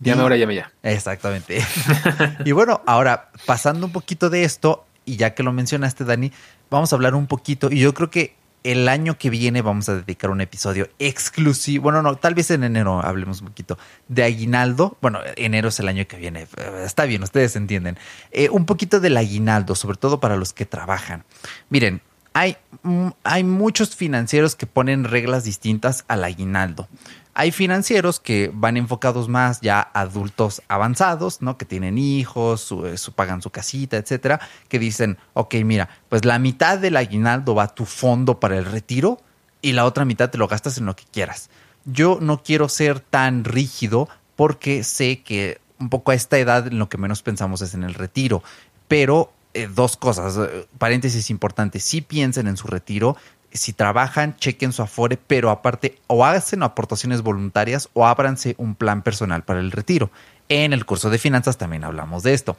Llame 0.00 0.22
ahora, 0.22 0.36
llame 0.36 0.56
ya. 0.56 0.72
Exactamente. 0.82 1.64
y 2.44 2.52
bueno, 2.52 2.82
ahora 2.86 3.30
pasando 3.46 3.86
un 3.86 3.92
poquito 3.92 4.28
de 4.28 4.44
esto, 4.44 4.84
y 5.04 5.16
ya 5.16 5.34
que 5.34 5.42
lo 5.42 5.52
mencionaste, 5.52 6.04
Dani, 6.04 6.32
vamos 6.70 6.92
a 6.92 6.96
hablar 6.96 7.14
un 7.14 7.26
poquito, 7.26 7.70
y 7.70 7.80
yo 7.80 7.94
creo 7.94 8.10
que 8.10 8.34
el 8.64 8.88
año 8.88 9.18
que 9.18 9.28
viene 9.28 9.60
vamos 9.60 9.90
a 9.90 9.96
dedicar 9.96 10.30
un 10.30 10.40
episodio 10.40 10.88
exclusivo, 10.98 11.84
bueno, 11.84 12.00
no, 12.00 12.16
tal 12.16 12.34
vez 12.34 12.50
en 12.50 12.64
enero 12.64 13.04
hablemos 13.04 13.42
un 13.42 13.48
poquito 13.48 13.78
de 14.08 14.24
aguinaldo. 14.24 14.96
Bueno, 15.02 15.20
enero 15.36 15.68
es 15.68 15.78
el 15.80 15.88
año 15.88 16.06
que 16.08 16.16
viene, 16.16 16.48
eh, 16.56 16.82
está 16.84 17.04
bien, 17.04 17.22
ustedes 17.22 17.56
entienden. 17.56 17.98
Eh, 18.32 18.48
un 18.48 18.64
poquito 18.64 19.00
del 19.00 19.18
aguinaldo, 19.18 19.74
sobre 19.74 19.98
todo 19.98 20.18
para 20.18 20.36
los 20.36 20.54
que 20.54 20.64
trabajan. 20.64 21.24
Miren, 21.68 22.00
hay, 22.32 22.56
mm, 22.82 23.08
hay 23.22 23.44
muchos 23.44 23.94
financieros 23.94 24.56
que 24.56 24.66
ponen 24.66 25.04
reglas 25.04 25.44
distintas 25.44 26.04
al 26.08 26.24
aguinaldo. 26.24 26.88
Hay 27.34 27.50
financieros 27.50 28.20
que 28.20 28.50
van 28.54 28.76
enfocados 28.76 29.28
más 29.28 29.60
ya 29.60 29.80
adultos 29.92 30.62
avanzados, 30.68 31.42
¿no? 31.42 31.58
Que 31.58 31.64
tienen 31.64 31.98
hijos, 31.98 32.60
su, 32.60 32.86
eh, 32.86 32.96
pagan 33.14 33.42
su 33.42 33.50
casita, 33.50 33.96
etcétera, 33.96 34.40
que 34.68 34.78
dicen, 34.78 35.18
ok, 35.32 35.56
mira, 35.64 35.88
pues 36.08 36.24
la 36.24 36.38
mitad 36.38 36.78
del 36.78 36.96
aguinaldo 36.96 37.54
va 37.54 37.64
a 37.64 37.74
tu 37.74 37.84
fondo 37.84 38.38
para 38.38 38.56
el 38.56 38.64
retiro 38.64 39.20
y 39.60 39.72
la 39.72 39.84
otra 39.84 40.04
mitad 40.04 40.30
te 40.30 40.38
lo 40.38 40.46
gastas 40.46 40.78
en 40.78 40.86
lo 40.86 40.94
que 40.94 41.04
quieras. 41.10 41.50
Yo 41.84 42.18
no 42.20 42.42
quiero 42.42 42.68
ser 42.68 43.00
tan 43.00 43.44
rígido 43.44 44.08
porque 44.36 44.84
sé 44.84 45.22
que 45.22 45.60
un 45.78 45.90
poco 45.90 46.12
a 46.12 46.14
esta 46.14 46.38
edad 46.38 46.70
lo 46.70 46.88
que 46.88 46.98
menos 46.98 47.22
pensamos 47.22 47.60
es 47.62 47.74
en 47.74 47.82
el 47.82 47.94
retiro, 47.94 48.42
pero 48.88 49.32
eh, 49.54 49.68
dos 49.72 49.96
cosas, 49.96 50.36
eh, 50.36 50.66
paréntesis 50.78 51.30
importantes, 51.30 51.84
si 51.84 52.00
piensen 52.00 52.48
en 52.48 52.56
su 52.56 52.66
retiro, 52.66 53.16
si 53.54 53.72
trabajan, 53.72 54.36
chequen 54.36 54.72
su 54.72 54.82
afore, 54.82 55.16
pero 55.16 55.50
aparte 55.50 55.98
o 56.08 56.24
hacen 56.24 56.62
aportaciones 56.62 57.22
voluntarias 57.22 57.88
o 57.94 58.06
ábranse 58.06 58.54
un 58.58 58.74
plan 58.74 59.02
personal 59.02 59.44
para 59.44 59.60
el 59.60 59.70
retiro. 59.70 60.10
En 60.48 60.72
el 60.72 60.84
curso 60.84 61.08
de 61.08 61.18
finanzas 61.18 61.56
también 61.56 61.84
hablamos 61.84 62.22
de 62.22 62.34
esto. 62.34 62.56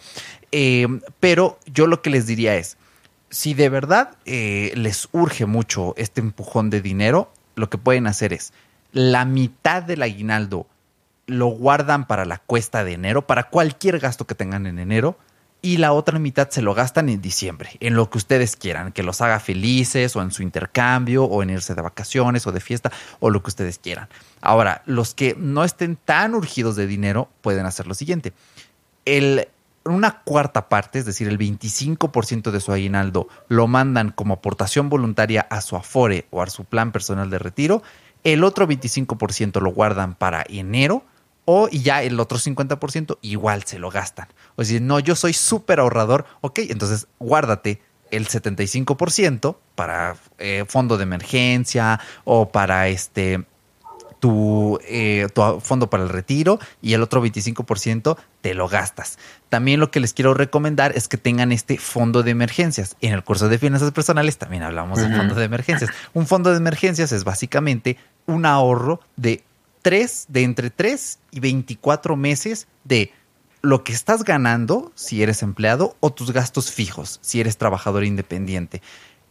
Eh, 0.51 0.87
pero 1.19 1.59
yo 1.65 1.85
lo 1.85 2.01
que 2.01 2.09
les 2.09 2.25
diría 2.25 2.55
es, 2.55 2.77
si 3.29 3.53
de 3.53 3.69
verdad 3.69 4.15
eh, 4.25 4.71
les 4.75 5.09
urge 5.11 5.45
mucho 5.45 5.93
este 5.97 6.21
empujón 6.21 6.69
de 6.69 6.81
dinero, 6.81 7.31
lo 7.55 7.69
que 7.69 7.77
pueden 7.77 8.07
hacer 8.07 8.33
es 8.33 8.53
la 8.91 9.25
mitad 9.25 9.83
del 9.83 10.01
aguinaldo 10.01 10.67
lo 11.27 11.47
guardan 11.47 12.07
para 12.07 12.25
la 12.25 12.37
cuesta 12.37 12.83
de 12.83 12.93
enero, 12.93 13.27
para 13.27 13.49
cualquier 13.49 13.99
gasto 13.99 14.25
que 14.25 14.35
tengan 14.35 14.67
en 14.67 14.79
enero, 14.79 15.17
y 15.61 15.77
la 15.77 15.93
otra 15.93 16.19
mitad 16.19 16.49
se 16.49 16.61
lo 16.61 16.75
gastan 16.75 17.09
en 17.09 17.21
diciembre, 17.21 17.71
en 17.79 17.95
lo 17.95 18.09
que 18.09 18.19
ustedes 18.19 18.55
quieran, 18.55 18.91
que 18.91 19.01
los 19.01 19.21
haga 19.21 19.39
felices 19.39 20.15
o 20.15 20.21
en 20.21 20.29
su 20.29 20.43
intercambio 20.43 21.23
o 21.23 21.41
en 21.41 21.49
irse 21.49 21.73
de 21.73 21.81
vacaciones 21.81 22.45
o 22.45 22.51
de 22.51 22.59
fiesta 22.59 22.91
o 23.19 23.31
lo 23.31 23.41
que 23.41 23.49
ustedes 23.49 23.79
quieran. 23.79 24.07
Ahora, 24.41 24.83
los 24.85 25.15
que 25.15 25.35
no 25.37 25.63
estén 25.63 25.95
tan 25.95 26.35
urgidos 26.35 26.75
de 26.75 26.85
dinero 26.85 27.29
pueden 27.41 27.65
hacer 27.65 27.87
lo 27.87 27.95
siguiente. 27.95 28.33
El, 29.05 29.47
una 29.85 30.21
cuarta 30.21 30.69
parte, 30.69 30.99
es 30.99 31.05
decir, 31.05 31.27
el 31.27 31.39
25% 31.39 32.51
de 32.51 32.59
su 32.59 32.71
aguinaldo, 32.71 33.27
lo 33.47 33.67
mandan 33.67 34.11
como 34.11 34.35
aportación 34.35 34.89
voluntaria 34.89 35.41
a 35.49 35.61
su 35.61 35.75
Afore 35.75 36.27
o 36.29 36.43
a 36.43 36.47
su 36.47 36.65
plan 36.65 36.91
personal 36.91 37.31
de 37.31 37.39
retiro. 37.39 37.81
El 38.23 38.43
otro 38.43 38.67
25% 38.67 39.59
lo 39.61 39.71
guardan 39.71 40.13
para 40.13 40.43
enero 40.47 41.03
o 41.45 41.69
ya 41.69 42.03
el 42.03 42.19
otro 42.19 42.37
50% 42.37 43.17
igual 43.21 43.63
se 43.63 43.79
lo 43.79 43.89
gastan. 43.89 44.27
O 44.55 44.63
sea, 44.63 44.79
no, 44.79 44.99
yo 44.99 45.15
soy 45.15 45.33
súper 45.33 45.79
ahorrador, 45.79 46.25
ok, 46.41 46.59
entonces 46.69 47.07
guárdate 47.19 47.81
el 48.11 48.27
75% 48.27 49.57
para 49.75 50.15
eh, 50.37 50.65
fondo 50.67 50.97
de 50.97 51.03
emergencia 51.03 51.99
o 52.23 52.49
para 52.49 52.87
este 52.87 53.45
tu, 54.19 54.79
eh, 54.87 55.27
tu, 55.33 55.59
fondo 55.59 55.89
para 55.89 56.03
el 56.03 56.09
retiro 56.09 56.59
y 56.81 56.93
el 56.93 57.01
otro 57.01 57.23
25% 57.23 58.17
te 58.41 58.53
lo 58.53 58.67
gastas. 58.67 59.19
También 59.49 59.79
lo 59.79 59.91
que 59.91 59.99
les 59.99 60.13
quiero 60.13 60.33
recomendar 60.33 60.93
es 60.95 61.07
que 61.07 61.17
tengan 61.17 61.51
este 61.51 61.77
fondo 61.77 62.23
de 62.23 62.31
emergencias. 62.31 62.95
En 63.01 63.13
el 63.13 63.23
curso 63.23 63.49
de 63.49 63.59
finanzas 63.59 63.91
personales 63.91 64.37
también 64.37 64.63
hablamos 64.63 64.99
de 64.99 65.15
fondo 65.15 65.35
de 65.35 65.45
emergencias. 65.45 65.91
Un 66.13 66.25
fondo 66.27 66.51
de 66.51 66.57
emergencias 66.57 67.11
es 67.11 67.23
básicamente 67.23 67.97
un 68.25 68.45
ahorro 68.45 69.01
de 69.15 69.43
de 69.85 70.41
entre 70.41 70.71
3 70.71 71.19
y 71.29 71.39
24 71.41 72.15
meses 72.15 72.67
de 72.85 73.13
lo 73.61 73.83
que 73.83 73.93
estás 73.93 74.23
ganando 74.23 74.91
si 74.95 75.21
eres 75.21 75.43
empleado 75.43 75.95
o 75.99 76.11
tus 76.11 76.31
gastos 76.31 76.71
fijos 76.71 77.19
si 77.21 77.39
eres 77.39 77.57
trabajador 77.57 78.03
independiente. 78.03 78.81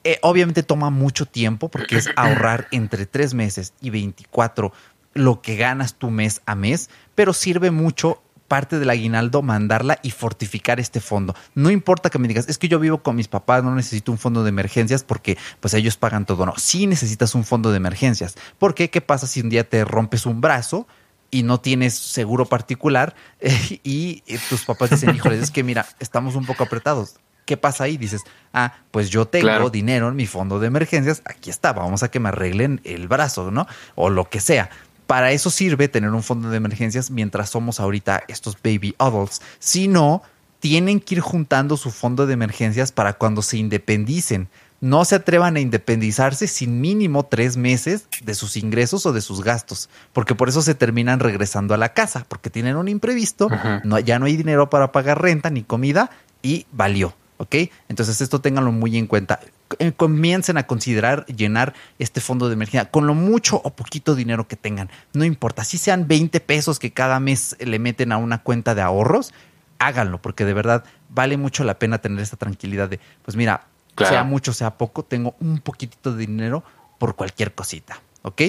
Eh, 0.04 0.20
obviamente 0.22 0.62
toma 0.62 0.90
mucho 0.90 1.26
tiempo 1.26 1.68
porque 1.70 1.96
es 1.96 2.08
ahorrar 2.14 2.68
entre 2.70 3.04
3 3.04 3.34
meses 3.34 3.72
y 3.80 3.90
24 3.90 4.72
lo 5.14 5.42
que 5.42 5.56
ganas 5.56 5.94
tu 5.94 6.10
mes 6.10 6.40
a 6.46 6.54
mes, 6.54 6.88
pero 7.16 7.32
sirve 7.32 7.72
mucho 7.72 8.22
parte 8.48 8.78
del 8.78 8.90
aguinaldo 8.90 9.42
mandarla 9.42 9.98
y 10.02 10.10
fortificar 10.10 10.80
este 10.80 11.00
fondo. 11.00 11.34
No 11.54 11.70
importa 11.70 12.10
que 12.10 12.18
me 12.18 12.28
digas, 12.28 12.48
es 12.48 12.58
que 12.58 12.68
yo 12.68 12.78
vivo 12.78 13.02
con 13.02 13.16
mis 13.16 13.28
papás, 13.28 13.64
no 13.64 13.74
necesito 13.74 14.12
un 14.12 14.18
fondo 14.18 14.42
de 14.42 14.50
emergencias 14.50 15.02
porque 15.02 15.38
pues 15.60 15.74
ellos 15.74 15.96
pagan 15.96 16.26
todo. 16.26 16.46
No, 16.46 16.54
sí 16.56 16.86
necesitas 16.86 17.34
un 17.34 17.44
fondo 17.44 17.70
de 17.70 17.76
emergencias. 17.78 18.36
¿Por 18.58 18.74
qué? 18.74 18.90
¿Qué 18.90 19.00
pasa 19.00 19.26
si 19.26 19.40
un 19.40 19.48
día 19.48 19.68
te 19.68 19.84
rompes 19.84 20.26
un 20.26 20.40
brazo? 20.40 20.86
y 21.30 21.42
no 21.42 21.58
tienes 21.58 21.94
seguro 21.94 22.44
particular 22.44 23.16
y 23.82 24.22
tus 24.48 24.64
papás 24.64 24.90
dicen, 24.90 25.16
híjoles, 25.16 25.42
es 25.42 25.50
que 25.50 25.64
mira, 25.64 25.84
estamos 25.98 26.36
un 26.36 26.46
poco 26.46 26.62
apretados. 26.62 27.16
¿Qué 27.44 27.58
pasa 27.58 27.84
ahí? 27.84 27.96
Dices, 27.98 28.22
ah, 28.54 28.74
pues 28.90 29.10
yo 29.10 29.26
tengo 29.26 29.68
dinero 29.68 30.08
en 30.08 30.16
mi 30.16 30.26
fondo 30.26 30.58
de 30.58 30.66
emergencias, 30.66 31.22
aquí 31.26 31.50
está, 31.50 31.72
vamos 31.72 32.02
a 32.02 32.10
que 32.10 32.18
me 32.18 32.30
arreglen 32.30 32.80
el 32.84 33.06
brazo, 33.06 33.50
¿no? 33.50 33.66
O 33.94 34.08
lo 34.08 34.30
que 34.30 34.40
sea 34.40 34.70
para 35.06 35.32
eso 35.32 35.50
sirve 35.50 35.88
tener 35.88 36.10
un 36.10 36.22
fondo 36.22 36.50
de 36.50 36.56
emergencias 36.56 37.10
mientras 37.10 37.50
somos 37.50 37.80
ahorita 37.80 38.24
estos 38.28 38.56
baby 38.62 38.94
adults. 38.98 39.42
Si 39.58 39.88
no, 39.88 40.22
tienen 40.60 41.00
que 41.00 41.16
ir 41.16 41.20
juntando 41.20 41.76
su 41.76 41.90
fondo 41.90 42.26
de 42.26 42.32
emergencias 42.32 42.90
para 42.90 43.12
cuando 43.12 43.42
se 43.42 43.58
independicen. 43.58 44.48
No 44.80 45.04
se 45.04 45.14
atrevan 45.14 45.56
a 45.56 45.60
independizarse 45.60 46.46
sin 46.46 46.80
mínimo 46.80 47.24
tres 47.24 47.56
meses 47.56 48.06
de 48.22 48.34
sus 48.34 48.56
ingresos 48.56 49.06
o 49.06 49.12
de 49.12 49.20
sus 49.20 49.42
gastos, 49.42 49.88
porque 50.12 50.34
por 50.34 50.48
eso 50.48 50.62
se 50.62 50.74
terminan 50.74 51.20
regresando 51.20 51.74
a 51.74 51.78
la 51.78 51.94
casa, 51.94 52.26
porque 52.28 52.50
tienen 52.50 52.76
un 52.76 52.88
imprevisto, 52.88 53.48
no, 53.84 53.98
ya 53.98 54.18
no 54.18 54.26
hay 54.26 54.36
dinero 54.36 54.68
para 54.68 54.92
pagar 54.92 55.22
renta 55.22 55.50
ni 55.50 55.62
comida 55.62 56.10
y 56.42 56.66
valió. 56.72 57.14
¿Ok? 57.36 57.56
Entonces 57.88 58.20
esto 58.20 58.40
ténganlo 58.40 58.72
muy 58.72 58.96
en 58.96 59.06
cuenta. 59.06 59.40
Eh, 59.78 59.92
comiencen 59.92 60.58
a 60.58 60.66
considerar 60.66 61.24
llenar 61.26 61.74
este 61.98 62.20
fondo 62.20 62.48
de 62.48 62.54
emergencia 62.54 62.90
con 62.90 63.06
lo 63.06 63.14
mucho 63.14 63.60
o 63.64 63.70
poquito 63.70 64.14
dinero 64.14 64.46
que 64.46 64.56
tengan. 64.56 64.90
No 65.14 65.24
importa, 65.24 65.64
si 65.64 65.78
sean 65.78 66.06
20 66.06 66.38
pesos 66.40 66.78
que 66.78 66.92
cada 66.92 67.18
mes 67.18 67.56
le 67.58 67.78
meten 67.78 68.12
a 68.12 68.18
una 68.18 68.42
cuenta 68.42 68.74
de 68.74 68.82
ahorros, 68.82 69.32
háganlo, 69.78 70.20
porque 70.20 70.44
de 70.44 70.54
verdad 70.54 70.84
vale 71.08 71.36
mucho 71.36 71.64
la 71.64 71.78
pena 71.78 71.98
tener 71.98 72.20
esta 72.20 72.36
tranquilidad 72.36 72.88
de, 72.88 73.00
pues 73.24 73.36
mira, 73.36 73.66
sea 73.96 74.24
mucho, 74.24 74.52
sea 74.52 74.76
poco, 74.76 75.04
tengo 75.04 75.34
un 75.40 75.58
poquitito 75.58 76.12
de 76.12 76.18
dinero 76.18 76.62
por 76.98 77.16
cualquier 77.16 77.54
cosita, 77.54 78.00
¿ok? 78.22 78.42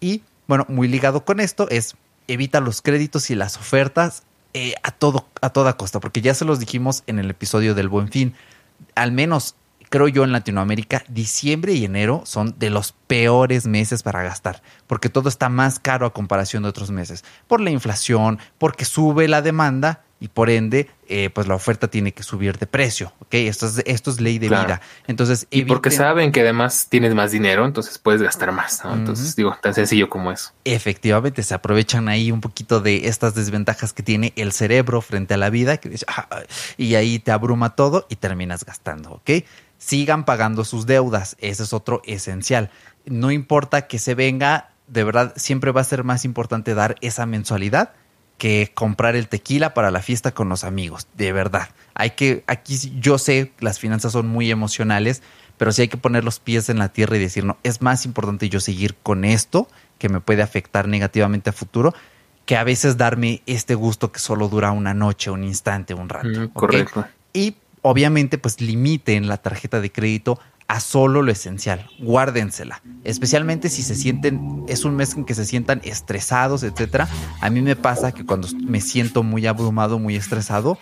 Y 0.00 0.22
bueno, 0.46 0.64
muy 0.68 0.88
ligado 0.88 1.24
con 1.24 1.40
esto 1.40 1.68
es 1.70 1.96
evita 2.26 2.60
los 2.60 2.80
créditos 2.80 3.30
y 3.30 3.34
las 3.34 3.56
ofertas 3.56 4.22
eh, 4.54 4.74
a, 4.82 4.92
todo, 4.92 5.26
a 5.40 5.50
toda 5.50 5.76
costa, 5.76 6.00
porque 6.00 6.20
ya 6.20 6.34
se 6.34 6.44
los 6.44 6.58
dijimos 6.58 7.02
en 7.06 7.18
el 7.18 7.30
episodio 7.30 7.74
del 7.74 7.88
Buen 7.88 8.08
Fin. 8.08 8.34
Al 8.94 9.12
menos 9.12 9.56
creo 9.94 10.08
yo 10.08 10.24
en 10.24 10.32
Latinoamérica, 10.32 11.04
diciembre 11.06 11.72
y 11.74 11.84
enero 11.84 12.22
son 12.24 12.58
de 12.58 12.68
los 12.68 12.90
peores 12.90 13.68
meses 13.68 14.02
para 14.02 14.24
gastar, 14.24 14.60
porque 14.88 15.08
todo 15.08 15.28
está 15.28 15.48
más 15.48 15.78
caro 15.78 16.04
a 16.04 16.12
comparación 16.12 16.64
de 16.64 16.68
otros 16.68 16.90
meses, 16.90 17.24
por 17.46 17.60
la 17.60 17.70
inflación, 17.70 18.40
porque 18.58 18.86
sube 18.86 19.28
la 19.28 19.40
demanda 19.40 20.02
y 20.18 20.28
por 20.28 20.48
ende, 20.48 20.88
eh, 21.06 21.30
pues 21.30 21.46
la 21.46 21.54
oferta 21.54 21.88
tiene 21.88 22.12
que 22.12 22.22
subir 22.22 22.58
de 22.58 22.66
precio, 22.66 23.12
¿ok? 23.20 23.34
Esto 23.34 23.66
es, 23.66 23.82
esto 23.84 24.10
es 24.10 24.20
ley 24.20 24.38
de 24.38 24.48
vida. 24.48 24.80
Entonces, 25.06 25.46
y 25.50 25.64
porque 25.64 25.90
saben 25.90 26.32
que 26.32 26.40
además 26.40 26.86
tienes 26.88 27.14
más 27.14 27.30
dinero, 27.30 27.64
entonces 27.64 27.98
puedes 27.98 28.22
gastar 28.22 28.50
más, 28.50 28.82
¿no? 28.84 28.94
Entonces, 28.94 29.36
digo, 29.36 29.56
tan 29.60 29.74
sencillo 29.74 30.08
como 30.08 30.32
eso. 30.32 30.52
Efectivamente, 30.64 31.42
se 31.42 31.54
aprovechan 31.54 32.08
ahí 32.08 32.32
un 32.32 32.40
poquito 32.40 32.80
de 32.80 33.06
estas 33.06 33.34
desventajas 33.34 33.92
que 33.92 34.02
tiene 34.02 34.32
el 34.36 34.52
cerebro 34.52 35.02
frente 35.02 35.34
a 35.34 35.36
la 35.36 35.50
vida, 35.50 35.76
que 35.76 35.94
ah", 36.08 36.26
y 36.78 36.94
ahí 36.94 37.18
te 37.18 37.30
abruma 37.30 37.76
todo 37.76 38.06
y 38.08 38.16
terminas 38.16 38.64
gastando, 38.64 39.10
¿ok? 39.10 39.30
Sigan 39.78 40.24
pagando 40.24 40.64
sus 40.64 40.86
deudas, 40.86 41.36
ese 41.40 41.62
es 41.62 41.72
otro 41.72 42.02
esencial. 42.04 42.70
No 43.04 43.30
importa 43.30 43.86
que 43.86 43.98
se 43.98 44.14
venga, 44.14 44.70
de 44.86 45.04
verdad, 45.04 45.32
siempre 45.36 45.72
va 45.72 45.80
a 45.80 45.84
ser 45.84 46.04
más 46.04 46.24
importante 46.24 46.74
dar 46.74 46.96
esa 47.00 47.26
mensualidad 47.26 47.92
que 48.38 48.72
comprar 48.74 49.14
el 49.14 49.28
tequila 49.28 49.74
para 49.74 49.90
la 49.90 50.02
fiesta 50.02 50.32
con 50.32 50.48
los 50.48 50.64
amigos, 50.64 51.06
de 51.14 51.32
verdad. 51.32 51.68
Hay 51.94 52.10
que, 52.10 52.42
aquí 52.46 52.76
yo 53.00 53.18
sé, 53.18 53.52
las 53.60 53.78
finanzas 53.78 54.12
son 54.12 54.26
muy 54.26 54.50
emocionales, 54.50 55.22
pero 55.56 55.70
sí 55.70 55.82
hay 55.82 55.88
que 55.88 55.96
poner 55.96 56.24
los 56.24 56.40
pies 56.40 56.68
en 56.68 56.78
la 56.78 56.88
tierra 56.88 57.16
y 57.16 57.20
decir, 57.20 57.44
no, 57.44 57.58
es 57.62 57.80
más 57.80 58.04
importante 58.04 58.48
yo 58.48 58.60
seguir 58.60 58.96
con 58.96 59.24
esto 59.24 59.68
que 59.98 60.08
me 60.08 60.20
puede 60.20 60.42
afectar 60.42 60.88
negativamente 60.88 61.50
a 61.50 61.52
futuro 61.52 61.94
que 62.44 62.56
a 62.56 62.64
veces 62.64 62.96
darme 62.96 63.42
este 63.46 63.74
gusto 63.74 64.12
que 64.12 64.18
solo 64.18 64.48
dura 64.48 64.70
una 64.70 64.94
noche, 64.94 65.30
un 65.30 65.44
instante, 65.44 65.94
un 65.94 66.08
rato. 66.08 66.28
Mm, 66.28 66.48
correcto. 66.48 67.06
Y 67.32 67.56
obviamente, 67.84 68.38
pues 68.38 68.62
limiten 68.62 69.28
la 69.28 69.36
tarjeta 69.36 69.82
de 69.82 69.92
crédito 69.92 70.40
a 70.68 70.80
solo 70.80 71.20
lo 71.20 71.30
esencial. 71.30 71.86
Guárdensela. 71.98 72.80
Especialmente 73.04 73.68
si 73.68 73.82
se 73.82 73.94
sienten, 73.94 74.64
es 74.68 74.86
un 74.86 74.96
mes 74.96 75.14
en 75.14 75.26
que 75.26 75.34
se 75.34 75.44
sientan 75.44 75.82
estresados, 75.84 76.62
etcétera. 76.62 77.06
A 77.42 77.50
mí 77.50 77.60
me 77.60 77.76
pasa 77.76 78.12
que 78.12 78.24
cuando 78.24 78.48
me 78.58 78.80
siento 78.80 79.22
muy 79.22 79.46
abrumado, 79.46 79.98
muy 79.98 80.16
estresado, 80.16 80.78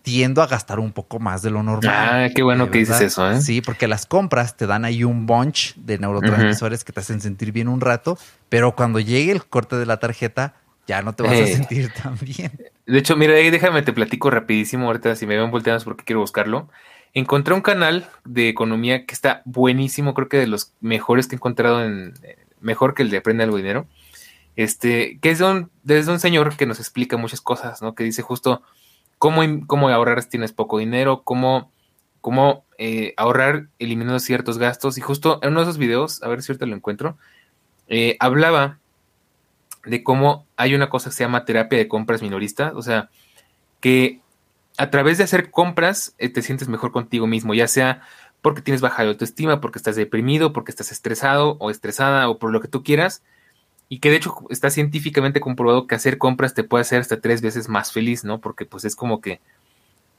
tiendo 0.00 0.40
a 0.40 0.46
gastar 0.46 0.80
un 0.80 0.92
poco 0.92 1.18
más 1.18 1.42
de 1.42 1.50
lo 1.50 1.62
normal. 1.62 1.94
Ah, 1.94 2.28
qué 2.34 2.42
bueno 2.42 2.70
que 2.70 2.78
dices 2.78 3.02
eso, 3.02 3.30
¿eh? 3.30 3.42
Sí, 3.42 3.60
porque 3.60 3.86
las 3.86 4.06
compras 4.06 4.56
te 4.56 4.66
dan 4.66 4.86
ahí 4.86 5.04
un 5.04 5.26
bunch 5.26 5.74
de 5.74 5.98
neurotransmisores 5.98 6.84
que 6.84 6.94
te 6.94 7.00
hacen 7.00 7.20
sentir 7.20 7.52
bien 7.52 7.68
un 7.68 7.82
rato, 7.82 8.16
pero 8.48 8.74
cuando 8.74 8.98
llegue 8.98 9.30
el 9.30 9.44
corte 9.44 9.76
de 9.76 9.84
la 9.84 9.98
tarjeta, 9.98 10.54
ya 10.86 11.02
no 11.02 11.14
te 11.14 11.22
vas 11.22 11.32
a 11.32 11.38
eh. 11.38 11.46
sentir 11.46 11.92
tan 11.92 12.16
bien. 12.20 12.52
De 12.86 12.98
hecho, 12.98 13.16
mira, 13.16 13.34
déjame 13.34 13.82
te 13.82 13.92
platico 13.92 14.30
rapidísimo 14.30 14.86
ahorita 14.86 15.16
si 15.16 15.26
me 15.26 15.36
ven 15.36 15.50
volteados 15.50 15.84
porque 15.84 16.04
quiero 16.04 16.20
buscarlo. 16.20 16.68
Encontré 17.14 17.54
un 17.54 17.62
canal 17.62 18.08
de 18.24 18.48
economía 18.48 19.06
que 19.06 19.14
está 19.14 19.42
buenísimo, 19.44 20.14
creo 20.14 20.28
que 20.28 20.36
de 20.36 20.46
los 20.46 20.72
mejores 20.80 21.26
que 21.26 21.34
he 21.34 21.38
encontrado 21.38 21.84
en 21.84 22.14
mejor 22.60 22.94
que 22.94 23.02
el 23.02 23.10
de 23.10 23.18
Aprende 23.18 23.44
algo 23.44 23.56
dinero. 23.56 23.86
Este, 24.54 25.18
que 25.20 25.30
es 25.30 25.38
de 25.38 25.44
un, 25.44 25.70
desde 25.82 26.12
un 26.12 26.20
señor 26.20 26.56
que 26.56 26.66
nos 26.66 26.78
explica 26.78 27.16
muchas 27.16 27.40
cosas, 27.40 27.82
¿no? 27.82 27.94
Que 27.94 28.04
dice 28.04 28.22
justo 28.22 28.62
cómo, 29.18 29.42
cómo 29.66 29.88
ahorrar 29.88 30.22
si 30.22 30.30
tienes 30.30 30.52
poco 30.52 30.78
dinero, 30.78 31.22
cómo, 31.24 31.72
cómo 32.20 32.64
eh, 32.78 33.12
ahorrar 33.16 33.68
eliminando 33.78 34.18
ciertos 34.18 34.58
gastos. 34.58 34.96
Y 34.96 35.00
justo 35.00 35.40
en 35.42 35.50
uno 35.50 35.60
de 35.60 35.64
esos 35.64 35.78
videos, 35.78 36.22
a 36.22 36.28
ver 36.28 36.42
si 36.42 36.52
ahorita 36.52 36.66
lo 36.66 36.76
encuentro, 36.76 37.18
eh, 37.88 38.16
hablaba 38.18 38.78
de 39.86 40.02
cómo 40.02 40.46
hay 40.56 40.74
una 40.74 40.90
cosa 40.90 41.10
que 41.10 41.16
se 41.16 41.24
llama 41.24 41.44
terapia 41.44 41.78
de 41.78 41.88
compras 41.88 42.22
minorista, 42.22 42.72
o 42.74 42.82
sea, 42.82 43.08
que 43.80 44.20
a 44.76 44.90
través 44.90 45.18
de 45.18 45.24
hacer 45.24 45.50
compras 45.50 46.14
eh, 46.18 46.28
te 46.28 46.42
sientes 46.42 46.68
mejor 46.68 46.92
contigo 46.92 47.26
mismo, 47.26 47.54
ya 47.54 47.68
sea 47.68 48.02
porque 48.42 48.62
tienes 48.62 48.80
baja 48.80 49.02
autoestima, 49.02 49.60
porque 49.60 49.78
estás 49.78 49.96
deprimido, 49.96 50.52
porque 50.52 50.70
estás 50.70 50.92
estresado 50.92 51.56
o 51.58 51.70
estresada 51.70 52.28
o 52.28 52.38
por 52.38 52.52
lo 52.52 52.60
que 52.60 52.68
tú 52.68 52.82
quieras, 52.82 53.22
y 53.88 54.00
que 54.00 54.10
de 54.10 54.16
hecho 54.16 54.34
está 54.50 54.70
científicamente 54.70 55.40
comprobado 55.40 55.86
que 55.86 55.94
hacer 55.94 56.18
compras 56.18 56.54
te 56.54 56.64
puede 56.64 56.82
hacer 56.82 57.00
hasta 57.00 57.20
tres 57.20 57.40
veces 57.40 57.68
más 57.68 57.92
feliz, 57.92 58.24
¿no? 58.24 58.40
Porque 58.40 58.66
pues 58.66 58.84
es 58.84 58.96
como 58.96 59.20
que, 59.20 59.40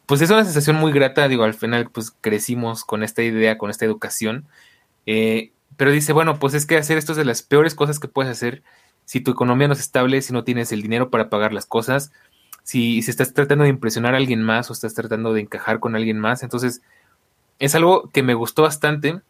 pues 0.06 0.22
es 0.22 0.30
una 0.30 0.44
sensación 0.44 0.78
muy 0.78 0.92
grata, 0.92 1.28
digo, 1.28 1.44
al 1.44 1.54
final 1.54 1.90
pues 1.92 2.12
crecimos 2.22 2.84
con 2.84 3.04
esta 3.04 3.24
idea, 3.24 3.58
con 3.58 3.70
esta 3.70 3.86
educación, 3.86 4.46
eh, 5.06 5.52
pero 5.78 5.92
dice, 5.92 6.14
bueno, 6.14 6.40
pues 6.40 6.54
es 6.54 6.66
que 6.66 6.78
hacer 6.78 6.98
esto 6.98 7.12
es 7.14 7.18
de 7.18 7.26
las 7.26 7.44
peores 7.44 7.76
cosas 7.76 8.00
que 8.00 8.08
puedes 8.08 8.32
hacer 8.32 8.64
si 9.08 9.22
tu 9.22 9.32
economía 9.32 9.70
no 9.70 9.74
es 9.74 9.80
estable, 9.80 10.22
si 10.22 10.34
no 10.34 10.44
tienes 10.44 10.74
el 10.74 10.82
dinero 10.82 11.10
para 11.10 11.30
pagar 11.30 11.54
las 11.54 11.66
cosas, 11.66 12.12
si, 12.64 13.00
estás 13.00 13.34
tratando 13.34 13.64
de 13.64 13.70
impresionar 13.70 14.14
a 14.14 14.18
alguien 14.18 14.44
más 14.44 14.70
o 14.70 14.74
estás 14.74 14.94
tratando 14.94 15.32
de 15.32 15.40
encajar 15.40 15.80
con 15.80 15.96
alguien 15.96 16.20
más. 16.20 16.44
Entonces, 16.44 16.82
es 17.58 17.74
algo 17.74 18.10
que 18.10 18.22
me 18.22 18.34
gustó 18.34 18.64
bastante. 18.64 19.22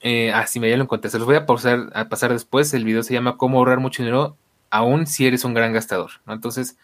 Eh, 0.00 0.32
ah, 0.32 0.46
me 0.58 0.70
ya 0.70 0.78
lo 0.78 0.84
encontré. 0.84 1.10
Se 1.10 1.18
los 1.18 1.26
voy 1.26 1.36
a 1.36 1.44
pasar, 1.44 1.90
a 1.94 2.08
pasar 2.08 2.32
después. 2.32 2.72
El 2.72 2.84
video 2.84 3.02
se 3.02 3.12
llama 3.12 3.36
Cómo 3.36 3.58
ahorrar 3.58 3.78
mucho 3.78 4.02
dinero, 4.02 4.38
aún 4.70 5.06
si 5.06 5.26
eres 5.26 5.44
un 5.44 5.52
gran 5.52 5.74
gastador. 5.74 6.12
Entonces, 6.26 6.78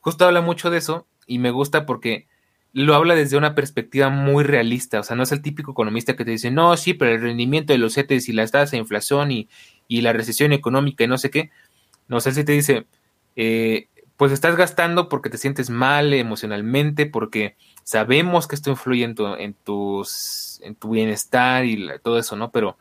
justo 0.00 0.24
habla 0.24 0.40
mucho 0.40 0.70
de 0.70 0.78
eso 0.78 1.06
y 1.26 1.40
me 1.40 1.50
gusta 1.50 1.84
porque 1.84 2.26
lo 2.72 2.94
habla 2.94 3.14
desde 3.14 3.36
una 3.36 3.54
perspectiva 3.54 4.08
muy 4.08 4.44
realista. 4.44 5.00
O 5.00 5.02
sea, 5.02 5.14
no 5.14 5.24
es 5.24 5.32
el 5.32 5.42
típico 5.42 5.72
economista 5.72 6.16
que 6.16 6.24
te 6.24 6.30
dice, 6.30 6.50
no, 6.50 6.74
sí, 6.78 6.94
pero 6.94 7.12
el 7.12 7.20
rendimiento 7.20 7.74
de 7.74 7.78
los 7.78 7.92
CETES 7.92 8.30
y 8.30 8.32
las 8.32 8.52
tasas 8.52 8.70
de 8.70 8.78
inflación 8.78 9.30
y, 9.32 9.50
y 9.88 10.02
la 10.02 10.12
recesión 10.12 10.52
económica 10.52 11.02
y 11.02 11.08
no 11.08 11.18
sé 11.18 11.30
qué. 11.30 11.50
No 12.06 12.20
sé 12.20 12.32
si 12.32 12.44
te 12.44 12.52
dice, 12.52 12.86
eh, 13.36 13.88
pues 14.16 14.32
estás 14.32 14.56
gastando 14.56 15.08
porque 15.08 15.30
te 15.30 15.38
sientes 15.38 15.70
mal 15.70 16.12
emocionalmente, 16.12 17.06
porque 17.06 17.56
sabemos 17.84 18.46
que 18.46 18.54
esto 18.54 18.70
influye 18.70 19.04
en 19.04 19.14
tu, 19.14 19.26
en 19.26 19.54
tus, 19.54 20.60
en 20.62 20.74
tu 20.74 20.90
bienestar 20.90 21.64
y 21.64 21.88
todo 22.02 22.18
eso, 22.18 22.36
¿no? 22.36 22.50
Pero 22.50 22.76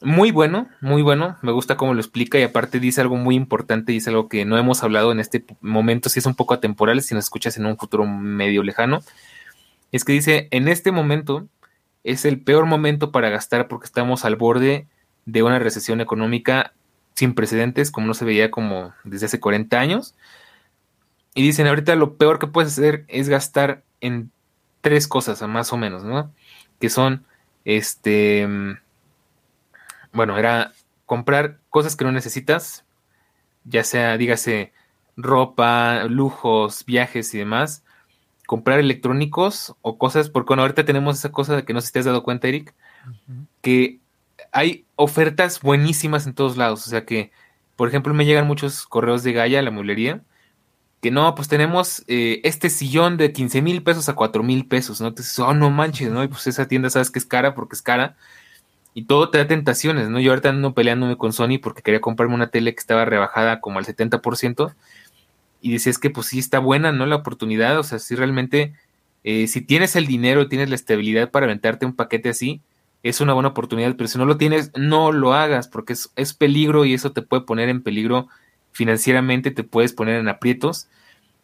muy 0.00 0.30
bueno, 0.30 0.68
muy 0.80 1.02
bueno, 1.02 1.38
me 1.42 1.52
gusta 1.52 1.76
cómo 1.76 1.94
lo 1.94 2.00
explica 2.00 2.38
y 2.38 2.42
aparte 2.42 2.78
dice 2.78 3.00
algo 3.00 3.16
muy 3.16 3.36
importante 3.36 3.96
es 3.96 4.06
algo 4.06 4.28
que 4.28 4.44
no 4.44 4.58
hemos 4.58 4.82
hablado 4.82 5.12
en 5.12 5.20
este 5.20 5.44
momento, 5.60 6.08
si 6.08 6.18
es 6.18 6.26
un 6.26 6.34
poco 6.34 6.54
atemporal, 6.54 7.00
si 7.02 7.14
nos 7.14 7.24
escuchas 7.24 7.56
en 7.56 7.66
un 7.66 7.78
futuro 7.78 8.06
medio 8.06 8.62
lejano, 8.62 9.00
es 9.92 10.04
que 10.04 10.12
dice, 10.12 10.48
en 10.50 10.68
este 10.68 10.92
momento 10.92 11.48
es 12.02 12.24
el 12.24 12.40
peor 12.40 12.66
momento 12.66 13.12
para 13.12 13.30
gastar 13.30 13.66
porque 13.66 13.86
estamos 13.86 14.24
al 14.24 14.36
borde 14.36 14.86
de 15.26 15.42
una 15.42 15.58
recesión 15.58 16.00
económica 16.00 16.72
sin 17.14 17.34
precedentes, 17.34 17.90
como 17.90 18.06
no 18.06 18.14
se 18.14 18.24
veía 18.24 18.50
como 18.50 18.92
desde 19.04 19.26
hace 19.26 19.40
40 19.40 19.78
años. 19.78 20.14
Y 21.34 21.42
dicen, 21.42 21.66
ahorita 21.66 21.94
lo 21.96 22.16
peor 22.16 22.38
que 22.38 22.46
puedes 22.46 22.72
hacer 22.72 23.04
es 23.08 23.28
gastar 23.28 23.82
en 24.00 24.30
tres 24.80 25.08
cosas, 25.08 25.40
más 25.42 25.72
o 25.72 25.76
menos, 25.76 26.04
¿no? 26.04 26.32
Que 26.78 26.90
son, 26.90 27.24
este, 27.64 28.46
bueno, 30.12 30.38
era 30.38 30.72
comprar 31.06 31.58
cosas 31.70 31.96
que 31.96 32.04
no 32.04 32.12
necesitas, 32.12 32.84
ya 33.64 33.84
sea, 33.84 34.16
dígase, 34.16 34.72
ropa, 35.16 36.04
lujos, 36.04 36.84
viajes 36.84 37.32
y 37.34 37.38
demás, 37.38 37.84
comprar 38.46 38.78
electrónicos 38.78 39.74
o 39.82 39.98
cosas, 39.98 40.28
porque 40.28 40.48
bueno, 40.48 40.62
ahorita 40.62 40.84
tenemos 40.84 41.18
esa 41.18 41.32
cosa 41.32 41.56
de 41.56 41.64
que 41.64 41.72
no 41.72 41.80
sé 41.80 41.88
si 41.88 41.92
te 41.94 41.98
has 42.00 42.04
dado 42.04 42.22
cuenta, 42.22 42.48
Eric, 42.48 42.74
que 43.62 44.00
hay 44.54 44.86
ofertas 44.94 45.60
buenísimas 45.60 46.26
en 46.26 46.34
todos 46.34 46.56
lados. 46.56 46.86
O 46.86 46.90
sea 46.90 47.04
que, 47.04 47.32
por 47.76 47.88
ejemplo, 47.88 48.14
me 48.14 48.24
llegan 48.24 48.46
muchos 48.46 48.86
correos 48.86 49.24
de 49.24 49.32
Gaia, 49.32 49.60
la 49.62 49.72
mueblería, 49.72 50.22
que 51.02 51.10
no, 51.10 51.34
pues 51.34 51.48
tenemos 51.48 52.04
eh, 52.06 52.40
este 52.44 52.70
sillón 52.70 53.16
de 53.16 53.32
15 53.32 53.62
mil 53.62 53.82
pesos 53.82 54.08
a 54.08 54.14
4 54.14 54.42
mil 54.44 54.66
pesos, 54.66 55.00
¿no? 55.00 55.08
Entonces, 55.08 55.38
oh, 55.40 55.54
no 55.54 55.70
manches, 55.70 56.10
¿no? 56.10 56.22
Y 56.22 56.28
pues 56.28 56.46
esa 56.46 56.68
tienda 56.68 56.88
sabes 56.88 57.10
que 57.10 57.18
es 57.18 57.26
cara 57.26 57.54
porque 57.54 57.74
es 57.74 57.82
cara. 57.82 58.16
Y 58.94 59.06
todo 59.06 59.28
te 59.28 59.38
da 59.38 59.48
tentaciones, 59.48 60.08
¿no? 60.08 60.20
Yo 60.20 60.30
ahorita 60.30 60.50
ando 60.50 60.72
peleándome 60.72 61.16
con 61.18 61.32
Sony 61.32 61.58
porque 61.60 61.82
quería 61.82 62.00
comprarme 62.00 62.36
una 62.36 62.50
tele 62.50 62.74
que 62.74 62.80
estaba 62.80 63.04
rebajada 63.04 63.60
como 63.60 63.80
al 63.80 63.86
70%. 63.86 64.74
Y 65.62 65.72
decías 65.72 65.98
que 65.98 66.10
pues 66.10 66.28
sí 66.28 66.38
está 66.38 66.60
buena, 66.60 66.92
¿no? 66.92 67.06
La 67.06 67.16
oportunidad, 67.16 67.78
o 67.78 67.82
sea, 67.82 67.98
si 67.98 68.14
realmente, 68.14 68.74
eh, 69.24 69.48
si 69.48 69.62
tienes 69.62 69.96
el 69.96 70.06
dinero, 70.06 70.48
tienes 70.48 70.68
la 70.68 70.76
estabilidad 70.76 71.30
para 71.32 71.46
aventarte 71.46 71.86
un 71.86 71.96
paquete 71.96 72.28
así, 72.28 72.62
es 73.04 73.20
una 73.20 73.34
buena 73.34 73.50
oportunidad, 73.50 73.94
pero 73.96 74.08
si 74.08 74.18
no 74.18 74.24
lo 74.24 74.38
tienes, 74.38 74.72
no 74.76 75.12
lo 75.12 75.34
hagas, 75.34 75.68
porque 75.68 75.92
es, 75.92 76.10
es 76.16 76.32
peligro 76.32 76.84
y 76.86 76.94
eso 76.94 77.12
te 77.12 77.22
puede 77.22 77.42
poner 77.42 77.68
en 77.68 77.82
peligro 77.82 78.28
financieramente, 78.72 79.50
te 79.50 79.62
puedes 79.62 79.92
poner 79.92 80.18
en 80.20 80.28
aprietos. 80.28 80.88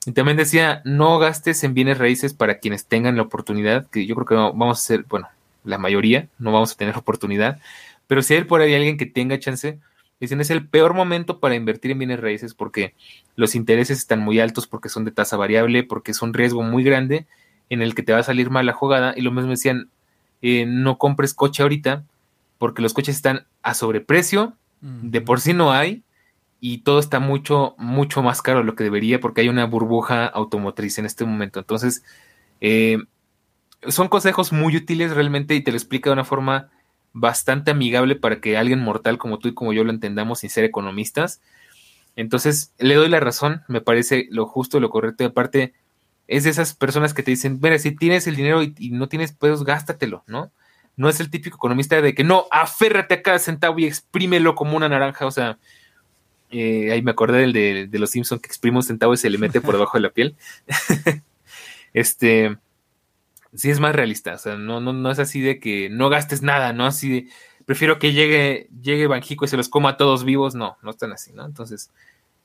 Y 0.07 0.13
también 0.13 0.39
decía, 0.39 0.81
no 0.87 1.19
gastes 1.19 1.63
en 1.63 1.75
bienes 1.75 1.99
raíces 1.99 2.33
para 2.33 2.59
quienes 2.59 2.87
tengan 2.87 3.17
la 3.17 3.23
oportunidad, 3.23 3.87
que 3.91 4.07
yo 4.07 4.15
creo 4.15 4.27
que 4.27 4.35
vamos 4.35 4.79
a 4.79 4.83
ser, 4.83 5.05
bueno, 5.05 5.29
la 5.63 5.77
mayoría 5.77 6.29
no 6.39 6.51
vamos 6.51 6.73
a 6.73 6.77
tener 6.77 6.97
oportunidad, 6.99 7.61
pero 8.07 8.23
si 8.23 8.35
hay 8.35 8.45
por 8.45 8.63
ahí 8.63 8.75
alguien 8.75 8.97
que 8.97 9.07
tenga 9.07 9.39
chance, 9.39 9.79
dicen, 10.19 10.41
es 10.41 10.51
el 10.51 10.67
peor 10.67 10.95
momento 10.95 11.41
para 11.41 11.55
invertir 11.55 11.91
en 11.91 11.99
bienes 11.99 12.21
raíces 12.21 12.55
porque 12.55 12.95
los 13.37 13.55
intereses 13.55 13.99
están 13.99 14.21
muy 14.21 14.41
altos, 14.41 14.67
porque 14.67 14.89
son 14.89 15.05
de 15.05 15.13
tasa 15.13 15.37
variable, 15.37 15.85
porque 15.85 16.13
es 16.13 16.23
un 16.23 16.33
riesgo 16.35 16.63
muy 16.63 16.83
grande 16.83 17.27
en 17.69 17.83
el 17.83 17.95
que 17.95 18.03
te 18.03 18.13
va 18.13 18.19
a 18.19 18.25
salir 18.25 18.51
mal 18.51 18.67
la 18.67 18.73
jugada. 18.73 19.15
Y 19.17 19.21
lo 19.21 19.31
mismo 19.31 19.51
decían, 19.51 19.91
eh, 20.43 20.67
no 20.67 20.99
compres 20.99 21.35
coche 21.35 21.63
ahorita 21.63 22.05
porque 22.59 22.83
los 22.83 22.93
coches 22.93 23.17
están 23.17 23.47
a 23.63 23.75
sobreprecio, 23.75 24.55
de 24.81 25.21
por 25.21 25.41
sí 25.41 25.53
no 25.53 25.73
hay, 25.73 26.03
y 26.61 26.79
todo 26.79 26.99
está 26.99 27.21
mucho, 27.21 27.75
mucho 27.79 28.23
más 28.23 28.43
caro 28.43 28.59
de 28.59 28.65
lo 28.65 28.75
que 28.75 28.85
debería 28.85 29.19
porque 29.19 29.41
hay 29.41 29.49
una 29.49 29.65
burbuja 29.65 30.27
automotriz 30.27 30.99
en 30.99 31.07
este 31.07 31.25
momento. 31.25 31.59
Entonces, 31.59 32.05
eh, 32.61 32.99
son 33.89 34.09
consejos 34.09 34.53
muy 34.53 34.77
útiles 34.77 35.15
realmente 35.15 35.55
y 35.55 35.63
te 35.63 35.71
lo 35.71 35.79
explica 35.79 36.11
de 36.11 36.15
una 36.15 36.25
forma 36.25 36.69
bastante 37.13 37.71
amigable 37.71 38.15
para 38.15 38.41
que 38.41 38.59
alguien 38.59 38.81
mortal 38.81 39.19
como 39.19 39.39
tú 39.39 39.49
y 39.49 39.55
como 39.55 39.73
yo 39.73 39.85
lo 39.85 39.91
entendamos 39.91 40.41
sin 40.41 40.51
ser 40.51 40.65
economistas. 40.65 41.41
Entonces, 42.15 42.75
le 42.79 42.95
doy 42.95 43.09
la 43.09 43.21
razón, 43.21 43.63
me 43.69 43.81
parece 43.81 44.27
lo 44.31 44.47
justo, 44.47 44.81
lo 44.81 44.91
correcto. 44.91 45.25
Y 45.25 45.29
aparte, 45.29 45.73
es 46.31 46.45
de 46.45 46.51
esas 46.51 46.75
personas 46.75 47.13
que 47.13 47.25
te 47.25 47.33
dicen, 47.33 47.59
mira, 47.61 47.77
si 47.81 47.91
tienes 47.91 48.29
el 48.29 48.37
dinero 48.37 48.63
y, 48.63 48.91
no 48.91 49.09
tienes 49.09 49.33
pedos, 49.33 49.65
gástatelo, 49.65 50.23
¿no? 50.29 50.53
No 50.97 51.09
es 51.09 51.19
el 51.19 51.29
típico 51.29 51.57
economista 51.57 52.01
de 52.01 52.15
que 52.15 52.23
no, 52.23 52.47
aférrate 52.53 53.15
a 53.15 53.23
cada 53.23 53.41
centavo 53.41 53.81
y 53.81 53.85
exprímelo 53.85 54.55
como 54.55 54.77
una 54.77 54.89
naranja. 54.89 55.27
O 55.27 55.33
sea, 55.33 55.59
eh, 56.51 56.93
ahí 56.93 57.03
me 57.03 57.11
acordé 57.11 57.41
del 57.41 57.53
de, 57.53 57.89
de 57.89 57.99
los 57.99 58.11
Simpsons 58.11 58.41
que 58.41 58.47
exprime 58.47 58.77
un 58.77 58.85
centavo 58.85 59.13
y 59.13 59.17
se 59.17 59.29
le 59.29 59.39
mete 59.39 59.61
por 59.61 59.75
debajo 59.75 59.99
de 59.99 60.03
la 60.03 60.11
piel. 60.11 60.37
este, 61.95 62.57
sí 63.53 63.71
es 63.71 63.81
más 63.81 63.97
realista, 63.97 64.35
o 64.35 64.39
sea, 64.39 64.55
no, 64.55 64.81
no, 64.81 64.93
no 64.93 65.11
es 65.11 65.19
así 65.19 65.41
de 65.41 65.59
que 65.59 65.91
no 65.91 66.11
gastes 66.11 66.43
nada, 66.43 66.73
no 66.73 66.87
así 66.87 67.09
de, 67.11 67.29
prefiero 67.67 67.99
que 67.99 68.13
llegue, 68.13 68.69
llegue 68.81 69.09
Banjico 69.09 69.47
y 69.47 69.49
se 69.49 69.57
los 69.57 69.69
coma 69.69 69.91
a 69.91 69.97
todos 69.97 70.23
vivos, 70.23 70.55
no, 70.55 70.77
no 70.83 70.91
están 70.91 71.11
así, 71.11 71.33
¿no? 71.33 71.45
Entonces, 71.45 71.91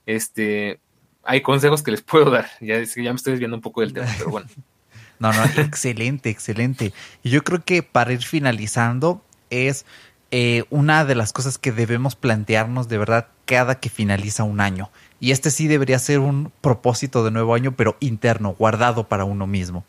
este, 0.07 0.79
hay 1.25 1.41
consejos 1.41 1.83
que 1.83 1.91
les 1.91 2.01
puedo 2.01 2.29
dar, 2.29 2.49
ya, 2.61 2.81
ya 2.81 3.11
me 3.11 3.15
estoy 3.15 3.33
desviando 3.33 3.57
un 3.57 3.61
poco 3.61 3.81
del 3.81 3.93
tema, 3.93 4.07
pero 4.17 4.29
bueno. 4.29 4.47
no, 5.19 5.33
no, 5.33 5.43
excelente, 5.57 6.29
excelente. 6.29 6.93
Y 7.23 7.29
yo 7.29 7.43
creo 7.43 7.63
que 7.63 7.83
para 7.83 8.13
ir 8.13 8.23
finalizando 8.23 9.23
es 9.49 9.85
eh, 10.31 10.63
una 10.69 11.05
de 11.05 11.15
las 11.15 11.33
cosas 11.33 11.57
que 11.57 11.71
debemos 11.71 12.15
plantearnos 12.15 12.87
de 12.87 12.97
verdad 12.97 13.27
cada 13.45 13.79
que 13.79 13.89
finaliza 13.89 14.43
un 14.43 14.59
año. 14.59 14.89
Y 15.19 15.31
este 15.31 15.51
sí 15.51 15.67
debería 15.67 15.99
ser 15.99 16.19
un 16.19 16.51
propósito 16.61 17.23
de 17.23 17.31
nuevo 17.31 17.55
año, 17.55 17.75
pero 17.75 17.97
interno, 17.99 18.53
guardado 18.53 19.07
para 19.07 19.23
uno 19.25 19.47
mismo 19.47 19.85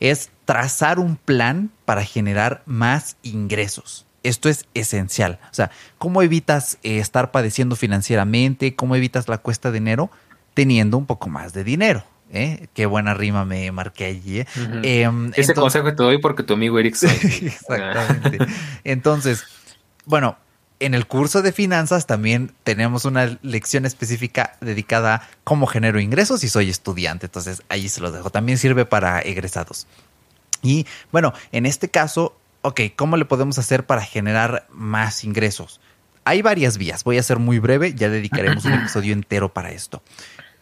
es 0.00 0.30
trazar 0.44 0.98
un 0.98 1.16
plan 1.16 1.70
para 1.84 2.04
generar 2.04 2.62
más 2.66 3.16
ingresos. 3.22 4.06
Esto 4.22 4.48
es 4.48 4.66
esencial. 4.74 5.38
O 5.50 5.54
sea, 5.54 5.70
¿cómo 5.98 6.22
evitas 6.22 6.78
eh, 6.82 6.98
estar 6.98 7.30
padeciendo 7.30 7.76
financieramente? 7.76 8.74
¿Cómo 8.74 8.96
evitas 8.96 9.28
la 9.28 9.38
cuesta 9.38 9.70
de 9.70 9.78
dinero? 9.78 10.10
Teniendo 10.54 10.96
un 10.96 11.06
poco 11.06 11.28
más 11.28 11.52
de 11.52 11.64
dinero. 11.64 12.04
¿eh? 12.32 12.68
Qué 12.74 12.86
buena 12.86 13.14
rima 13.14 13.44
me 13.44 13.70
marqué 13.72 14.06
allí. 14.06 14.40
¿eh? 14.40 14.46
Em, 14.82 15.32
Ese 15.36 15.54
consejo 15.54 15.88
te 15.94 16.02
doy 16.02 16.18
porque 16.18 16.42
tu 16.42 16.54
amigo 16.54 16.78
Eric. 16.78 16.94
Exactamente. 17.02 18.38
entonces, 18.84 19.44
bueno, 20.04 20.36
en 20.80 20.94
el 20.94 21.06
curso 21.06 21.42
de 21.42 21.52
finanzas 21.52 22.06
también 22.06 22.52
tenemos 22.62 23.04
una 23.04 23.38
lección 23.42 23.86
específica 23.86 24.56
dedicada 24.60 25.14
a 25.14 25.28
cómo 25.44 25.66
genero 25.66 26.00
ingresos 26.00 26.44
y 26.44 26.48
soy 26.48 26.70
estudiante. 26.70 27.26
Entonces 27.26 27.62
ahí 27.68 27.88
se 27.88 28.00
los 28.00 28.12
dejo. 28.12 28.30
También 28.30 28.58
sirve 28.58 28.84
para 28.84 29.20
egresados. 29.20 29.86
Y 30.62 30.86
bueno, 31.12 31.32
en 31.52 31.66
este 31.66 31.88
caso, 31.88 32.36
ok, 32.62 32.80
¿cómo 32.96 33.16
le 33.16 33.24
podemos 33.24 33.58
hacer 33.58 33.86
para 33.86 34.02
generar 34.02 34.66
más 34.70 35.24
ingresos? 35.24 35.80
Hay 36.24 36.42
varias 36.42 36.78
vías. 36.78 37.04
Voy 37.04 37.18
a 37.18 37.22
ser 37.22 37.38
muy 37.38 37.58
breve. 37.58 37.94
Ya 37.94 38.08
dedicaremos 38.08 38.64
un 38.64 38.72
episodio 38.74 39.12
entero 39.12 39.52
para 39.52 39.70
esto. 39.70 40.02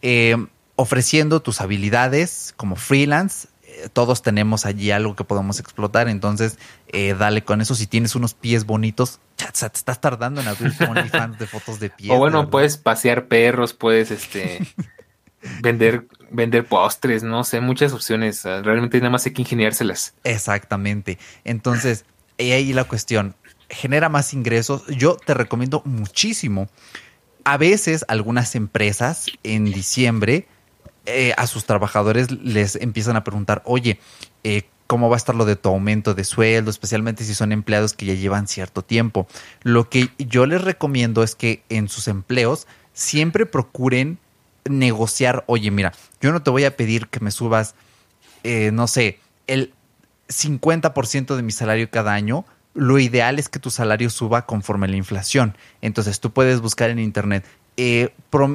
Eh, 0.03 0.35
ofreciendo 0.75 1.41
tus 1.41 1.61
habilidades 1.61 2.53
como 2.57 2.75
freelance 2.75 3.47
todos 3.91 4.21
tenemos 4.21 4.65
allí 4.65 4.91
algo 4.91 5.15
que 5.15 5.23
podemos 5.23 5.59
explotar, 5.59 6.07
entonces 6.07 6.57
eh, 6.87 7.15
dale 7.17 7.43
con 7.43 7.61
eso. 7.61 7.75
Si 7.75 7.87
tienes 7.87 8.15
unos 8.15 8.33
pies 8.33 8.65
bonitos, 8.65 9.19
te 9.35 9.45
estás 9.45 10.01
tardando 10.01 10.41
en 10.41 10.47
abrir 10.47 10.73
OnlyFans 10.87 11.39
de 11.39 11.47
fotos 11.47 11.79
de 11.79 11.89
pies. 11.89 12.11
O 12.11 12.17
bueno, 12.17 12.49
puedes 12.49 12.77
pasear 12.77 13.27
perros, 13.27 13.73
puedes 13.73 14.11
este 14.11 14.59
vender, 15.61 16.07
vender 16.29 16.65
postres, 16.65 17.23
no 17.23 17.43
sé, 17.43 17.59
muchas 17.59 17.93
opciones. 17.93 18.43
Realmente 18.43 18.97
nada 18.99 19.09
más 19.09 19.25
hay 19.25 19.33
que 19.33 19.41
ingeniárselas. 19.41 20.13
Exactamente. 20.23 21.17
Entonces, 21.43 22.05
ahí 22.37 22.73
la 22.73 22.85
cuestión. 22.85 23.35
Genera 23.69 24.07
más 24.07 24.33
ingresos. 24.33 24.85
Yo 24.87 25.15
te 25.15 25.33
recomiendo 25.33 25.81
muchísimo. 25.85 26.69
A 27.43 27.57
veces 27.57 28.05
algunas 28.07 28.55
empresas 28.55 29.27
en 29.43 29.65
diciembre 29.65 30.47
eh, 31.05 31.33
a 31.35 31.47
sus 31.47 31.65
trabajadores 31.65 32.31
les 32.31 32.75
empiezan 32.77 33.17
a 33.17 33.23
preguntar, 33.23 33.61
oye, 33.65 33.99
eh, 34.43 34.63
¿cómo 34.87 35.09
va 35.09 35.15
a 35.15 35.17
estar 35.17 35.35
lo 35.35 35.43
de 35.43 35.57
tu 35.57 35.69
aumento 35.69 36.13
de 36.13 36.23
sueldo? 36.23 36.71
Especialmente 36.71 37.25
si 37.25 37.33
son 37.33 37.51
empleados 37.51 37.93
que 37.93 38.05
ya 38.05 38.13
llevan 38.13 38.47
cierto 38.47 38.81
tiempo. 38.81 39.27
Lo 39.63 39.89
que 39.89 40.09
yo 40.17 40.45
les 40.45 40.61
recomiendo 40.61 41.23
es 41.23 41.35
que 41.35 41.63
en 41.67 41.89
sus 41.89 42.07
empleos 42.07 42.67
siempre 42.93 43.45
procuren 43.45 44.19
negociar, 44.65 45.43
oye, 45.47 45.71
mira, 45.71 45.91
yo 46.21 46.31
no 46.31 46.41
te 46.41 46.51
voy 46.51 46.63
a 46.63 46.77
pedir 46.77 47.07
que 47.07 47.19
me 47.19 47.31
subas, 47.31 47.75
eh, 48.43 48.71
no 48.71 48.87
sé, 48.87 49.19
el 49.47 49.73
50% 50.29 51.35
de 51.35 51.43
mi 51.43 51.51
salario 51.51 51.89
cada 51.89 52.13
año, 52.13 52.45
lo 52.73 52.99
ideal 52.99 53.39
es 53.39 53.49
que 53.49 53.59
tu 53.59 53.69
salario 53.69 54.09
suba 54.09 54.45
conforme 54.45 54.87
la 54.87 54.95
inflación. 54.95 55.55
Entonces 55.81 56.19
tú 56.19 56.31
puedes 56.31 56.61
buscar 56.61 56.89
en 56.89 56.99
internet 56.99 57.45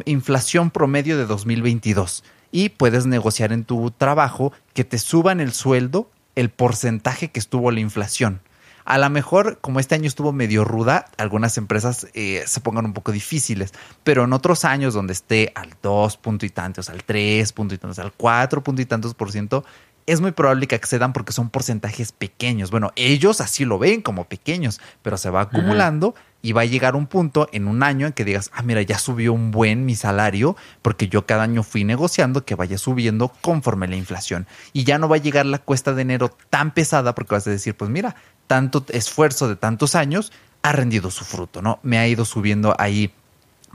inflación 0.05 0.71
promedio 0.71 1.19
de 1.19 1.27
2022 1.27 2.25
y 2.53 2.71
puedes 2.71 3.07
negociar 3.07 3.53
en 3.53 3.65
tu 3.65 3.91
trabajo 3.91 4.53
que 4.75 4.85
te 4.85 4.99
suban 4.99 5.41
el 5.41 5.53
sueldo 5.53 6.11
el 6.37 6.51
porcentaje 6.51 7.31
que 7.31 7.41
estuvo 7.41 7.73
la 7.73 7.81
inflación. 7.81 8.41
A 8.85 8.97
lo 8.97 9.11
mejor, 9.11 9.59
como 9.61 9.81
este 9.81 9.97
año 9.97 10.07
estuvo 10.07 10.33
medio 10.33 10.65
ruda, 10.65 11.07
algunas 11.19 11.59
empresas 11.59 12.07
eh, 12.15 12.45
se 12.47 12.61
pongan 12.61 12.87
un 12.87 12.95
poco 12.95 13.13
difíciles, 13.13 13.75
pero 14.03 14.25
en 14.25 14.33
otros 14.33 14.65
años 14.65 14.95
donde 14.95 15.13
esté 15.13 15.53
al 15.57 15.75
2 15.83 16.17
punto 16.17 16.47
y 16.47 16.51
tantos, 16.51 16.89
al 16.89 17.05
3 17.05 17.53
punto 17.53 17.75
y 17.75 17.79
tantos, 17.79 17.99
al 17.99 18.13
4 18.13 18.63
punto 18.63 18.81
y 18.81 18.87
tantos 18.87 19.13
por 19.15 19.31
ciento, 19.31 19.65
es 20.09 20.23
muy 20.23 20.33
probable 20.33 20.67
que 20.67 20.75
accedan 20.75 21.13
porque 21.13 21.35
son 21.35 21.51
porcentajes 21.51 22.13
pequeños. 22.13 22.71
Bueno, 22.71 22.93
ellos 22.97 23.43
así 23.43 23.67
lo 23.67 23.79
ven 23.79 24.01
como 24.01 24.25
pequeños, 24.25 24.81
pero 25.03 25.19
se 25.19 25.29
va 25.29 25.43
acumulando 25.43 26.15
y 26.41 26.53
va 26.53 26.63
a 26.63 26.65
llegar 26.65 26.97
un 26.97 27.07
punto 27.07 27.47
en 27.53 27.69
un 27.69 27.83
año 27.83 28.07
en 28.07 28.15
que 28.15 28.25
digas, 28.25 28.51
ah, 28.55 28.63
mira, 28.63 28.81
ya 28.81 28.99
subió 28.99 29.35
un 29.35 29.51
buen 29.51 29.85
mi 29.85 29.97
salario 29.97 30.57
porque 30.81 31.09
yo 31.09 31.27
cada 31.27 31.43
año 31.43 31.63
fui 31.63 31.85
negociando 31.85 32.47
que 32.47 32.55
vaya 32.55 32.79
subiendo 32.79 33.31
conforme 33.43 33.87
la 33.87 33.97
inflación. 33.97 34.47
Y 34.73 34.85
ya 34.85 34.99
no 34.99 35.11
va 35.11 35.17
a 35.17 35.21
llegar 35.21 35.45
la 35.45 35.59
cuesta 35.59 35.93
de 35.93 36.01
enero 36.01 36.35
tan 36.49 36.73
pesada 36.73 37.15
porque 37.15 37.35
vas 37.35 37.47
a 37.47 37.51
decir, 37.51 37.77
pues 37.77 37.91
mira, 37.91 38.17
tanto 38.47 38.87
esfuerzo 38.89 39.47
de 39.47 39.57
tantos 39.57 39.95
años 39.95 40.33
ha 40.63 40.73
rendido 40.73 41.11
su 41.11 41.27
fruto, 41.27 41.61
¿no? 41.61 41.81
Me 41.83 41.99
ha 41.99 42.09
ido 42.09 42.25
subiendo 42.25 42.75
ahí 42.79 43.13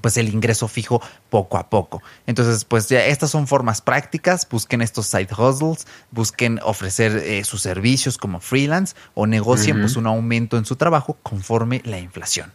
pues 0.03 0.17
el 0.17 0.27
ingreso 0.27 0.67
fijo 0.67 1.01
poco 1.29 1.57
a 1.57 1.69
poco. 1.69 2.03
Entonces, 2.27 2.65
pues 2.65 2.89
ya 2.89 3.05
estas 3.05 3.31
son 3.31 3.47
formas 3.47 3.81
prácticas, 3.81 4.45
busquen 4.49 4.81
estos 4.81 5.07
side 5.07 5.29
hustles, 5.31 5.87
busquen 6.11 6.59
ofrecer 6.61 7.15
eh, 7.15 7.45
sus 7.45 7.61
servicios 7.61 8.17
como 8.17 8.41
freelance 8.41 8.97
o 9.13 9.27
negocien 9.27 9.79
pues 9.79 9.95
un 9.95 10.05
aumento 10.05 10.57
en 10.57 10.65
su 10.65 10.75
trabajo 10.75 11.17
conforme 11.23 11.81
la 11.85 11.99
inflación. 11.99 12.51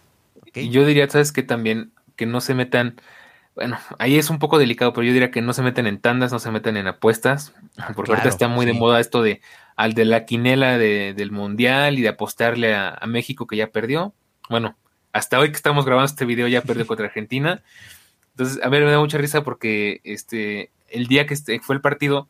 Y 0.55 0.69
yo 0.69 0.85
diría, 0.85 1.09
sabes 1.09 1.33
que 1.33 1.43
también 1.43 1.91
que 2.17 2.27
no 2.27 2.43
se 2.43 2.53
metan, 2.53 3.01
bueno, 3.55 3.79
ahí 3.99 4.19
es 4.19 4.29
un 4.29 4.39
poco 4.39 4.59
delicado, 4.59 4.93
pero 4.93 5.05
yo 5.05 5.15
diría 5.15 5.31
que 5.31 5.41
no 5.41 5.55
se 5.55 5.63
metan 5.63 5.87
en 5.87 5.99
tandas, 6.03 6.31
no 6.33 6.41
se 6.41 6.51
metan 6.51 6.77
en 6.77 6.87
apuestas, 6.87 7.55
ah, 7.79 7.93
porque 7.97 8.13
ahorita 8.13 8.29
está 8.29 8.49
muy 8.49 8.67
de 8.67 8.75
moda 8.75 9.01
esto 9.01 9.23
de 9.23 9.41
al 9.75 9.95
de 9.95 10.05
la 10.05 10.27
quinela 10.27 10.77
del 10.77 11.31
mundial 11.33 11.99
y 11.99 12.03
de 12.03 12.09
apostarle 12.09 12.75
a 12.75 13.01
México 13.07 13.47
que 13.47 13.57
ya 13.57 13.69
perdió. 13.69 14.13
Bueno, 14.51 14.77
hasta 15.19 15.39
hoy 15.39 15.51
que 15.51 15.57
estamos 15.57 15.85
grabando 15.85 16.07
este 16.07 16.25
video 16.25 16.49
ya 16.49 16.63
perdió 16.63 16.87
contra 16.87 17.07
Argentina. 17.07 17.63
Entonces, 18.31 18.61
a 18.63 18.69
ver, 18.69 18.85
me 18.85 18.91
da 18.91 19.01
mucha 19.01 19.19
risa 19.19 19.43
porque 19.43 20.01
este, 20.05 20.71
el 20.89 21.07
día 21.07 21.27
que 21.27 21.35
este, 21.35 21.61
fue 21.61 21.75
el 21.75 21.81
partido, 21.81 22.29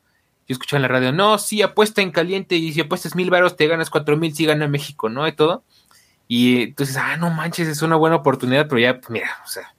yo 0.48 0.54
escuchaba 0.54 0.78
en 0.78 0.82
la 0.82 0.88
radio, 0.88 1.12
no, 1.12 1.38
sí, 1.38 1.62
apuesta 1.62 2.00
en 2.00 2.10
caliente 2.10 2.56
y 2.56 2.72
si 2.72 2.80
apuestas 2.80 3.14
mil 3.14 3.30
varos 3.30 3.56
te 3.56 3.66
ganas 3.66 3.90
cuatro 3.90 4.16
mil 4.16 4.34
si 4.34 4.46
gana 4.46 4.68
México, 4.68 5.08
¿no? 5.08 5.28
Y 5.28 5.32
todo. 5.32 5.64
Y 6.26 6.62
entonces, 6.62 6.96
ah, 6.96 7.16
no 7.16 7.30
manches, 7.30 7.68
es 7.68 7.82
una 7.82 7.96
buena 7.96 8.16
oportunidad, 8.16 8.68
pero 8.68 8.80
ya, 8.80 8.98
pues, 8.98 9.10
mira, 9.10 9.30
o 9.44 9.48
sea, 9.48 9.74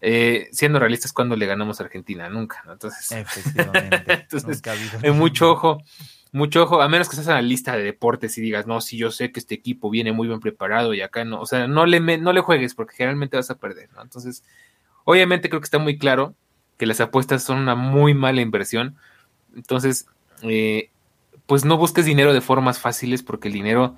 eh, 0.00 0.48
siendo 0.52 0.78
realistas, 0.78 1.14
cuando 1.14 1.34
le 1.34 1.46
ganamos 1.46 1.80
a 1.80 1.84
Argentina? 1.84 2.28
Nunca, 2.28 2.62
¿no? 2.66 2.74
Entonces, 2.74 3.10
Efectivamente. 3.10 4.04
entonces 4.12 4.62
hay 5.02 5.10
mucho 5.12 5.50
ojo 5.50 5.82
mucho 6.34 6.64
ojo, 6.64 6.82
a 6.82 6.88
menos 6.88 7.08
que 7.08 7.14
seas 7.14 7.44
lista 7.44 7.76
de 7.76 7.84
deportes 7.84 8.36
y 8.36 8.40
digas, 8.40 8.66
no, 8.66 8.80
si 8.80 8.96
yo 8.96 9.12
sé 9.12 9.30
que 9.30 9.38
este 9.38 9.54
equipo 9.54 9.88
viene 9.88 10.10
muy 10.10 10.26
bien 10.26 10.40
preparado 10.40 10.92
y 10.92 11.00
acá 11.00 11.24
no, 11.24 11.40
o 11.40 11.46
sea, 11.46 11.68
no 11.68 11.86
le, 11.86 12.00
no 12.00 12.32
le 12.32 12.40
juegues 12.40 12.74
porque 12.74 12.96
generalmente 12.96 13.36
vas 13.36 13.50
a 13.50 13.54
perder, 13.54 13.88
¿no? 13.92 14.02
Entonces, 14.02 14.42
obviamente 15.04 15.48
creo 15.48 15.60
que 15.60 15.66
está 15.66 15.78
muy 15.78 15.96
claro 15.96 16.34
que 16.76 16.86
las 16.86 17.00
apuestas 17.00 17.44
son 17.44 17.58
una 17.58 17.76
muy 17.76 18.14
mala 18.14 18.40
inversión. 18.40 18.96
Entonces, 19.54 20.06
eh, 20.42 20.90
pues 21.46 21.64
no 21.64 21.76
busques 21.76 22.04
dinero 22.04 22.32
de 22.32 22.40
formas 22.40 22.80
fáciles 22.80 23.22
porque 23.22 23.46
el 23.46 23.54
dinero, 23.54 23.94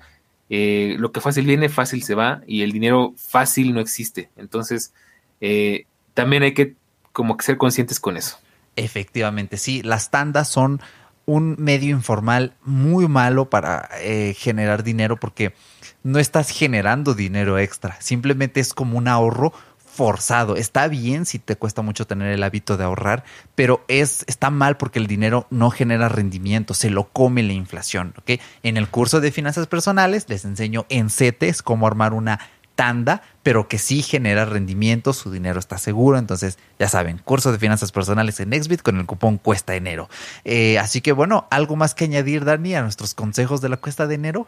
eh, 0.51 0.95
lo 0.99 1.11
que 1.11 1.21
fácil 1.21 1.47
viene, 1.47 1.69
fácil 1.69 2.03
se 2.03 2.13
va 2.13 2.41
y 2.45 2.61
el 2.61 2.71
dinero 2.71 3.15
fácil 3.17 3.73
no 3.73 3.81
existe. 3.81 4.29
Entonces, 4.35 4.93
eh, 5.41 5.87
también 6.13 6.43
hay 6.43 6.53
que 6.53 6.75
como 7.13 7.35
que 7.35 7.45
ser 7.45 7.57
conscientes 7.57 7.99
con 7.99 8.15
eso. 8.15 8.37
Efectivamente, 8.75 9.57
sí, 9.57 9.81
las 9.81 10.11
tandas 10.11 10.49
son 10.49 10.79
un 11.27 11.57
medio 11.59 11.89
informal 11.89 12.53
muy 12.63 13.07
malo 13.07 13.49
para 13.49 13.89
eh, 13.99 14.33
generar 14.35 14.83
dinero 14.83 15.17
porque 15.17 15.53
no 16.01 16.19
estás 16.19 16.49
generando 16.49 17.13
dinero 17.13 17.59
extra, 17.59 17.97
simplemente 17.99 18.61
es 18.61 18.73
como 18.73 18.97
un 18.97 19.07
ahorro 19.07 19.53
forzado. 19.97 20.55
Está 20.55 20.87
bien 20.87 21.25
si 21.25 21.39
te 21.39 21.55
cuesta 21.55 21.81
mucho 21.81 22.05
tener 22.05 22.31
el 22.31 22.43
hábito 22.43 22.77
de 22.77 22.83
ahorrar, 22.83 23.23
pero 23.55 23.83
es, 23.87 24.23
está 24.27 24.51
mal 24.51 24.77
porque 24.77 24.99
el 24.99 25.07
dinero 25.07 25.47
no 25.49 25.71
genera 25.71 26.07
rendimiento, 26.07 26.75
se 26.75 26.91
lo 26.91 27.09
come 27.09 27.41
la 27.41 27.53
inflación. 27.53 28.13
En 28.61 28.77
el 28.77 28.87
curso 28.87 29.19
de 29.19 29.31
finanzas 29.31 29.65
personales 29.65 30.25
les 30.29 30.45
enseño 30.45 30.85
en 30.89 31.09
CETES 31.09 31.63
cómo 31.63 31.87
armar 31.87 32.13
una 32.13 32.39
tanda, 32.77 33.23
pero 33.43 33.67
que 33.67 33.79
sí 33.79 34.03
genera 34.03 34.45
rendimiento, 34.45 35.11
su 35.11 35.31
dinero 35.31 35.59
está 35.59 35.77
seguro. 35.77 36.17
Entonces, 36.17 36.57
ya 36.79 36.87
saben, 36.87 37.17
curso 37.17 37.51
de 37.51 37.59
finanzas 37.59 37.91
personales 37.91 38.39
en 38.39 38.51
Nextbit 38.51 38.81
con 38.81 38.97
el 38.99 39.05
cupón 39.05 39.39
Cuesta 39.39 39.75
Enero. 39.75 40.07
Eh, 40.45 40.79
así 40.79 41.01
que 41.01 41.11
bueno, 41.11 41.47
¿algo 41.49 41.75
más 41.75 41.95
que 41.95 42.05
añadir, 42.05 42.45
Dani, 42.45 42.75
a 42.75 42.83
nuestros 42.83 43.13
consejos 43.13 43.59
de 43.59 43.69
la 43.69 43.77
Cuesta 43.77 44.07
de 44.07 44.15
Enero? 44.15 44.47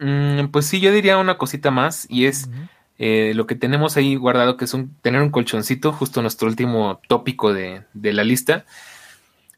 Mm, 0.00 0.48
pues 0.48 0.66
sí, 0.66 0.80
yo 0.80 0.92
diría 0.92 1.16
una 1.16 1.38
cosita 1.38 1.70
más 1.70 2.06
y 2.10 2.26
es... 2.26 2.50
Eh, 2.98 3.32
lo 3.34 3.48
que 3.48 3.56
tenemos 3.56 3.96
ahí 3.96 4.14
guardado, 4.14 4.56
que 4.56 4.64
es 4.64 4.74
un, 4.74 4.94
tener 5.02 5.22
un 5.22 5.30
colchoncito, 5.30 5.92
justo 5.92 6.22
nuestro 6.22 6.46
último 6.46 7.00
tópico 7.08 7.52
de, 7.52 7.82
la 7.94 8.22
lista. 8.22 8.64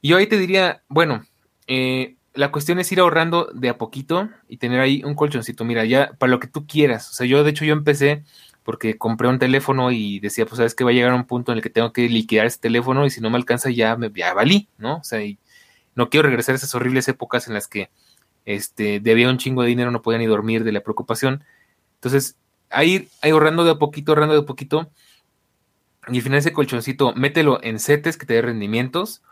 Y 0.01 0.07
yo 0.07 0.17
ahí 0.17 0.25
te 0.25 0.39
diría, 0.39 0.81
bueno, 0.87 1.23
eh, 1.67 2.15
la 2.35 2.51
cuestión 2.51 2.79
es 2.79 2.91
ir 2.91 2.99
ahorrando 2.99 3.49
de 3.53 3.69
a 3.69 3.77
poquito 3.77 4.29
y 4.47 4.57
tener 4.57 4.79
ahí 4.79 5.03
un 5.03 5.15
colchoncito. 5.15 5.65
Mira, 5.65 5.85
ya 5.85 6.11
para 6.17 6.31
lo 6.31 6.39
que 6.39 6.47
tú 6.47 6.67
quieras. 6.67 7.09
O 7.09 7.13
sea, 7.13 7.25
yo 7.25 7.43
de 7.43 7.49
hecho 7.51 7.65
yo 7.65 7.73
empecé 7.73 8.23
porque 8.63 8.97
compré 8.97 9.27
un 9.27 9.39
teléfono 9.39 9.91
y 9.91 10.19
decía, 10.19 10.45
pues 10.45 10.57
sabes 10.57 10.75
que 10.75 10.83
va 10.83 10.89
a 10.89 10.93
llegar 10.93 11.13
un 11.13 11.25
punto 11.25 11.51
en 11.51 11.59
el 11.59 11.63
que 11.63 11.69
tengo 11.69 11.93
que 11.93 12.09
liquidar 12.09 12.45
ese 12.47 12.59
teléfono 12.59 13.05
y 13.05 13.09
si 13.09 13.21
no 13.21 13.29
me 13.29 13.37
alcanza 13.37 13.69
ya 13.69 13.95
me 13.95 14.11
ya 14.11 14.33
valí, 14.33 14.67
¿no? 14.77 14.97
O 14.97 15.03
sea, 15.03 15.23
y 15.23 15.37
no 15.95 16.09
quiero 16.09 16.27
regresar 16.27 16.53
a 16.53 16.57
esas 16.57 16.73
horribles 16.75 17.07
épocas 17.07 17.47
en 17.47 17.53
las 17.53 17.67
que 17.67 17.89
este, 18.45 18.99
debía 18.99 19.29
un 19.29 19.37
chingo 19.37 19.61
de 19.63 19.69
dinero, 19.69 19.91
no 19.91 20.01
podía 20.01 20.19
ni 20.19 20.25
dormir 20.25 20.63
de 20.63 20.71
la 20.71 20.81
preocupación. 20.81 21.43
Entonces, 21.95 22.37
ahí, 22.69 23.09
ahorrando 23.21 23.63
de 23.63 23.71
a 23.71 23.75
poquito, 23.75 24.11
ahorrando 24.11 24.35
de 24.35 24.41
a 24.41 24.45
poquito. 24.45 24.91
Y 26.07 26.17
al 26.17 26.21
final 26.21 26.39
ese 26.39 26.53
colchoncito, 26.53 27.13
mételo 27.15 27.59
en 27.63 27.79
setes 27.79 28.17
que 28.17 28.25
te 28.25 28.35
dé 28.35 28.41
rendimientos. 28.41 29.23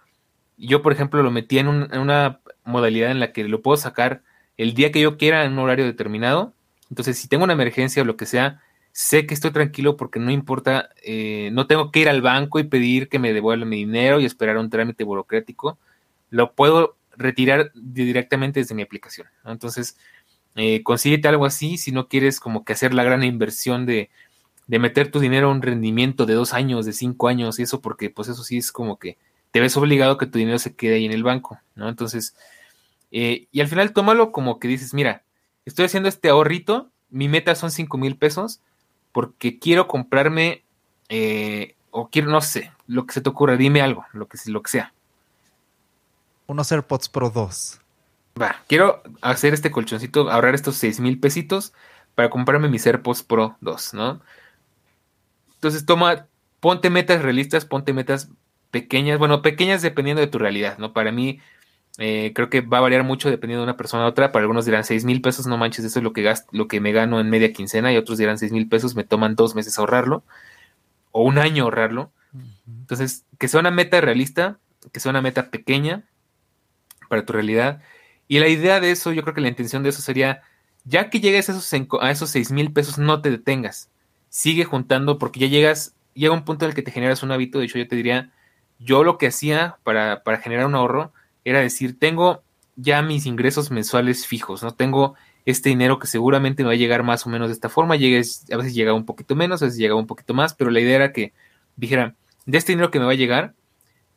Yo, 0.58 0.82
por 0.82 0.94
ejemplo, 0.94 1.22
lo 1.22 1.32
metí 1.32 1.60
en, 1.60 1.68
una 1.68 2.40
modalidad 2.66 3.12
en 3.12 3.20
la 3.20 3.32
que 3.32 3.44
lo 3.44 3.62
puedo 3.62 3.78
sacar 3.78 4.24
el 4.58 4.74
día 4.74 4.92
que 4.92 5.02
yo 5.02 5.18
quiera 5.18 5.46
en 5.46 5.54
un 5.54 5.60
horario 5.60 5.86
determinado. 5.86 6.54
Entonces, 6.90 7.18
si 7.18 7.28
tengo 7.28 7.44
una 7.44 7.54
emergencia 7.54 8.04
o 8.04 8.06
lo 8.06 8.18
que 8.18 8.26
sea, 8.26 8.62
sé 8.92 9.26
que 9.26 9.34
estoy 9.34 9.52
tranquilo 9.52 9.98
porque 9.98 10.20
no 10.20 10.32
importa, 10.32 10.90
eh, 11.04 11.50
no 11.52 11.68
tengo 11.68 11.92
que 11.92 12.02
ir 12.02 12.10
al 12.10 12.22
banco 12.22 12.60
y 12.60 12.64
pedir 12.64 13.10
que 13.10 13.20
me 13.20 13.34
devuelvan 13.34 13.70
mi 13.70 13.78
dinero 13.78 14.20
y 14.20 14.26
esperar 14.26 14.58
un 14.58 14.70
trámite 14.70 15.04
burocrático. 15.04 15.80
Lo 16.30 16.54
puedo 16.54 16.98
retirar 17.18 17.72
directamente 17.76 18.60
desde 18.60 18.76
mi 18.76 18.84
aplicación. 18.84 19.28
Entonces, 19.46 19.98
eh, 20.56 20.84
consíguete 20.84 21.28
algo 21.28 21.46
así 21.46 21.78
si 21.78 21.92
no 21.92 22.08
quieres 22.08 22.40
como 22.40 22.64
que 22.64 22.74
hacer 22.74 22.94
la 22.94 23.04
gran 23.04 23.24
inversión 23.24 23.86
de, 23.86 24.10
meter 24.68 25.12
tu 25.12 25.20
dinero 25.20 25.48
a 25.50 25.52
un 25.52 25.62
rendimiento 25.62 26.26
de 26.26 26.36
dos 26.36 26.54
años, 26.54 26.86
de 26.86 26.94
cinco 26.94 27.28
años 27.28 27.60
y 27.60 27.64
eso, 27.64 27.82
porque 27.82 28.10
pues 28.10 28.30
eso 28.30 28.44
sí 28.44 28.58
es 28.58 28.72
como 28.72 28.98
que 28.98 29.18
te 29.54 29.60
ves 29.60 29.78
obligado 29.78 30.14
a 30.14 30.18
que 30.18 30.26
tu 30.26 30.40
dinero 30.40 30.58
se 30.58 30.76
quede 30.76 30.96
ahí 30.96 31.06
en 31.06 31.12
el 31.12 31.24
banco, 31.24 31.60
¿no? 31.76 31.88
Entonces, 31.88 32.36
eh, 33.12 33.48
y 33.52 33.62
al 33.62 33.68
final 33.68 33.94
tómalo 33.94 34.32
como 34.32 34.60
que 34.60 34.68
dices, 34.68 34.96
mira, 34.96 35.22
estoy 35.64 35.86
haciendo 35.86 36.10
este 36.10 36.30
ahorrito, 36.30 36.90
mi 37.12 37.30
meta 37.30 37.54
son 37.54 37.70
cinco 37.70 38.00
mil 38.00 38.18
pesos, 38.18 38.62
porque 39.12 39.60
quiero 39.60 39.88
comprarme, 39.88 40.64
eh, 41.10 41.76
o 41.92 42.10
quiero, 42.10 42.32
no 42.32 42.42
sé, 42.42 42.72
lo 42.88 43.06
que 43.06 43.14
se 43.14 43.22
te 43.22 43.30
ocurra, 43.30 43.56
dime 43.56 43.84
algo, 43.84 44.04
lo 44.12 44.28
que, 44.28 44.40
lo 44.48 44.64
que 44.64 44.72
sea. 44.72 44.92
Unos 46.48 46.72
AirPods 46.72 47.10
Pro 47.10 47.30
2 47.30 47.80
va, 48.42 48.56
quiero 48.68 49.04
hacer 49.22 49.54
este 49.54 49.70
colchoncito, 49.70 50.32
ahorrar 50.32 50.56
estos 50.56 50.78
6 50.78 51.00
mil 51.00 51.20
pesitos 51.20 51.74
para 52.16 52.32
comprarme 52.32 52.70
mis 52.70 52.88
AirPods 52.88 53.22
Pro 53.22 53.56
2, 53.62 53.94
¿no? 53.94 54.20
Entonces 55.54 55.86
toma, 55.86 56.26
ponte 56.60 56.90
metas 56.90 57.22
realistas, 57.22 57.66
ponte 57.66 57.94
metas 57.94 58.30
pequeñas, 58.74 59.20
bueno, 59.20 59.44
pequeñas 59.44 59.84
dependiendo 59.84 60.20
de 60.20 60.28
tu 60.28 60.40
realidad, 60.40 60.80
¿no? 60.80 60.94
Para 60.94 61.12
mí, 61.12 61.40
eh, 62.00 62.32
creo 62.34 62.50
que 62.50 62.62
va 62.62 62.80
a 62.80 62.82
variar 62.82 63.04
mucho 63.04 63.30
dependiendo 63.30 63.62
de 63.62 63.70
una 63.70 63.78
persona 63.78 64.04
a 64.04 64.08
otra. 64.08 64.32
Para 64.32 64.42
algunos 64.42 64.66
dirán 64.66 64.84
6 64.84 65.06
mil 65.06 65.22
pesos, 65.22 65.46
no 65.46 65.58
manches, 65.58 65.86
eso 65.86 66.00
es 66.00 66.04
lo 66.04 66.12
que, 66.12 66.24
gasto, 66.24 66.50
lo 66.52 66.68
que 66.68 66.82
me 66.82 66.92
gano 66.92 67.20
en 67.20 67.30
media 67.30 67.54
quincena, 67.54 67.94
y 67.94 67.98
otros 67.98 68.18
dirán 68.18 68.40
6 68.40 68.52
mil 68.52 68.68
pesos, 68.68 68.96
me 68.96 69.04
toman 69.04 69.36
dos 69.36 69.54
meses 69.54 69.78
ahorrarlo, 69.78 70.24
o 71.12 71.22
un 71.22 71.38
año 71.38 71.66
ahorrarlo. 71.66 72.12
Entonces, 72.66 73.26
que 73.38 73.48
sea 73.48 73.60
una 73.60 73.70
meta 73.70 74.02
realista, 74.02 74.58
que 74.92 75.00
sea 75.00 75.12
una 75.12 75.22
meta 75.22 75.52
pequeña 75.52 76.04
para 77.10 77.26
tu 77.28 77.34
realidad, 77.34 77.80
y 78.28 78.40
la 78.40 78.48
idea 78.48 78.80
de 78.80 78.90
eso, 78.90 79.14
yo 79.14 79.22
creo 79.22 79.36
que 79.36 79.42
la 79.42 79.50
intención 79.50 79.84
de 79.84 79.90
eso 79.90 80.02
sería, 80.02 80.42
ya 80.84 81.12
que 81.12 81.20
llegues 81.20 81.48
a 81.50 81.52
esos, 81.52 81.72
a 82.02 82.10
esos 82.10 82.32
6 82.32 82.52
mil 82.52 82.74
pesos, 82.74 82.98
no 82.98 83.22
te 83.22 83.30
detengas. 83.30 83.92
Sigue 84.30 84.66
juntando 84.66 85.20
porque 85.20 85.42
ya 85.42 85.48
llegas, 85.48 85.94
llega 86.16 86.34
un 86.34 86.44
punto 86.44 86.66
en 86.66 86.70
el 86.70 86.76
que 86.76 86.82
te 86.82 86.90
generas 86.90 87.22
un 87.22 87.32
hábito. 87.32 87.60
De 87.60 87.66
hecho, 87.66 87.78
yo 87.78 87.88
te 87.88 87.96
diría, 87.96 88.32
yo 88.84 89.04
lo 89.04 89.18
que 89.18 89.28
hacía 89.28 89.78
para, 89.84 90.24
para 90.24 90.40
generar 90.40 90.66
un 90.66 90.76
ahorro 90.76 91.14
era 91.46 91.60
decir, 91.60 91.98
tengo 92.00 92.44
ya 92.76 93.02
mis 93.02 93.26
ingresos 93.26 93.72
mensuales 93.72 94.26
fijos, 94.28 94.64
¿no? 94.64 94.72
Tengo 94.72 95.16
este 95.46 95.70
dinero 95.70 96.00
que 96.00 96.08
seguramente 96.08 96.64
me 96.64 96.68
va 96.68 96.74
a 96.74 96.78
llegar 96.78 97.04
más 97.04 97.26
o 97.26 97.30
menos 97.30 97.50
de 97.50 97.54
esta 97.54 97.70
forma. 97.70 97.96
Llegues, 97.96 98.46
a 98.52 98.58
veces 98.58 98.74
llega 98.74 98.94
un 98.94 99.06
poquito 99.06 99.36
menos, 99.36 99.62
a 99.62 99.66
veces 99.66 99.80
llega 99.80 99.96
un 99.96 100.08
poquito 100.08 100.34
más, 100.34 100.54
pero 100.54 100.72
la 100.72 100.80
idea 100.80 100.96
era 100.96 101.14
que 101.14 101.34
dijera, 101.76 102.16
de 102.46 102.58
este 102.58 102.72
dinero 102.72 102.92
que 102.92 103.00
me 103.00 103.06
va 103.06 103.12
a 103.12 103.16
llegar, 103.16 103.54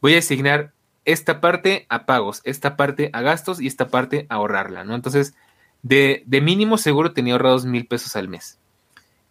voy 0.01 0.15
a 0.15 0.19
asignar 0.19 0.73
esta 1.05 1.41
parte 1.41 1.87
a 1.89 2.07
pagos, 2.07 2.41
esta 2.45 2.77
parte 2.77 3.11
a 3.13 3.23
gastos 3.23 3.61
y 3.61 3.67
esta 3.67 3.89
parte 3.89 4.27
a 4.29 4.37
ahorrarla, 4.37 4.85
¿no? 4.85 4.95
Entonces, 4.95 5.35
de, 5.83 6.25
mínimo 6.43 6.79
seguro 6.79 7.13
tenía 7.13 7.35
ahorrados 7.35 7.65
mil 7.65 7.87
pesos 7.87 8.17
al 8.17 8.29
mes. 8.29 8.59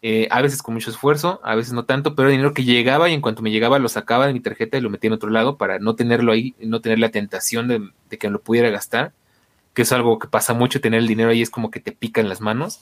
Eh, 0.07 0.27
a 0.29 0.43
veces 0.43 0.61
con 0.61 0.75
mucho 0.75 0.91
esfuerzo, 0.91 1.39
a 1.43 1.55
veces 1.55 1.73
no 1.73 1.85
tanto, 1.85 2.13
pero 2.13 2.29
dinero 2.29 2.53
que 2.53 2.63
llegaba 2.63 3.09
y 3.09 3.13
en 3.13 3.21
cuanto 3.21 3.41
me 3.41 3.49
llegaba 3.49 3.79
lo 3.79 3.89
sacaba 3.89 4.27
de 4.27 4.33
mi 4.33 4.39
tarjeta 4.39 4.77
y 4.77 4.81
lo 4.81 4.91
metía 4.91 5.07
en 5.07 5.13
otro 5.13 5.31
lado 5.31 5.57
para 5.57 5.79
no 5.79 5.95
tenerlo 5.95 6.31
ahí, 6.31 6.53
no 6.59 6.79
tener 6.79 6.99
la 6.99 7.09
tentación 7.09 7.67
de, 7.67 7.89
de 8.11 8.17
que 8.19 8.29
lo 8.29 8.39
pudiera 8.39 8.69
gastar, 8.69 9.13
que 9.73 9.81
es 9.81 9.91
algo 9.91 10.19
que 10.19 10.27
pasa 10.27 10.53
mucho, 10.53 10.79
tener 10.79 10.99
el 10.99 11.07
dinero 11.07 11.31
ahí 11.31 11.41
es 11.41 11.49
como 11.49 11.71
que 11.71 11.79
te 11.79 11.91
pica 11.91 12.21
en 12.21 12.29
las 12.29 12.39
manos. 12.39 12.81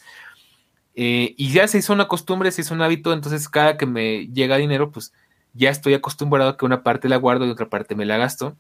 Eh, 0.95 1.34
y 1.38 1.53
ya 1.53 1.65
se 1.67 1.78
hizo 1.78 1.93
una 1.93 2.09
costumbre, 2.09 2.51
se 2.51 2.61
hizo 2.61 2.74
un 2.74 2.82
hábito, 2.82 3.13
entonces 3.13 3.47
cada 3.47 3.78
que 3.78 3.86
me 3.86 4.28
llega 4.28 4.57
dinero, 4.57 4.91
pues 4.91 5.13
ya 5.53 5.69
estoy 5.69 5.93
acostumbrado 5.93 6.49
a 6.49 6.57
que 6.57 6.65
una 6.65 6.84
parte 6.84 7.07
la 7.07 7.15
guardo 7.15 7.45
y 7.45 7.49
otra 7.49 7.69
parte 7.69 7.95
me 7.95 8.05
la 8.05 8.17
gasto. 8.17 8.57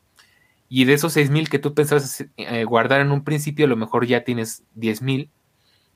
Y 0.69 0.85
de 0.85 0.93
esos 0.93 1.13
6 1.13 1.29
mil 1.29 1.49
que 1.49 1.59
tú 1.59 1.73
pensabas 1.73 2.25
eh, 2.37 2.63
guardar 2.63 3.01
en 3.01 3.11
un 3.11 3.23
principio, 3.23 3.65
a 3.65 3.69
lo 3.69 3.75
mejor 3.75 4.07
ya 4.07 4.23
tienes 4.23 4.63
10 4.75 5.01
mil. 5.01 5.29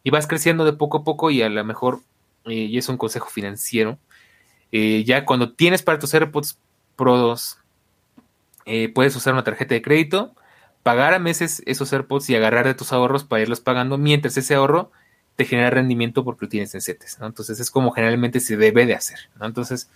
Y 0.04 0.10
vas 0.10 0.28
creciendo 0.28 0.66
de 0.66 0.74
poco 0.74 0.98
a 0.98 1.04
poco 1.06 1.32
y 1.32 1.42
a 1.42 1.50
lo 1.50 1.64
mejor, 1.64 2.02
eh, 2.48 2.54
y 2.54 2.78
es 2.78 2.90
un 2.90 2.98
consejo 2.98 3.30
financiero, 3.30 3.98
eh, 4.72 5.04
ya 5.06 5.26
cuando 5.26 5.54
tienes 5.54 5.84
para 5.84 6.00
tus 6.00 6.14
AirPods 6.14 6.60
Pro 6.96 7.18
2, 7.18 7.60
puedes 8.94 9.16
usar 9.16 9.34
una 9.34 9.44
tarjeta 9.44 9.76
de 9.76 9.82
crédito, 9.82 10.36
pagar 10.84 11.14
a 11.14 11.20
meses 11.20 11.62
esos 11.66 11.94
AirPods 11.94 12.30
y 12.30 12.36
agarrar 12.36 12.66
de 12.66 12.74
tus 12.74 12.92
ahorros 12.92 13.24
para 13.24 13.42
irlos 13.42 13.62
pagando, 13.62 13.98
mientras 13.98 14.36
ese 14.36 14.56
ahorro 14.56 14.92
te 15.36 15.46
genera 15.46 15.70
rendimiento 15.70 16.26
porque 16.26 16.46
lo 16.46 16.50
tienes 16.50 16.76
en 16.76 16.82
CETES, 16.82 17.20
¿no? 17.20 17.28
Entonces 17.28 17.60
es 17.60 17.72
como 17.72 17.92
generalmente 17.92 18.40
se 18.40 18.58
debe 18.58 18.86
de 18.86 18.96
hacer, 18.96 19.20
¿no? 19.40 19.46
Entonces, 19.46 19.90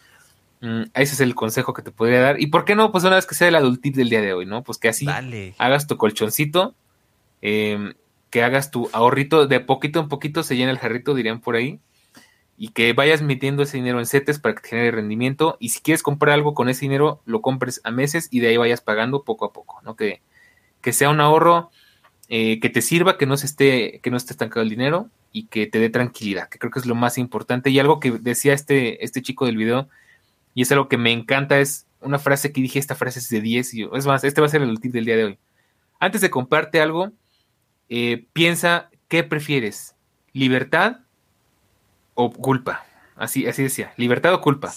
Mm, 0.61 0.83
ese 0.93 1.15
es 1.15 1.19
el 1.21 1.33
consejo 1.33 1.73
que 1.73 1.81
te 1.81 1.91
podría 1.91 2.21
dar. 2.21 2.39
¿Y 2.39 2.47
por 2.47 2.65
qué 2.65 2.75
no? 2.75 2.91
Pues 2.91 3.03
una 3.03 3.15
vez 3.15 3.25
que 3.25 3.35
sea 3.35 3.47
el 3.47 3.55
adultip 3.55 3.95
del 3.95 4.09
día 4.09 4.21
de 4.21 4.33
hoy, 4.33 4.45
¿no? 4.45 4.63
Pues 4.63 4.77
que 4.77 4.89
así 4.89 5.07
hagas 5.57 5.87
tu 5.87 5.97
colchoncito, 5.97 6.75
em, 7.41 7.95
que 8.29 8.43
hagas 8.43 8.69
tu 8.69 8.87
ahorrito 8.93 9.47
de 9.47 9.59
poquito 9.59 9.99
en 9.99 10.07
poquito, 10.07 10.43
se 10.43 10.55
llena 10.55 10.71
el 10.71 10.77
jarrito, 10.77 11.15
dirían 11.15 11.41
por 11.41 11.55
ahí, 11.55 11.79
y 12.63 12.67
que 12.67 12.93
vayas 12.93 13.23
metiendo 13.23 13.63
ese 13.63 13.77
dinero 13.77 13.97
en 13.97 14.05
CETES 14.05 14.37
para 14.37 14.53
que 14.53 14.61
te 14.61 14.69
genere 14.69 14.91
rendimiento. 14.91 15.57
Y 15.59 15.69
si 15.69 15.81
quieres 15.81 16.03
comprar 16.03 16.35
algo 16.35 16.53
con 16.53 16.69
ese 16.69 16.81
dinero, 16.81 17.19
lo 17.25 17.41
compres 17.41 17.81
a 17.83 17.89
meses 17.89 18.27
y 18.29 18.39
de 18.39 18.49
ahí 18.49 18.57
vayas 18.57 18.81
pagando 18.81 19.23
poco 19.23 19.45
a 19.45 19.51
poco, 19.51 19.81
¿no? 19.81 19.95
Que, 19.95 20.21
que 20.79 20.93
sea 20.93 21.09
un 21.09 21.21
ahorro 21.21 21.71
eh, 22.29 22.59
que 22.59 22.69
te 22.69 22.83
sirva, 22.83 23.17
que 23.17 23.25
no 23.25 23.35
se 23.35 23.47
esté, 23.47 23.99
que 24.03 24.11
no 24.11 24.17
esté 24.17 24.33
estancado 24.33 24.61
el 24.61 24.69
dinero 24.69 25.09
y 25.31 25.47
que 25.47 25.65
te 25.65 25.79
dé 25.79 25.89
tranquilidad, 25.89 26.49
que 26.49 26.59
creo 26.59 26.69
que 26.69 26.77
es 26.77 26.85
lo 26.85 26.93
más 26.93 27.17
importante. 27.17 27.71
Y 27.71 27.79
algo 27.79 27.99
que 27.99 28.11
decía 28.11 28.53
este, 28.53 29.03
este 29.03 29.23
chico 29.23 29.47
del 29.47 29.57
video 29.57 29.89
y 30.53 30.61
es 30.61 30.71
algo 30.71 30.87
que 30.87 30.99
me 30.99 31.11
encanta, 31.11 31.59
es 31.59 31.87
una 31.99 32.19
frase 32.19 32.51
que 32.51 32.61
dije, 32.61 32.77
esta 32.77 32.93
frase 32.93 33.17
es 33.17 33.29
de 33.29 33.41
10, 33.41 33.73
y 33.73 33.89
es 33.91 34.05
más, 34.05 34.23
este 34.23 34.39
va 34.39 34.45
a 34.45 34.51
ser 34.51 34.61
el 34.61 34.79
tip 34.79 34.91
del 34.91 35.05
día 35.05 35.17
de 35.17 35.23
hoy. 35.23 35.39
Antes 35.99 36.21
de 36.21 36.29
comprarte 36.29 36.79
algo, 36.79 37.11
eh, 37.89 38.27
piensa 38.33 38.91
qué 39.07 39.23
prefieres, 39.23 39.95
libertad 40.31 40.99
o 42.13 42.31
culpa. 42.31 42.85
Así, 43.15 43.47
así 43.47 43.63
decía, 43.63 43.93
libertad 43.97 44.33
o 44.33 44.41
culpa. 44.41 44.73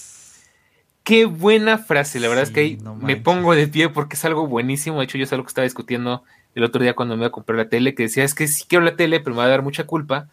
Qué 1.02 1.26
buena 1.26 1.78
frase, 1.78 2.18
la 2.20 2.28
verdad 2.28 2.44
es 2.44 2.50
que 2.50 2.60
ahí 2.60 2.78
me 3.00 3.16
pongo 3.16 3.54
de 3.54 3.68
pie 3.68 3.90
porque 3.90 4.16
es 4.16 4.24
algo 4.24 4.46
buenísimo. 4.46 4.98
De 4.98 5.04
hecho, 5.04 5.18
yo 5.18 5.24
es 5.24 5.32
algo 5.32 5.44
que 5.44 5.48
estaba 5.48 5.64
discutiendo 5.64 6.22
el 6.54 6.64
otro 6.64 6.82
día 6.82 6.94
cuando 6.94 7.16
me 7.16 7.20
iba 7.20 7.28
a 7.28 7.32
comprar 7.32 7.58
la 7.58 7.68
tele, 7.68 7.94
que 7.94 8.04
decía, 8.04 8.24
es 8.24 8.34
que 8.34 8.46
sí 8.48 8.64
quiero 8.66 8.84
la 8.84 8.96
tele, 8.96 9.20
pero 9.20 9.34
me 9.34 9.40
va 9.40 9.44
a 9.46 9.48
dar 9.48 9.62
mucha 9.62 9.84
culpa. 9.84 10.28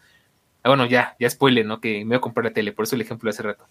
Ah, 0.62 0.70
bueno, 0.70 0.86
ya, 0.86 1.16
ya 1.20 1.28
spoiler, 1.28 1.66
¿no? 1.66 1.80
Que 1.80 1.98
me 2.04 2.10
voy 2.10 2.16
a 2.16 2.20
comprar 2.20 2.44
la 2.44 2.52
tele, 2.52 2.72
por 2.72 2.84
eso 2.84 2.94
el 2.94 3.02
ejemplo 3.02 3.28
de 3.28 3.30
hace 3.34 3.42
rato 3.42 3.66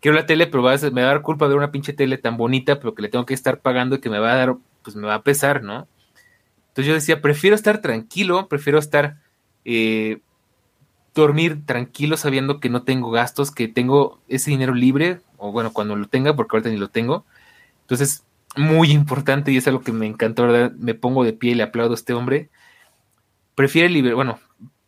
quiero 0.00 0.16
la 0.16 0.26
tele, 0.26 0.46
pero 0.46 0.62
me 0.62 1.02
va 1.02 1.08
a 1.08 1.12
dar 1.12 1.22
culpa 1.22 1.46
de 1.46 1.50
ver 1.50 1.58
una 1.58 1.72
pinche 1.72 1.92
tele 1.92 2.18
tan 2.18 2.36
bonita, 2.36 2.78
pero 2.78 2.94
que 2.94 3.02
le 3.02 3.08
tengo 3.08 3.26
que 3.26 3.34
estar 3.34 3.60
pagando 3.60 3.96
y 3.96 4.00
que 4.00 4.10
me 4.10 4.18
va 4.18 4.32
a 4.32 4.36
dar, 4.36 4.56
pues 4.82 4.96
me 4.96 5.06
va 5.06 5.14
a 5.14 5.22
pesar, 5.22 5.62
¿no? 5.62 5.88
Entonces 6.68 6.86
yo 6.86 6.94
decía, 6.94 7.22
prefiero 7.22 7.56
estar 7.56 7.80
tranquilo, 7.80 8.48
prefiero 8.48 8.78
estar, 8.78 9.16
eh, 9.64 10.18
dormir 11.22 11.64
tranquilo 11.66 12.16
sabiendo 12.16 12.60
que 12.60 12.68
no 12.68 12.82
tengo 12.82 13.10
gastos, 13.10 13.50
que 13.50 13.68
tengo 13.68 14.20
ese 14.28 14.50
dinero 14.50 14.74
libre, 14.74 15.20
o 15.38 15.52
bueno, 15.52 15.72
cuando 15.72 15.96
lo 15.96 16.06
tenga, 16.08 16.36
porque 16.36 16.56
ahorita 16.56 16.70
ni 16.70 16.76
lo 16.76 16.88
tengo. 16.88 17.24
Entonces, 17.82 18.24
muy 18.56 18.90
importante 18.92 19.52
y 19.52 19.56
es 19.56 19.68
algo 19.68 19.82
que 19.82 19.92
me 19.92 20.06
encantó, 20.06 20.46
¿verdad? 20.46 20.72
Me 20.72 20.94
pongo 20.94 21.24
de 21.24 21.32
pie 21.32 21.52
y 21.52 21.54
le 21.54 21.62
aplaudo 21.62 21.92
a 21.92 21.94
este 21.96 22.14
hombre. 22.14 22.50
Prefiere 23.54 24.14
bueno, 24.14 24.38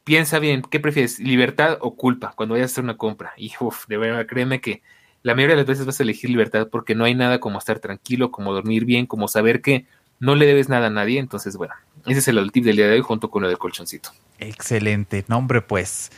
piensa 0.04 0.38
bien, 0.38 0.62
¿qué 0.62 0.80
prefieres? 0.80 1.18
¿Libertad 1.18 1.78
o 1.80 1.94
culpa 1.96 2.32
cuando 2.36 2.54
vayas 2.54 2.70
a 2.70 2.72
hacer 2.72 2.84
una 2.84 2.96
compra? 2.96 3.32
Y 3.36 3.52
uff, 3.60 3.86
de 3.88 3.96
verdad, 3.98 4.26
créeme 4.26 4.60
que 4.60 4.82
la 5.22 5.34
mayoría 5.34 5.56
de 5.56 5.62
las 5.62 5.66
veces 5.66 5.86
vas 5.86 6.00
a 6.00 6.02
elegir 6.02 6.30
libertad 6.30 6.68
porque 6.70 6.94
no 6.94 7.04
hay 7.04 7.14
nada 7.14 7.40
como 7.40 7.58
estar 7.58 7.78
tranquilo, 7.80 8.30
como 8.30 8.52
dormir 8.52 8.84
bien, 8.84 9.06
como 9.06 9.28
saber 9.28 9.60
que 9.62 9.86
no 10.20 10.34
le 10.34 10.46
debes 10.46 10.68
nada 10.68 10.88
a 10.88 10.90
nadie. 10.90 11.18
Entonces, 11.18 11.56
bueno, 11.56 11.74
ese 12.06 12.20
es 12.20 12.28
el 12.28 12.52
tip 12.52 12.64
del 12.64 12.76
día 12.76 12.86
de 12.86 12.94
hoy 12.94 13.02
junto 13.02 13.30
con 13.30 13.42
lo 13.42 13.48
del 13.48 13.58
colchoncito. 13.58 14.10
Excelente. 14.38 15.24
nombre 15.28 15.62
pues 15.62 16.10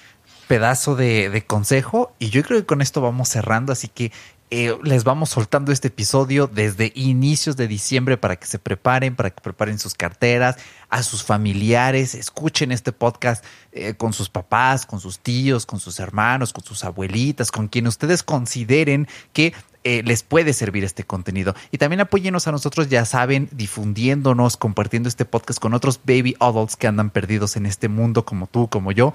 pedazo 0.46 0.96
de, 0.96 1.44
consejo 1.46 2.12
y 2.18 2.30
yo 2.30 2.42
creo 2.42 2.58
que 2.58 2.66
con 2.66 2.82
esto 2.82 3.00
vamos 3.00 3.28
cerrando, 3.28 3.72
así 3.72 3.86
que 3.86 4.10
eh, 4.50 4.76
les 4.82 5.04
vamos 5.04 5.30
soltando 5.30 5.70
este 5.70 5.86
episodio 5.86 6.48
desde 6.48 6.90
inicios 6.96 7.56
de 7.56 7.68
diciembre 7.68 8.16
para 8.16 8.34
que 8.34 8.46
se 8.46 8.58
preparen, 8.58 9.14
para 9.14 9.30
que 9.30 9.40
preparen 9.40 9.78
sus 9.78 9.94
carteras, 9.94 10.56
a 10.88 11.04
sus 11.04 11.22
familiares, 11.22 12.16
escuchen 12.16 12.72
este 12.72 12.90
podcast 12.90 13.44
eh, 13.70 13.94
con 13.94 14.12
sus 14.12 14.28
papás, 14.28 14.86
con 14.86 14.98
sus 14.98 15.20
tíos, 15.20 15.66
con 15.66 15.78
sus 15.78 16.00
hermanos, 16.00 16.52
con 16.52 16.64
sus 16.64 16.82
abuelitas, 16.82 17.52
con 17.52 17.68
quien 17.68 17.86
ustedes 17.86 18.24
consideren 18.24 19.06
que 19.32 19.54
eh, 19.84 20.02
les 20.04 20.22
puede 20.22 20.52
servir 20.52 20.84
este 20.84 21.04
contenido. 21.04 21.54
Y 21.70 21.78
también 21.78 22.00
apóyenos 22.00 22.46
a 22.48 22.52
nosotros, 22.52 22.88
ya 22.88 23.04
saben, 23.04 23.48
difundiéndonos, 23.52 24.56
compartiendo 24.56 25.08
este 25.08 25.24
podcast 25.24 25.60
con 25.60 25.74
otros 25.74 26.00
baby 26.04 26.36
adults 26.40 26.76
que 26.76 26.86
andan 26.86 27.10
perdidos 27.10 27.56
en 27.56 27.66
este 27.66 27.88
mundo 27.88 28.24
como 28.24 28.46
tú, 28.46 28.68
como 28.68 28.92
yo 28.92 29.14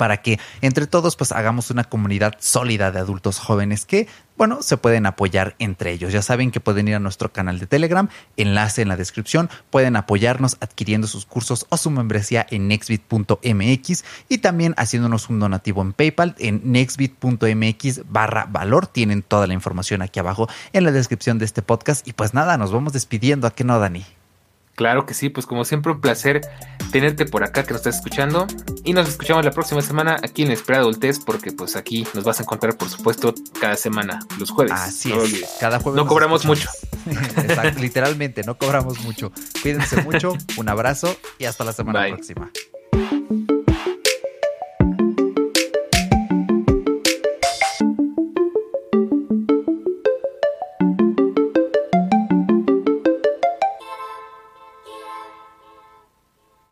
para 0.00 0.22
que 0.22 0.40
entre 0.62 0.86
todos 0.86 1.14
pues 1.14 1.30
hagamos 1.30 1.70
una 1.70 1.84
comunidad 1.84 2.32
sólida 2.38 2.90
de 2.90 3.00
adultos 3.00 3.38
jóvenes 3.38 3.84
que, 3.84 4.08
bueno, 4.38 4.62
se 4.62 4.78
pueden 4.78 5.04
apoyar 5.04 5.56
entre 5.58 5.92
ellos. 5.92 6.10
Ya 6.10 6.22
saben 6.22 6.50
que 6.50 6.58
pueden 6.58 6.88
ir 6.88 6.94
a 6.94 7.00
nuestro 7.00 7.34
canal 7.34 7.58
de 7.58 7.66
Telegram, 7.66 8.08
enlace 8.38 8.80
en 8.80 8.88
la 8.88 8.96
descripción, 8.96 9.50
pueden 9.68 9.96
apoyarnos 9.96 10.56
adquiriendo 10.60 11.06
sus 11.06 11.26
cursos 11.26 11.66
o 11.68 11.76
su 11.76 11.90
membresía 11.90 12.46
en 12.48 12.66
nextbit.mx 12.66 14.04
y 14.30 14.38
también 14.38 14.72
haciéndonos 14.78 15.28
un 15.28 15.38
donativo 15.38 15.82
en 15.82 15.92
PayPal 15.92 16.34
en 16.38 16.62
nextbit.mx 16.64 18.10
barra 18.10 18.46
valor. 18.46 18.86
Tienen 18.86 19.20
toda 19.20 19.46
la 19.46 19.52
información 19.52 20.00
aquí 20.00 20.18
abajo 20.18 20.48
en 20.72 20.84
la 20.84 20.92
descripción 20.92 21.38
de 21.38 21.44
este 21.44 21.60
podcast 21.60 22.08
y 22.08 22.14
pues 22.14 22.32
nada, 22.32 22.56
nos 22.56 22.72
vamos 22.72 22.94
despidiendo. 22.94 23.46
¿A 23.46 23.50
qué 23.50 23.64
no, 23.64 23.78
Dani? 23.78 24.06
Claro 24.80 25.04
que 25.04 25.12
sí, 25.12 25.28
pues 25.28 25.44
como 25.44 25.66
siempre 25.66 25.92
un 25.92 26.00
placer 26.00 26.40
tenerte 26.90 27.26
por 27.26 27.44
acá 27.44 27.64
que 27.64 27.72
nos 27.72 27.80
estás 27.80 27.96
escuchando 27.96 28.46
y 28.82 28.94
nos 28.94 29.10
escuchamos 29.10 29.44
la 29.44 29.50
próxima 29.50 29.82
semana 29.82 30.16
aquí 30.22 30.42
en 30.42 30.50
Espera 30.52 30.78
Adultez 30.78 31.18
porque 31.18 31.52
pues 31.52 31.76
aquí 31.76 32.06
nos 32.14 32.24
vas 32.24 32.40
a 32.40 32.44
encontrar 32.44 32.78
por 32.78 32.88
supuesto 32.88 33.34
cada 33.60 33.76
semana, 33.76 34.20
los 34.38 34.48
jueves. 34.48 34.72
Así 34.72 35.12
es, 35.12 35.58
cada 35.60 35.80
jueves. 35.80 36.02
No 36.02 36.08
cobramos 36.08 36.46
mucho. 36.46 36.70
Exacto, 37.36 37.78
literalmente, 37.78 38.42
no 38.42 38.56
cobramos 38.56 39.00
mucho. 39.00 39.32
Cuídense 39.60 40.00
mucho, 40.00 40.32
un 40.56 40.70
abrazo 40.70 41.14
y 41.38 41.44
hasta 41.44 41.62
la 41.62 41.74
semana 41.74 42.06
próxima. 42.08 42.50